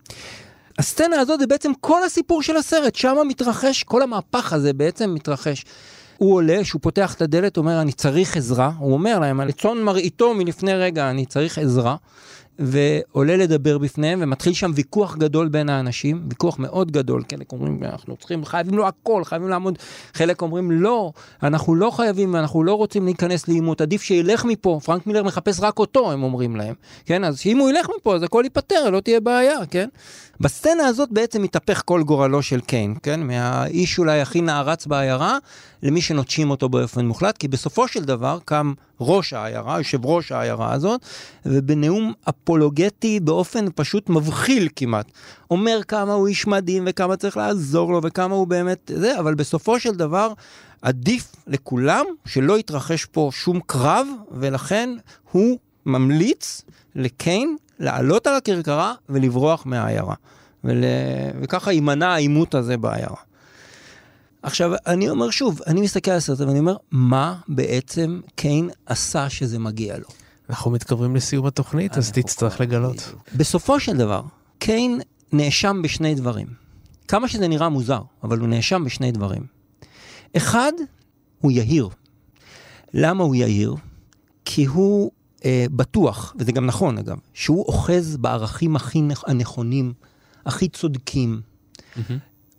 הסצנה 0.78 1.20
הזאת 1.20 1.40
זה 1.40 1.46
בעצם 1.46 1.72
כל 1.80 2.04
הסיפור 2.04 2.42
של 2.42 2.56
הסרט, 2.56 2.94
שם 2.94 3.16
מתרחש, 3.28 3.82
כל 3.82 4.02
המהפך 4.02 4.52
הזה 4.52 4.72
בעצם 4.72 5.14
מתרחש. 5.14 5.64
הוא 6.18 6.34
עולה, 6.34 6.64
שהוא 6.64 6.80
פותח 6.82 7.14
את 7.14 7.22
הדלת, 7.22 7.56
אומר, 7.56 7.80
אני 7.80 7.92
צריך 7.92 8.36
עזרה. 8.36 8.70
הוא 8.78 8.92
אומר 8.92 9.18
להם, 9.18 9.40
על 9.40 9.52
צאן 9.52 9.78
מרעיתו 9.82 10.34
מלפני 10.34 10.74
רגע, 10.74 11.10
אני 11.10 11.26
צריך 11.26 11.58
עזרה. 11.58 11.96
ועולה 12.58 13.36
לדבר 13.36 13.78
בפניהם, 13.78 14.18
ומתחיל 14.22 14.52
שם 14.52 14.70
ויכוח 14.74 15.16
גדול 15.16 15.48
בין 15.48 15.68
האנשים, 15.68 16.26
ויכוח 16.30 16.58
מאוד 16.58 16.90
גדול, 16.90 17.22
חלק 17.30 17.52
אומרים, 17.52 17.84
אנחנו 17.84 18.16
צריכים, 18.16 18.44
חייבים 18.44 18.74
לו 18.74 18.86
הכל, 18.86 19.24
חייבים 19.24 19.48
לעמוד, 19.48 19.78
חלק 20.14 20.42
אומרים, 20.42 20.70
לא, 20.70 21.12
אנחנו 21.42 21.74
לא 21.74 21.90
חייבים, 21.90 22.36
אנחנו 22.36 22.64
לא 22.64 22.74
רוצים 22.74 23.04
להיכנס 23.04 23.48
לעימות, 23.48 23.80
עדיף 23.80 24.02
שילך 24.02 24.44
מפה, 24.44 24.80
פרנק 24.84 25.06
מילר 25.06 25.22
מחפש 25.22 25.60
רק 25.60 25.78
אותו, 25.78 26.12
הם 26.12 26.22
אומרים 26.22 26.56
להם, 26.56 26.74
כן, 27.04 27.24
אז 27.24 27.42
אם 27.46 27.58
הוא 27.58 27.70
ילך 27.70 27.88
מפה, 27.96 28.14
אז 28.14 28.22
הכל 28.22 28.40
ייפתר, 28.44 28.90
לא 28.90 29.00
תהיה 29.00 29.20
בעיה, 29.20 29.66
כן? 29.70 29.88
בסצנה 30.40 30.86
הזאת 30.86 31.08
בעצם 31.12 31.42
מתהפך 31.42 31.82
כל 31.84 32.02
גורלו 32.02 32.42
של 32.42 32.60
קיין, 32.60 32.94
כן? 33.02 33.20
מהאיש 33.20 33.98
אולי 33.98 34.20
הכי 34.20 34.40
נערץ 34.40 34.86
בעיירה, 34.86 35.38
למי 35.82 36.00
שנוטשים 36.00 36.50
אותו 36.50 36.68
באופן 36.68 37.06
מוחלט, 37.06 37.38
כי 37.38 37.48
בסופו 37.48 37.88
של 37.88 38.04
דבר 38.04 38.38
קם 38.44 38.72
ראש 39.00 39.32
העיירה, 39.32 39.78
יושב 39.78 40.06
ראש 40.06 40.32
העיירה 40.32 40.72
הזאת, 40.72 41.00
ובנאום 41.46 42.12
אפולוגטי 42.28 43.20
באופן 43.20 43.64
פשוט 43.74 44.08
מבחיל 44.08 44.68
כמעט, 44.76 45.06
אומר 45.50 45.80
כמה 45.88 46.12
הוא 46.12 46.28
איש 46.28 46.46
מדהים 46.46 46.84
וכמה 46.86 47.16
צריך 47.16 47.36
לעזור 47.36 47.92
לו 47.92 48.00
וכמה 48.02 48.34
הוא 48.34 48.46
באמת 48.46 48.90
זה, 48.94 49.18
אבל 49.18 49.34
בסופו 49.34 49.80
של 49.80 49.94
דבר 49.94 50.32
עדיף 50.82 51.32
לכולם 51.46 52.04
שלא 52.26 52.58
יתרחש 52.58 53.04
פה 53.04 53.30
שום 53.32 53.60
קרב, 53.66 54.06
ולכן 54.30 54.90
הוא 55.32 55.58
ממליץ 55.86 56.62
לקיין 56.94 57.56
לעלות 57.78 58.26
על 58.26 58.34
הכרכרה 58.34 58.94
ולברוח 59.08 59.66
מהעיירה. 59.66 60.14
ול... 60.64 60.84
וככה 61.42 61.72
יימנע 61.72 62.08
העימות 62.08 62.54
הזה 62.54 62.76
בעיירה. 62.76 63.16
עכשיו, 64.42 64.72
אני 64.86 65.08
אומר 65.10 65.30
שוב, 65.30 65.60
אני 65.66 65.80
מסתכל 65.80 66.10
על 66.10 66.16
הסרט 66.16 66.40
ואני 66.40 66.58
אומר, 66.58 66.76
מה 66.90 67.36
בעצם 67.48 68.20
קיין 68.34 68.70
עשה 68.86 69.30
שזה 69.30 69.58
מגיע 69.58 69.98
לו? 69.98 70.04
אנחנו 70.50 70.70
מתקרבים 70.70 71.16
לסיום 71.16 71.46
התוכנית, 71.46 71.98
אז 71.98 72.12
תצטרך 72.12 72.60
לגלות. 72.60 73.12
בסופו 73.36 73.80
של 73.80 73.96
דבר, 73.96 74.22
קיין 74.58 75.00
נאשם 75.32 75.82
בשני 75.82 76.14
דברים. 76.14 76.46
כמה 77.08 77.28
שזה 77.28 77.48
נראה 77.48 77.68
מוזר, 77.68 78.00
אבל 78.22 78.38
הוא 78.38 78.48
נאשם 78.48 78.84
בשני 78.84 79.12
דברים. 79.12 79.42
אחד, 80.36 80.72
הוא 81.40 81.52
יהיר. 81.52 81.88
למה 82.94 83.24
הוא 83.24 83.34
יהיר? 83.34 83.74
כי 84.44 84.64
הוא 84.64 85.10
אה, 85.44 85.66
בטוח, 85.70 86.34
וזה 86.38 86.52
גם 86.52 86.66
נכון 86.66 86.98
אגב, 86.98 87.16
שהוא 87.34 87.64
אוחז 87.64 88.16
בערכים 88.16 88.76
הכי 88.76 89.00
הנכונים, 89.26 89.92
הכי 90.46 90.68
צודקים. 90.68 91.40
Mm-hmm. 91.96 92.12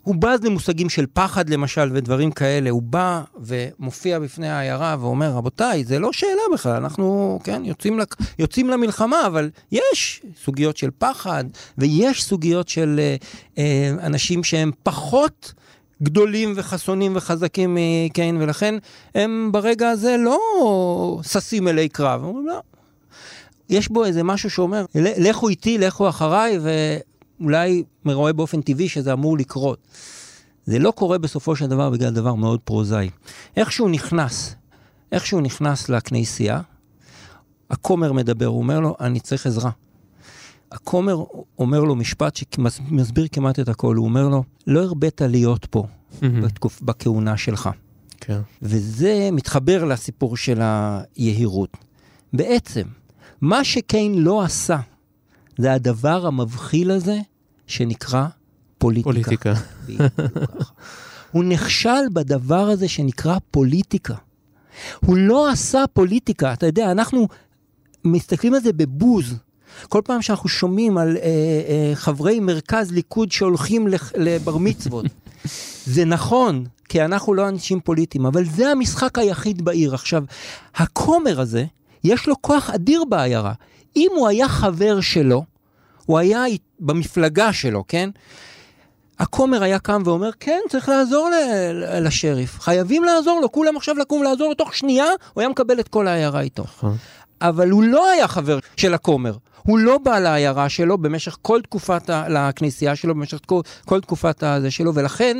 הוא 0.06 0.16
בז 0.16 0.44
למושגים 0.44 0.90
של 0.90 1.06
פחד 1.14 1.50
למשל 1.50 1.90
ודברים 1.94 2.32
כאלה, 2.32 2.70
הוא 2.70 2.82
בא 2.82 3.22
ומופיע 3.40 4.20
בפני 4.20 4.50
העיירה 4.50 4.96
ואומר, 5.00 5.32
רבותיי, 5.32 5.84
זה 5.84 6.00
לא 6.00 6.14
שאלה 6.14 6.42
בכלל, 6.54 6.76
אנחנו, 6.76 7.40
כן, 7.44 7.62
יוצאים, 7.66 8.00
לק... 8.00 8.16
יוצאים 8.40 8.70
למלחמה, 8.70 9.28
אבל 9.28 9.50
יש 9.72 10.22
סוגיות 10.44 10.78
של 10.78 10.90
פחד, 10.98 11.44
ויש 11.78 12.24
סוגיות 12.24 12.68
של 12.68 13.00
אה, 13.00 13.16
אה, 13.58 14.06
אנשים 14.06 14.44
שהם 14.44 14.72
פחות 14.84 15.54
גדולים 16.04 16.54
וחסונים 16.56 17.16
וחזקים 17.16 17.78
מקיין, 17.80 18.42
ולכן 18.42 18.76
הם 19.16 19.50
ברגע 19.52 19.90
הזה 19.90 20.16
לא 20.18 20.40
ששים 21.24 21.68
אלי 21.68 21.90
קרב, 21.90 22.24
אומרים, 22.24 22.48
לא. 22.48 22.62
יש 23.70 23.90
בו 23.90 24.06
איזה 24.06 24.24
משהו 24.24 24.50
שאומר, 24.50 24.86
לכו 24.96 25.50
איתי, 25.50 25.78
לכו 25.78 26.10
אחריי, 26.10 26.60
ו... 26.62 26.98
אולי 27.40 27.84
רואה 28.06 28.34
באופן 28.34 28.62
טבעי 28.62 28.90
שזה 28.90 29.14
אמור 29.14 29.38
לקרות. 29.38 29.88
זה 30.66 30.80
לא 30.80 30.92
קורה 30.92 31.18
בסופו 31.18 31.56
של 31.56 31.68
דבר 31.68 31.90
בגלל 31.90 32.10
דבר 32.10 32.36
מאוד 32.36 32.60
פרוזאי. 32.60 33.10
איך 33.58 33.72
שהוא 33.72 33.90
נכנס, 33.90 34.56
איך 35.12 35.26
שהוא 35.26 35.42
נכנס 35.42 35.90
לכנסייה, 35.90 36.62
הכומר 37.70 38.14
מדבר, 38.14 38.46
הוא 38.46 38.58
אומר 38.58 38.80
לו, 38.80 38.96
אני 39.00 39.20
צריך 39.20 39.46
עזרה. 39.46 39.72
הכומר 40.72 41.24
אומר 41.60 41.80
לו 41.80 41.96
משפט 41.96 42.36
שמסביר 42.36 43.28
כמעט 43.32 43.60
את 43.60 43.70
הכל, 43.70 43.96
הוא 43.96 44.06
אומר 44.06 44.28
לו, 44.28 44.44
לא 44.68 44.84
הרבית 44.84 45.22
להיות 45.22 45.66
פה 45.66 45.88
בתקופ, 46.22 46.82
בכהונה 46.82 47.38
שלך. 47.38 47.70
כן. 48.20 48.40
וזה 48.62 49.30
מתחבר 49.32 49.84
לסיפור 49.84 50.38
של 50.38 50.62
היהירות. 50.62 51.78
בעצם, 52.34 52.84
מה 53.42 53.64
שקיין 53.64 54.22
לא 54.22 54.44
עשה 54.44 54.78
זה 55.58 55.74
הדבר 55.74 56.28
המבחיל 56.28 56.92
הזה 56.92 57.20
שנקרא 57.68 58.28
פוליטיקה. 58.78 59.12
פוליטיקה. 59.12 59.54
הוא 61.32 61.44
נכשל 61.44 62.10
בדבר 62.14 62.70
הזה 62.70 62.88
שנקרא 62.88 63.38
פוליטיקה. 63.52 64.16
הוא 65.06 65.18
לא 65.18 65.50
עשה 65.50 65.84
פוליטיקה. 65.94 66.54
אתה 66.54 66.66
יודע, 66.66 66.92
אנחנו 66.92 67.28
מסתכלים 68.06 68.54
על 68.54 68.62
זה 68.62 68.74
בבוז. 68.74 69.36
כל 69.90 70.02
פעם 70.06 70.22
שאנחנו 70.22 70.50
שומעים 70.50 70.98
על 70.98 71.18
אה, 71.18 71.22
אה, 71.24 71.92
חברי 71.96 72.40
מרכז 72.40 72.92
ליכוד 72.92 73.32
שהולכים 73.32 73.88
לבר 74.18 74.58
מצוות, 74.58 75.06
זה 75.86 76.06
נכון, 76.06 76.66
כי 76.90 77.02
אנחנו 77.02 77.34
לא 77.34 77.48
אנשים 77.48 77.80
פוליטיים, 77.80 78.26
אבל 78.26 78.46
זה 78.46 78.72
המשחק 78.72 79.18
היחיד 79.18 79.62
בעיר. 79.66 79.94
עכשיו, 79.94 80.24
הכומר 80.76 81.42
הזה, 81.42 81.66
יש 82.06 82.28
לו 82.28 82.42
כוח 82.42 82.70
אדיר 82.70 83.04
בעיירה. 83.10 83.54
אם 83.96 84.12
הוא 84.16 84.28
היה 84.28 84.48
חבר 84.48 85.02
שלו, 85.02 85.44
הוא 86.06 86.20
היה 86.20 86.44
במפלגה 86.80 87.54
שלו, 87.54 87.84
כן? 87.88 88.10
הכומר 89.20 89.64
היה 89.64 89.80
קם 89.80 90.02
ואומר, 90.06 90.30
כן, 90.40 90.60
צריך 90.70 90.90
לעזור 90.90 91.30
לשריף, 92.02 92.60
חייבים 92.60 93.04
לעזור 93.04 93.40
לו, 93.42 93.52
כולם 93.52 93.78
עכשיו 93.78 93.96
לקום 93.98 94.24
לעזור 94.24 94.48
לו, 94.48 94.54
תוך 94.54 94.76
שנייה 94.76 95.06
הוא 95.34 95.42
היה 95.42 95.50
מקבל 95.50 95.80
את 95.80 95.88
כל 95.88 96.08
העיירה 96.08 96.42
איתו. 96.42 96.64
נכון. 96.64 96.96
אבל 97.42 97.70
הוא 97.70 97.84
לא 97.84 98.10
היה 98.10 98.28
חבר 98.28 98.60
של 98.78 98.94
הכומר. 98.94 99.38
הוא 99.64 99.80
לא 99.80 99.98
בא 99.98 100.20
לעיירה 100.20 100.70
שלו 100.70 100.98
במשך 100.98 101.38
כל 101.42 101.62
תקופת, 101.62 102.10
ה... 102.10 102.30
לכנסייה 102.30 102.96
שלו, 102.96 103.16
במשך 103.16 103.40
כל, 103.46 103.62
כל 103.86 104.02
תקופת 104.02 104.44
הזה 104.44 104.72
שלו, 104.72 104.96
ולכן, 104.96 105.38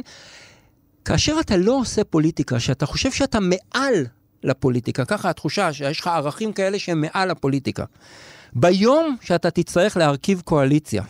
כאשר 1.06 1.38
אתה 1.40 1.58
לא 1.58 1.72
עושה 1.72 2.04
פוליטיקה, 2.04 2.60
שאתה 2.60 2.86
חושב 2.86 3.12
שאתה 3.12 3.40
מעל 3.40 4.06
לפוליטיקה, 4.44 5.06
ככה 5.06 5.30
התחושה 5.30 5.74
שיש 5.74 6.00
לך 6.00 6.08
ערכים 6.08 6.54
כאלה 6.54 6.80
שהם 6.80 7.02
מעל 7.02 7.32
הפוליטיקה. 7.32 7.86
ביום 8.54 9.18
שאתה 9.22 9.52
תצטרך 9.52 9.98
להרכיב 9.98 10.42
קואליציה, 10.46 11.04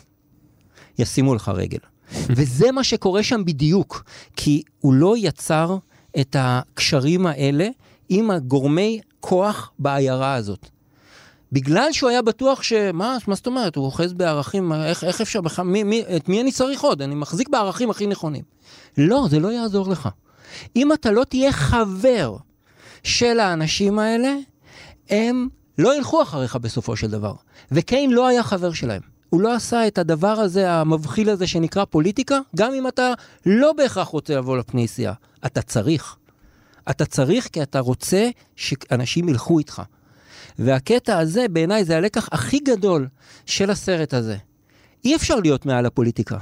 ישימו 0.99 1.35
לך 1.35 1.51
רגל. 1.55 1.79
וזה 2.35 2.71
מה 2.71 2.83
שקורה 2.83 3.23
שם 3.23 3.45
בדיוק, 3.45 4.03
כי 4.35 4.61
הוא 4.79 4.93
לא 4.93 5.15
יצר 5.17 5.77
את 6.19 6.35
הקשרים 6.39 7.27
האלה 7.27 7.67
עם 8.09 8.31
הגורמי 8.31 8.99
כוח 9.19 9.71
בעיירה 9.79 10.33
הזאת. 10.33 10.69
בגלל 11.51 11.91
שהוא 11.91 12.09
היה 12.09 12.21
בטוח 12.21 12.63
ש... 12.63 12.73
מה, 12.73 13.17
מה 13.27 13.35
זאת 13.35 13.47
אומרת? 13.47 13.75
הוא 13.75 13.85
אוחז 13.85 14.13
בערכים, 14.13 14.73
איך, 14.73 15.03
איך 15.03 15.21
אפשר 15.21 15.41
בכלל, 15.41 15.65
מי, 15.65 15.83
מי, 15.83 16.03
את 16.15 16.29
מי 16.29 16.41
אני 16.41 16.51
צריך 16.51 16.81
עוד? 16.81 17.01
אני 17.01 17.15
מחזיק 17.15 17.49
בערכים 17.49 17.89
הכי 17.89 18.07
נכונים. 18.07 18.43
לא, 18.97 19.27
זה 19.29 19.39
לא 19.39 19.51
יעזור 19.51 19.89
לך. 19.89 20.09
אם 20.75 20.93
אתה 20.93 21.11
לא 21.11 21.23
תהיה 21.23 21.51
חבר 21.51 22.35
של 23.05 23.39
האנשים 23.39 23.99
האלה, 23.99 24.35
הם 25.09 25.47
לא 25.77 25.97
ילכו 25.97 26.21
אחריך 26.21 26.55
בסופו 26.55 26.95
של 26.95 27.11
דבר. 27.11 27.33
וקיין 27.71 28.11
לא 28.11 28.27
היה 28.27 28.43
חבר 28.43 28.73
שלהם. 28.73 29.01
הוא 29.29 29.41
לא 29.41 29.53
עשה 29.53 29.87
את 29.87 29.97
הדבר 29.97 30.27
הזה, 30.27 30.71
המבחיל 30.71 31.29
הזה 31.29 31.47
שנקרא 31.47 31.85
פוליטיקה, 31.85 32.39
גם 32.55 32.73
אם 32.73 32.87
אתה 32.87 33.13
לא 33.45 33.73
בהכרח 33.73 34.07
רוצה 34.07 34.35
לבוא 34.35 34.57
לפניסייה. 34.57 35.13
אתה 35.45 35.61
צריך. 35.61 36.15
אתה 36.89 37.05
צריך 37.05 37.47
כי 37.47 37.63
אתה 37.63 37.79
רוצה 37.79 38.29
שאנשים 38.55 39.29
ילכו 39.29 39.59
איתך. 39.59 39.81
והקטע 40.59 41.17
הזה, 41.19 41.45
בעיניי, 41.51 41.85
זה 41.85 41.97
הלקח 41.97 42.29
הכי 42.31 42.59
גדול 42.59 43.07
של 43.45 43.69
הסרט 43.69 44.13
הזה. 44.13 44.37
אי 45.05 45.15
אפשר 45.15 45.35
להיות 45.35 45.65
מעל 45.65 45.85
הפוליטיקה. 45.85 46.37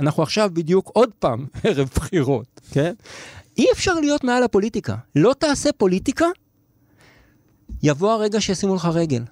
אנחנו 0.00 0.22
עכשיו 0.22 0.50
בדיוק 0.52 0.90
עוד 0.94 1.10
פעם 1.18 1.46
ערב 1.64 1.90
בחירות, 1.94 2.60
כן? 2.70 2.94
אי 3.58 3.66
אפשר 3.72 3.94
להיות 3.94 4.24
מעל 4.24 4.42
הפוליטיקה. 4.42 4.96
לא 5.16 5.34
תעשה 5.38 5.72
פוליטיקה, 5.72 6.26
יבוא 7.82 8.12
הרגע 8.12 8.40
שישימו 8.40 8.74
לך 8.74 8.88
רגל. 8.92 9.22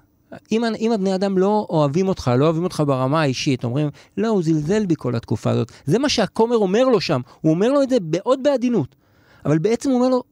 אם, 0.51 0.63
אם 0.79 0.91
הבני 0.91 1.15
אדם 1.15 1.37
לא 1.37 1.67
אוהבים 1.69 2.07
אותך, 2.07 2.31
לא 2.37 2.45
אוהבים 2.45 2.63
אותך 2.63 2.83
ברמה 2.87 3.21
האישית, 3.21 3.63
אומרים, 3.63 3.89
לא, 4.17 4.27
הוא 4.27 4.43
זלזל 4.43 4.85
בי 4.85 4.95
כל 4.97 5.15
התקופה 5.15 5.49
הזאת. 5.49 5.71
זה 5.85 5.99
מה 5.99 6.09
שהכומר 6.09 6.55
אומר 6.55 6.83
לו 6.83 7.01
שם, 7.01 7.21
הוא 7.41 7.53
אומר 7.53 7.71
לו 7.71 7.81
את 7.81 7.89
זה 7.89 7.97
מאוד 8.11 8.43
בעדינות. 8.43 8.95
אבל 9.45 9.57
בעצם 9.57 9.89
הוא 9.89 9.97
אומר 9.99 10.09
לו, 10.09 10.23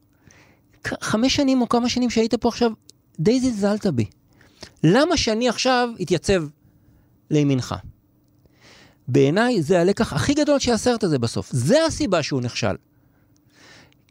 חמש 1.00 1.36
שנים 1.36 1.60
או 1.60 1.68
כמה 1.68 1.88
שנים 1.88 2.10
שהיית 2.10 2.34
פה 2.34 2.48
עכשיו, 2.48 2.70
די 3.20 3.40
זלזלת 3.40 3.86
בי. 3.86 4.04
למה 4.84 5.16
שאני 5.16 5.48
עכשיו 5.48 5.88
אתייצב 6.02 6.44
לימינך? 7.30 7.74
בעיניי 9.08 9.62
זה 9.62 9.80
הלקח 9.80 10.12
הכי 10.12 10.34
גדול 10.34 10.58
של 10.58 10.72
הסרט 10.72 11.04
הזה 11.04 11.18
בסוף. 11.18 11.48
זה 11.52 11.84
הסיבה 11.84 12.22
שהוא 12.22 12.42
נכשל. 12.42 12.74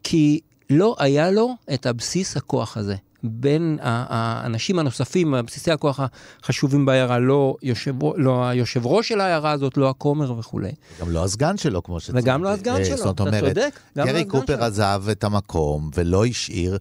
כי 0.02 0.40
לא 0.70 0.96
היה 0.98 1.30
לו 1.30 1.54
את 1.74 1.86
הבסיס 1.86 2.36
הכוח 2.36 2.76
הזה. 2.76 2.94
בין 3.22 3.78
האנשים 3.82 4.78
הנוספים, 4.78 5.34
בסיסי 5.46 5.70
הכוח 5.70 6.00
החשובים 6.42 6.86
בעיירה, 6.86 7.18
לא 7.18 7.56
יושב, 7.62 7.94
לא 8.16 8.48
היושב 8.48 8.86
ראש 8.86 9.08
של 9.08 9.20
העיירה 9.20 9.50
הזאת, 9.50 9.76
לא 9.76 9.90
הכומר 9.90 10.38
וכולי. 10.38 10.72
גם 11.00 11.10
לא 11.10 11.24
הסגן 11.24 11.56
שלו, 11.56 11.82
כמו 11.82 12.00
שציינתי. 12.00 12.22
וגם 12.22 12.44
לא 12.44 12.48
הסגן 12.48 12.74
אה, 12.76 12.84
שלו, 12.84 12.96
זאת 12.96 13.14
אתה 13.14 13.22
אומרת, 13.22 13.44
צודק, 13.44 13.80
גם 13.98 14.06
לא 14.06 14.12
גרי 14.12 14.20
הסגן 14.20 14.30
קופר. 14.30 14.64
עזב 14.64 15.04
את 15.12 15.24
המקום 15.24 15.90
ולא 15.94 16.24
השאיר, 16.24 16.78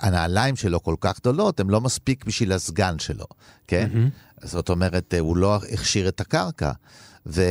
הנעליים 0.00 0.56
שלו 0.56 0.82
כל 0.82 0.94
כך 1.00 1.20
גדולות, 1.20 1.60
הן 1.60 1.70
לא 1.70 1.80
מספיק 1.80 2.24
בשביל 2.24 2.52
הסגן 2.52 2.98
שלו, 2.98 3.26
כן? 3.66 3.90
זאת 4.42 4.68
אומרת, 4.68 5.14
אה, 5.14 5.18
הוא 5.18 5.36
לא 5.36 5.56
הכשיר 5.72 6.08
את 6.08 6.20
הקרקע. 6.20 6.72
ו, 7.26 7.42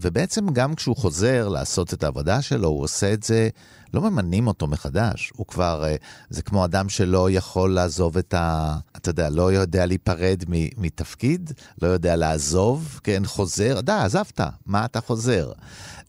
ובעצם 0.00 0.50
גם 0.52 0.74
כשהוא 0.74 0.96
חוזר 0.96 1.48
לעשות 1.48 1.94
את 1.94 2.04
העבודה 2.04 2.42
שלו, 2.42 2.68
הוא 2.68 2.82
עושה 2.82 3.12
את 3.12 3.22
זה, 3.22 3.48
לא 3.94 4.00
ממנים 4.00 4.46
אותו 4.46 4.66
מחדש. 4.66 5.32
הוא 5.36 5.46
כבר, 5.46 5.84
אה, 5.84 5.96
זה 6.30 6.42
כמו 6.42 6.64
אדם 6.64 6.88
שלא 6.88 7.30
יכול 7.30 7.74
לעזוב 7.74 8.18
את 8.18 8.34
ה... 8.34 8.76
אתה 8.96 9.10
יודע, 9.10 9.30
לא 9.30 9.52
יודע 9.52 9.86
להיפרד 9.86 10.42
מ, 10.48 10.82
מתפקיד, 10.82 11.52
לא 11.82 11.88
יודע 11.88 12.16
לעזוב, 12.16 13.00
כן, 13.04 13.22
חוזר, 13.24 13.80
די, 13.80 13.92
עזבת, 13.92 14.40
מה 14.66 14.84
אתה 14.84 15.00
חוזר? 15.00 15.52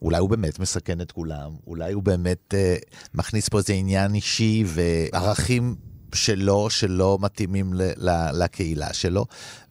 אולי 0.02 0.18
הוא 0.18 0.30
באמת 0.30 0.58
מסכן 0.58 1.00
את 1.00 1.12
כולם, 1.12 1.50
אולי 1.66 1.92
הוא 1.92 2.02
באמת 2.02 2.54
אה, 2.54 2.76
מכניס 3.14 3.48
פה 3.48 3.58
איזה 3.58 3.72
עניין 3.72 4.14
אישי 4.14 4.64
וערכים 4.66 5.47
שלו, 6.14 6.70
שלא 6.70 7.18
מתאימים 7.20 7.74
ל, 7.74 7.82
ל, 7.96 8.30
לקהילה 8.44 8.92
שלו. 8.92 9.26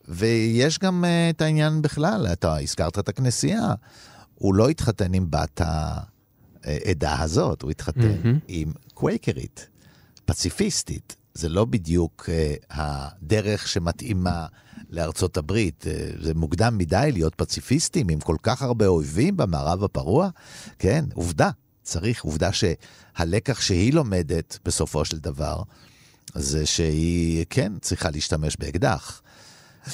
ויש 0.08 0.80
גם 0.80 1.04
uh, 1.04 1.36
את 1.36 1.42
העניין 1.42 1.82
בכלל, 1.82 2.28
אתה 2.34 2.60
הזכרת 2.60 3.00
את 3.00 3.10
הכנסייה. 3.10 3.74
הוא 4.36 4.56
לא 4.56 4.70
התחתן 4.70 5.14
עם 5.14 5.26
בת 5.30 5.62
העדה 6.64 7.22
הזאת, 7.22 7.62
הוא 7.62 7.72
התחתן 7.72 8.18
מהמם. 8.24 8.40
עם 8.48 8.72
קווייקרית, 8.94 9.68
פציפיסטית. 10.26 11.16
זה 11.34 11.50
לא 11.50 11.66
בדיוק 11.66 12.30
uh, 12.30 12.66
הדרך 12.70 13.68
שמתאימה 13.68 14.46
לארצות 14.90 15.38
הברית. 15.38 15.86
Uh, 15.88 16.24
זה 16.24 16.34
מוקדם 16.34 16.78
מדי 16.78 17.10
להיות 17.14 17.36
פציפיסטים 17.36 18.10
עם 18.10 18.20
כל 18.20 18.38
כך 18.44 18.62
הרבה 18.62 18.88
אויבים 18.88 19.38
במערב 19.38 19.84
הפרוע. 19.84 20.30
כן, 20.80 21.06
עובדה. 21.14 21.50
צריך, 21.88 22.24
עובדה 22.24 22.50
שהלקח 22.54 23.62
שהיא 23.62 23.94
לומדת 23.94 24.60
בסופו 24.66 25.06
של 25.06 25.18
דבר, 25.18 25.62
זה 26.36 26.66
שהיא, 26.66 27.46
כן, 27.50 27.74
צריכה 27.82 28.10
להשתמש 28.10 28.58
באקדח. 28.60 29.22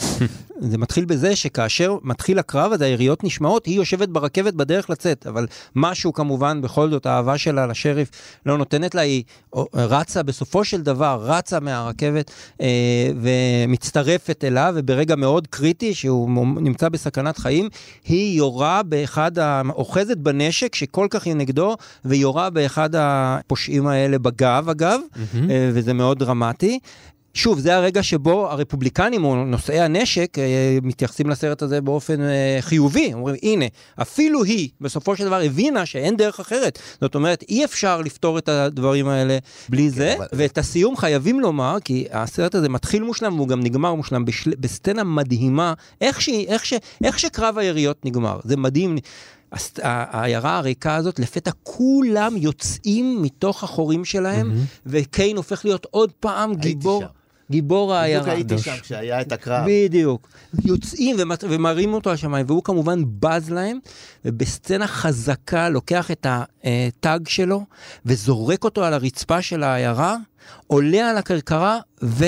זה 0.70 0.78
מתחיל 0.78 1.06
בזה 1.06 1.36
שכאשר 1.36 1.98
מתחיל 2.04 2.39
הקרב, 2.39 2.72
אז 2.72 2.82
היריות 2.82 3.24
נשמעות, 3.24 3.66
היא 3.66 3.76
יושבת 3.76 4.10
ברכבת 4.10 4.54
בדרך 4.54 4.89
לצאת, 4.89 5.28
אבל 5.28 5.48
משהו 5.76 6.14
כמובן, 6.14 6.62
בכל 6.62 6.89
זאת, 6.89 7.06
האהבה 7.06 7.38
שלה 7.38 7.68
לשריף 7.68 8.10
לא 8.46 8.58
נותנת 8.58 8.96
לה, 8.96 9.02
היא 9.02 9.24
רצה 9.74 10.24
בסופו 10.24 10.64
של 10.64 10.82
דבר, 10.82 11.20
רצה 11.24 11.60
מהרכבת 11.60 12.32
אה, 12.62 12.68
ומצטרפת 13.22 14.44
אליו, 14.44 14.74
וברגע 14.76 15.16
מאוד 15.16 15.48
קריטי, 15.48 15.94
שהוא 15.94 16.30
נמצא 16.62 16.89
בסכנת 16.89 17.38
חיים, 17.38 17.70
היא 18.06 18.38
יורה 18.38 18.84
באחד, 18.84 19.39
ה- 19.39 19.62
אוחזת 19.70 20.18
בנשק 20.18 20.76
שכל 20.76 21.08
כך 21.10 21.26
היא 21.26 21.34
נגדו, 21.34 21.76
ויורה 22.06 22.50
באחד 22.50 22.89
הפושעים 22.96 23.88
האלה 23.88 24.20
בגב, 24.20 24.70
אגב, 24.70 25.00
אה, 25.50 25.70
וזה 25.74 25.94
מאוד 25.94 26.20
דרמטי. 26.20 26.80
שוב, 27.34 27.60
זה 27.60 27.76
הרגע 27.76 28.04
שבו 28.04 28.50
הרפובליקנים 28.52 29.24
או 29.26 29.36
נושאי 29.46 29.80
הנשק 29.80 30.40
אה, 30.40 30.78
מתייחסים 30.84 31.30
לסרט 31.30 31.62
הזה 31.62 31.82
באופן 31.82 32.22
אה, 32.22 32.58
חיובי. 32.62 33.14
אומרים, 33.14 33.36
הנה, 33.44 33.66
אפילו 34.02 34.44
היא 34.44 34.70
בסופו 34.82 35.16
של 35.16 35.26
דבר 35.26 35.42
הבינה 35.42 35.86
שאין 35.86 36.18
דרך 36.18 36.40
אחרת. 36.40 36.80
זאת 37.02 37.16
אומרת, 37.16 37.44
אי 37.50 37.66
אפשר 37.66 38.02
לפתור 38.02 38.38
את 38.38 38.50
הדברים 38.50 39.08
האלה 39.08 39.38
בלי 39.70 39.90
זה, 39.90 40.16
אבל- 40.18 40.26
ואת 40.34 40.58
הסיום 40.58 40.98
חייבים 40.98 41.40
לומר, 41.40 41.78
כי 41.84 42.06
הסרט 42.12 42.56
הזה 42.56 42.70
מתחיל 42.70 43.04
מושלם 43.04 43.36
והוא 43.36 43.48
גם 43.48 43.64
נגמר 43.64 43.94
מושלם 43.94 44.26
בשל... 44.26 44.52
בסצנה 44.60 45.04
מדהימה, 45.04 45.74
איך, 46.02 46.22
ש... 46.22 46.30
איך, 46.30 46.66
ש... 46.66 46.74
איך 47.04 47.20
שקרב 47.20 47.58
היריות 47.58 48.06
נגמר. 48.06 48.40
זה 48.44 48.58
מדהים. 48.58 48.98
העיירה 49.82 50.58
הריקה 50.58 50.96
הזאת, 50.96 51.20
לפתע 51.20 51.52
כולם 51.64 52.38
יוצאים 52.38 53.22
מתוך 53.22 53.64
החורים 53.64 54.06
שלהם, 54.06 54.52
וקיין 54.86 55.38
הופך 55.38 55.66
להיות 55.66 55.88
עוד 55.92 56.12
פעם 56.20 56.56
גיבור. 56.56 57.02
שם. 57.02 57.22
גיבור 57.54 57.93
העיירה. 57.93 58.24
בדיוק 58.24 58.36
הייתי 58.49 58.58
שם 58.64 58.82
כשהיה 58.82 59.22
את 59.22 59.32
הקרב. 59.32 59.66
בדיוק. 59.68 60.28
יוצאים 60.66 61.16
ומת- 61.20 61.43
ומרים 61.49 61.93
אותו 61.93 62.12
לשמיים, 62.14 62.45
והוא 62.49 62.64
כמובן 62.64 63.01
בז 63.20 63.49
להם, 63.49 63.80
ובסצנה 64.26 64.88
חזקה 64.88 65.70
לוקח 65.70 66.12
את 66.12 66.28
הטאג 66.30 67.28
שלו, 67.28 67.62
וזורק 68.06 68.64
אותו 68.64 68.84
על 68.84 68.93
הרצפה 68.93 69.41
של 69.41 69.64
העיירה, 69.64 70.16
עולה 70.68 71.10
על 71.10 71.18
הכרכרה, 71.18 71.80
ו... 72.04 72.26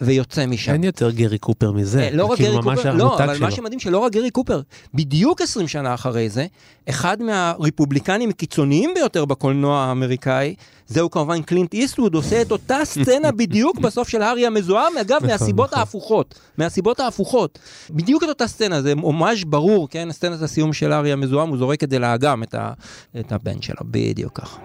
ויוצא 0.00 0.46
משם. 0.46 0.72
אין 0.72 0.84
יותר 0.84 1.10
גרי 1.10 1.38
קופר 1.38 1.72
מזה. 1.72 2.00
אה, 2.02 2.10
לא 2.12 2.24
רק 2.24 2.38
כאילו 2.38 2.60
גרי 2.60 2.76
קופר, 2.76 2.94
לא, 2.94 3.18
אבל 3.18 3.26
מה 3.26 3.34
שלו. 3.34 3.50
שמדהים 3.50 3.80
שלא 3.80 3.98
רק 3.98 4.12
גרי 4.12 4.30
קופר, 4.30 4.60
בדיוק 4.94 5.40
20 5.40 5.68
שנה 5.68 5.94
אחרי 5.94 6.28
זה, 6.28 6.46
אחד 6.88 7.22
מהרפובליקנים 7.22 8.30
הקיצוניים 8.30 8.90
ביותר 8.94 9.24
בקולנוע 9.24 9.78
האמריקאי, 9.78 10.54
זהו 10.86 11.10
כמובן 11.10 11.42
קלינט 11.42 11.74
איסטווד, 11.74 12.14
עושה 12.14 12.42
את 12.42 12.50
אותה 12.50 12.84
סצנה 12.94 13.32
בדיוק 13.32 13.78
בסוף 13.78 14.08
של 14.08 14.22
הארי 14.22 14.46
המזוהם, 14.46 14.98
אגב, 15.00 15.16
נכון, 15.16 15.28
מהסיבות 15.30 15.68
נכון. 15.70 15.78
ההפוכות. 15.78 16.34
מהסיבות 16.58 17.00
ההפוכות. 17.00 17.58
בדיוק 17.90 18.24
את 18.24 18.28
אותה 18.28 18.46
סצנה, 18.46 18.82
זה 18.82 18.94
ממש 18.94 19.44
ברור, 19.44 19.88
כן? 19.88 20.12
סצנת 20.12 20.42
הסיום 20.42 20.72
של 20.72 20.92
הארי 20.92 21.12
המזוהם, 21.12 21.48
הוא 21.48 21.58
זורק 21.58 21.84
את 21.84 21.90
זה 21.90 21.98
לאגם, 21.98 22.42
את, 22.42 22.54
ה, 22.54 22.72
את 23.20 23.32
הבן 23.32 23.62
שלו, 23.62 23.80
בדיוק 23.84 24.40
ככה. 24.40 24.60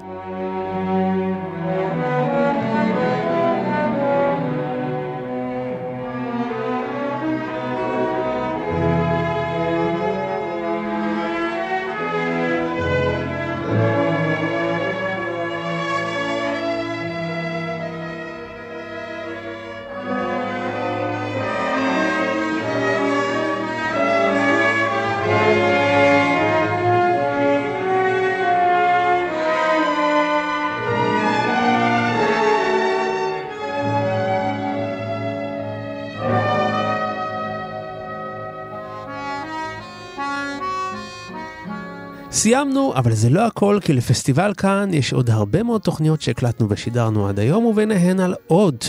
סיימנו, 42.45 42.93
אבל 42.95 43.13
זה 43.13 43.29
לא 43.29 43.47
הכל, 43.47 43.79
כי 43.81 43.93
לפסטיבל 43.93 44.53
כאן 44.57 44.89
יש 44.93 45.13
עוד 45.13 45.29
הרבה 45.29 45.63
מאוד 45.63 45.81
תוכניות 45.81 46.21
שהקלטנו 46.21 46.69
ושידרנו 46.69 47.27
עד 47.27 47.39
היום, 47.39 47.65
וביניהן 47.65 48.19
על 48.19 48.35
עוד 48.47 48.83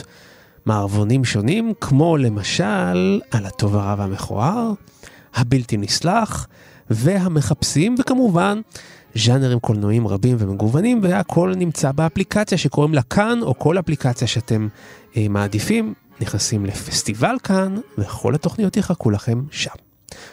מערבונים 0.67 1.25
שונים, 1.25 1.73
כמו 1.81 2.17
למשל 2.17 3.21
על 3.31 3.47
הטוב 3.47 3.77
הרע 3.77 3.95
והמכוער, 3.99 4.73
הבלתי 5.35 5.77
נסלח, 5.77 6.47
והמחפשים, 6.91 7.95
וכמובן, 7.99 8.61
ז'אנרים 9.15 9.59
קולנועיים 9.59 10.07
רבים 10.07 10.37
ומגוונים, 10.39 11.01
והכל 11.03 11.55
נמצא 11.57 11.93
באפליקציה 11.93 12.59
שקוראים 12.59 12.95
לה 12.95 13.03
כאן, 13.03 13.43
או 13.43 13.59
כל 13.59 13.79
אפליקציה 13.79 14.29
שאתם 14.29 14.69
אה, 15.17 15.27
מעדיפים. 15.29 15.95
נכנסים 16.21 16.67
לפסטיבל 16.67 17.37
כאן, 17.45 17.75
וכל 17.99 18.35
התוכניות 18.35 18.77
יחכו 18.77 19.11
לכם 19.11 19.43
שם. 19.51 19.71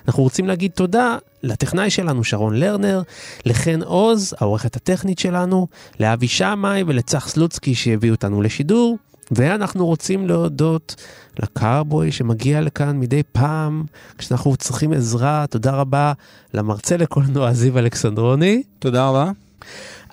אנחנו 0.08 0.24
רוצים 0.24 0.48
להגיד 0.48 0.72
תודה 0.72 1.18
לטכנאי 1.44 1.90
שלנו 1.90 2.24
שרון 2.24 2.56
לרנר, 2.56 3.02
לחן 3.46 3.82
עוז, 3.82 4.34
העורכת 4.40 4.76
הטכנית 4.76 5.20
שלנו, 5.20 5.68
לאבי 6.00 6.28
שמאי 6.28 6.84
ולצח 6.88 7.28
סלוצקי 7.28 7.76
שהביאו 7.76 8.14
אותנו 8.14 8.42
לשידור, 8.42 8.98
ואנחנו 9.32 9.86
רוצים 9.86 10.28
להודות 10.28 10.96
לקארבוי 11.40 12.12
שמגיע 12.12 12.62
לכאן 12.62 13.00
מדי 13.00 13.24
פעם 13.32 13.84
כשאנחנו 14.18 14.56
צריכים 14.56 14.94
עזרה. 14.94 15.46
תודה 15.50 15.72
רבה 15.72 16.14
למרצה 16.54 16.98
לקולנוע 16.98 17.54
זיו 17.54 17.80
אלכסנדרוני. 17.80 18.64
תודה 18.80 19.08
רבה. 19.08 19.32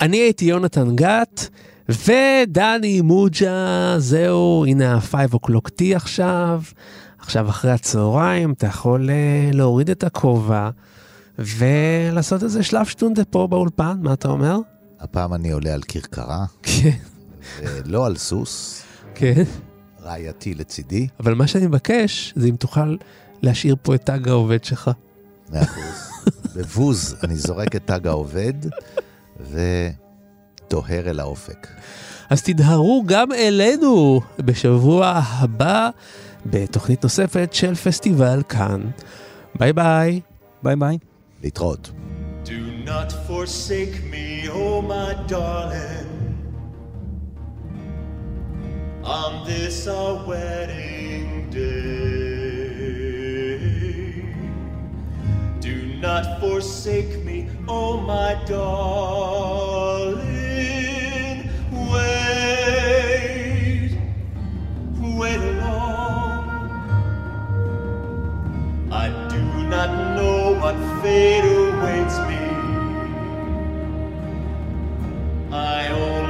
אני 0.01 0.17
הייתי 0.17 0.45
יונתן 0.45 0.97
גת, 0.97 1.49
ודני 1.89 3.01
מוג'ה, 3.01 3.95
זהו, 3.99 4.65
הנה 4.69 4.95
ה-5 4.95 5.35
o'clock 5.35 5.69
tea 5.69 5.97
עכשיו. 5.97 6.63
עכשיו 7.31 7.49
אחרי 7.49 7.71
הצהריים 7.71 8.53
אתה 8.53 8.67
יכול 8.67 9.11
אה, 9.11 9.51
להוריד 9.53 9.91
את 9.91 10.05
הכובע 10.05 10.71
ולעשות 11.39 12.43
איזה 12.43 12.63
שלב 12.63 12.87
שטונדה 12.87 13.25
פה 13.25 13.47
באולפן, 13.47 13.99
מה 14.03 14.13
אתה 14.13 14.29
אומר? 14.29 14.59
הפעם 15.01 15.35
אני 15.35 15.51
עולה 15.51 15.75
על 15.75 15.83
כרכרה. 15.89 16.45
כן. 16.63 16.91
אה, 17.63 17.79
לא 17.85 18.07
על 18.07 18.17
סוס. 18.17 18.83
כן. 19.15 19.43
רעייתי 20.03 20.55
לצידי. 20.55 21.09
אבל 21.21 21.35
מה 21.35 21.47
שאני 21.47 21.67
מבקש, 21.67 22.33
זה 22.37 22.49
אם 22.49 22.57
תוכל 22.57 22.97
להשאיר 23.43 23.77
פה 23.83 23.95
את 23.95 24.07
תג 24.07 24.29
העובד 24.29 24.65
שלך. 24.65 24.91
מאה 25.51 25.63
אחוז. 25.63 26.11
בבוז 26.57 27.17
אני 27.23 27.37
זורק 27.37 27.77
את 27.77 27.87
תג 27.87 28.07
העובד 28.07 28.55
וטוהר 29.41 31.11
אל 31.11 31.21
האופק. 31.21 31.67
אז 32.31 32.43
תדהרו 32.43 33.03
גם 33.07 33.33
אלינו 33.33 34.21
בשבוע 34.39 35.21
הבא. 35.25 35.91
בתוכנית 36.47 37.03
נוספת 37.03 37.49
של 37.53 37.75
פסטיבל 37.75 38.43
כאן. 38.49 38.81
ביי 39.55 39.73
ביי. 39.73 40.21
ביי 40.63 40.77
ביי. 40.77 40.99
להתראות. 41.43 41.91
Do 42.45 42.61
not 42.85 43.13
forsake 43.29 43.97
me, 44.13 44.49
oh 44.49 44.83
my 44.83 45.15
darling. 45.29 46.09
On 49.05 49.33
this 49.47 49.87
our 49.87 50.15
wedding 50.27 51.49
day. 51.51 52.31
Do 55.61 55.77
not 56.07 56.25
forsake 56.41 57.25
me, 57.25 57.49
oh 57.69 57.93
my 58.01 58.35
darling. 58.47 59.91
Wait, 61.93 63.91
wait 65.21 65.41
along. 65.53 66.00
not 69.71 70.17
know 70.17 70.53
what 70.61 70.75
fate 71.01 71.45
awaits 71.45 72.19
me. 72.29 72.43
I 75.53 75.87
only 75.93 76.30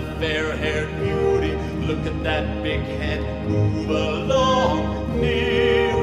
my 0.00 0.18
fair-haired 0.20 0.90
beauty. 1.00 1.52
Look 1.86 2.04
at 2.06 2.22
that 2.22 2.62
big 2.62 2.80
head 2.80 3.48
move 3.48 3.88
along. 3.88 5.20
Near 5.20 5.95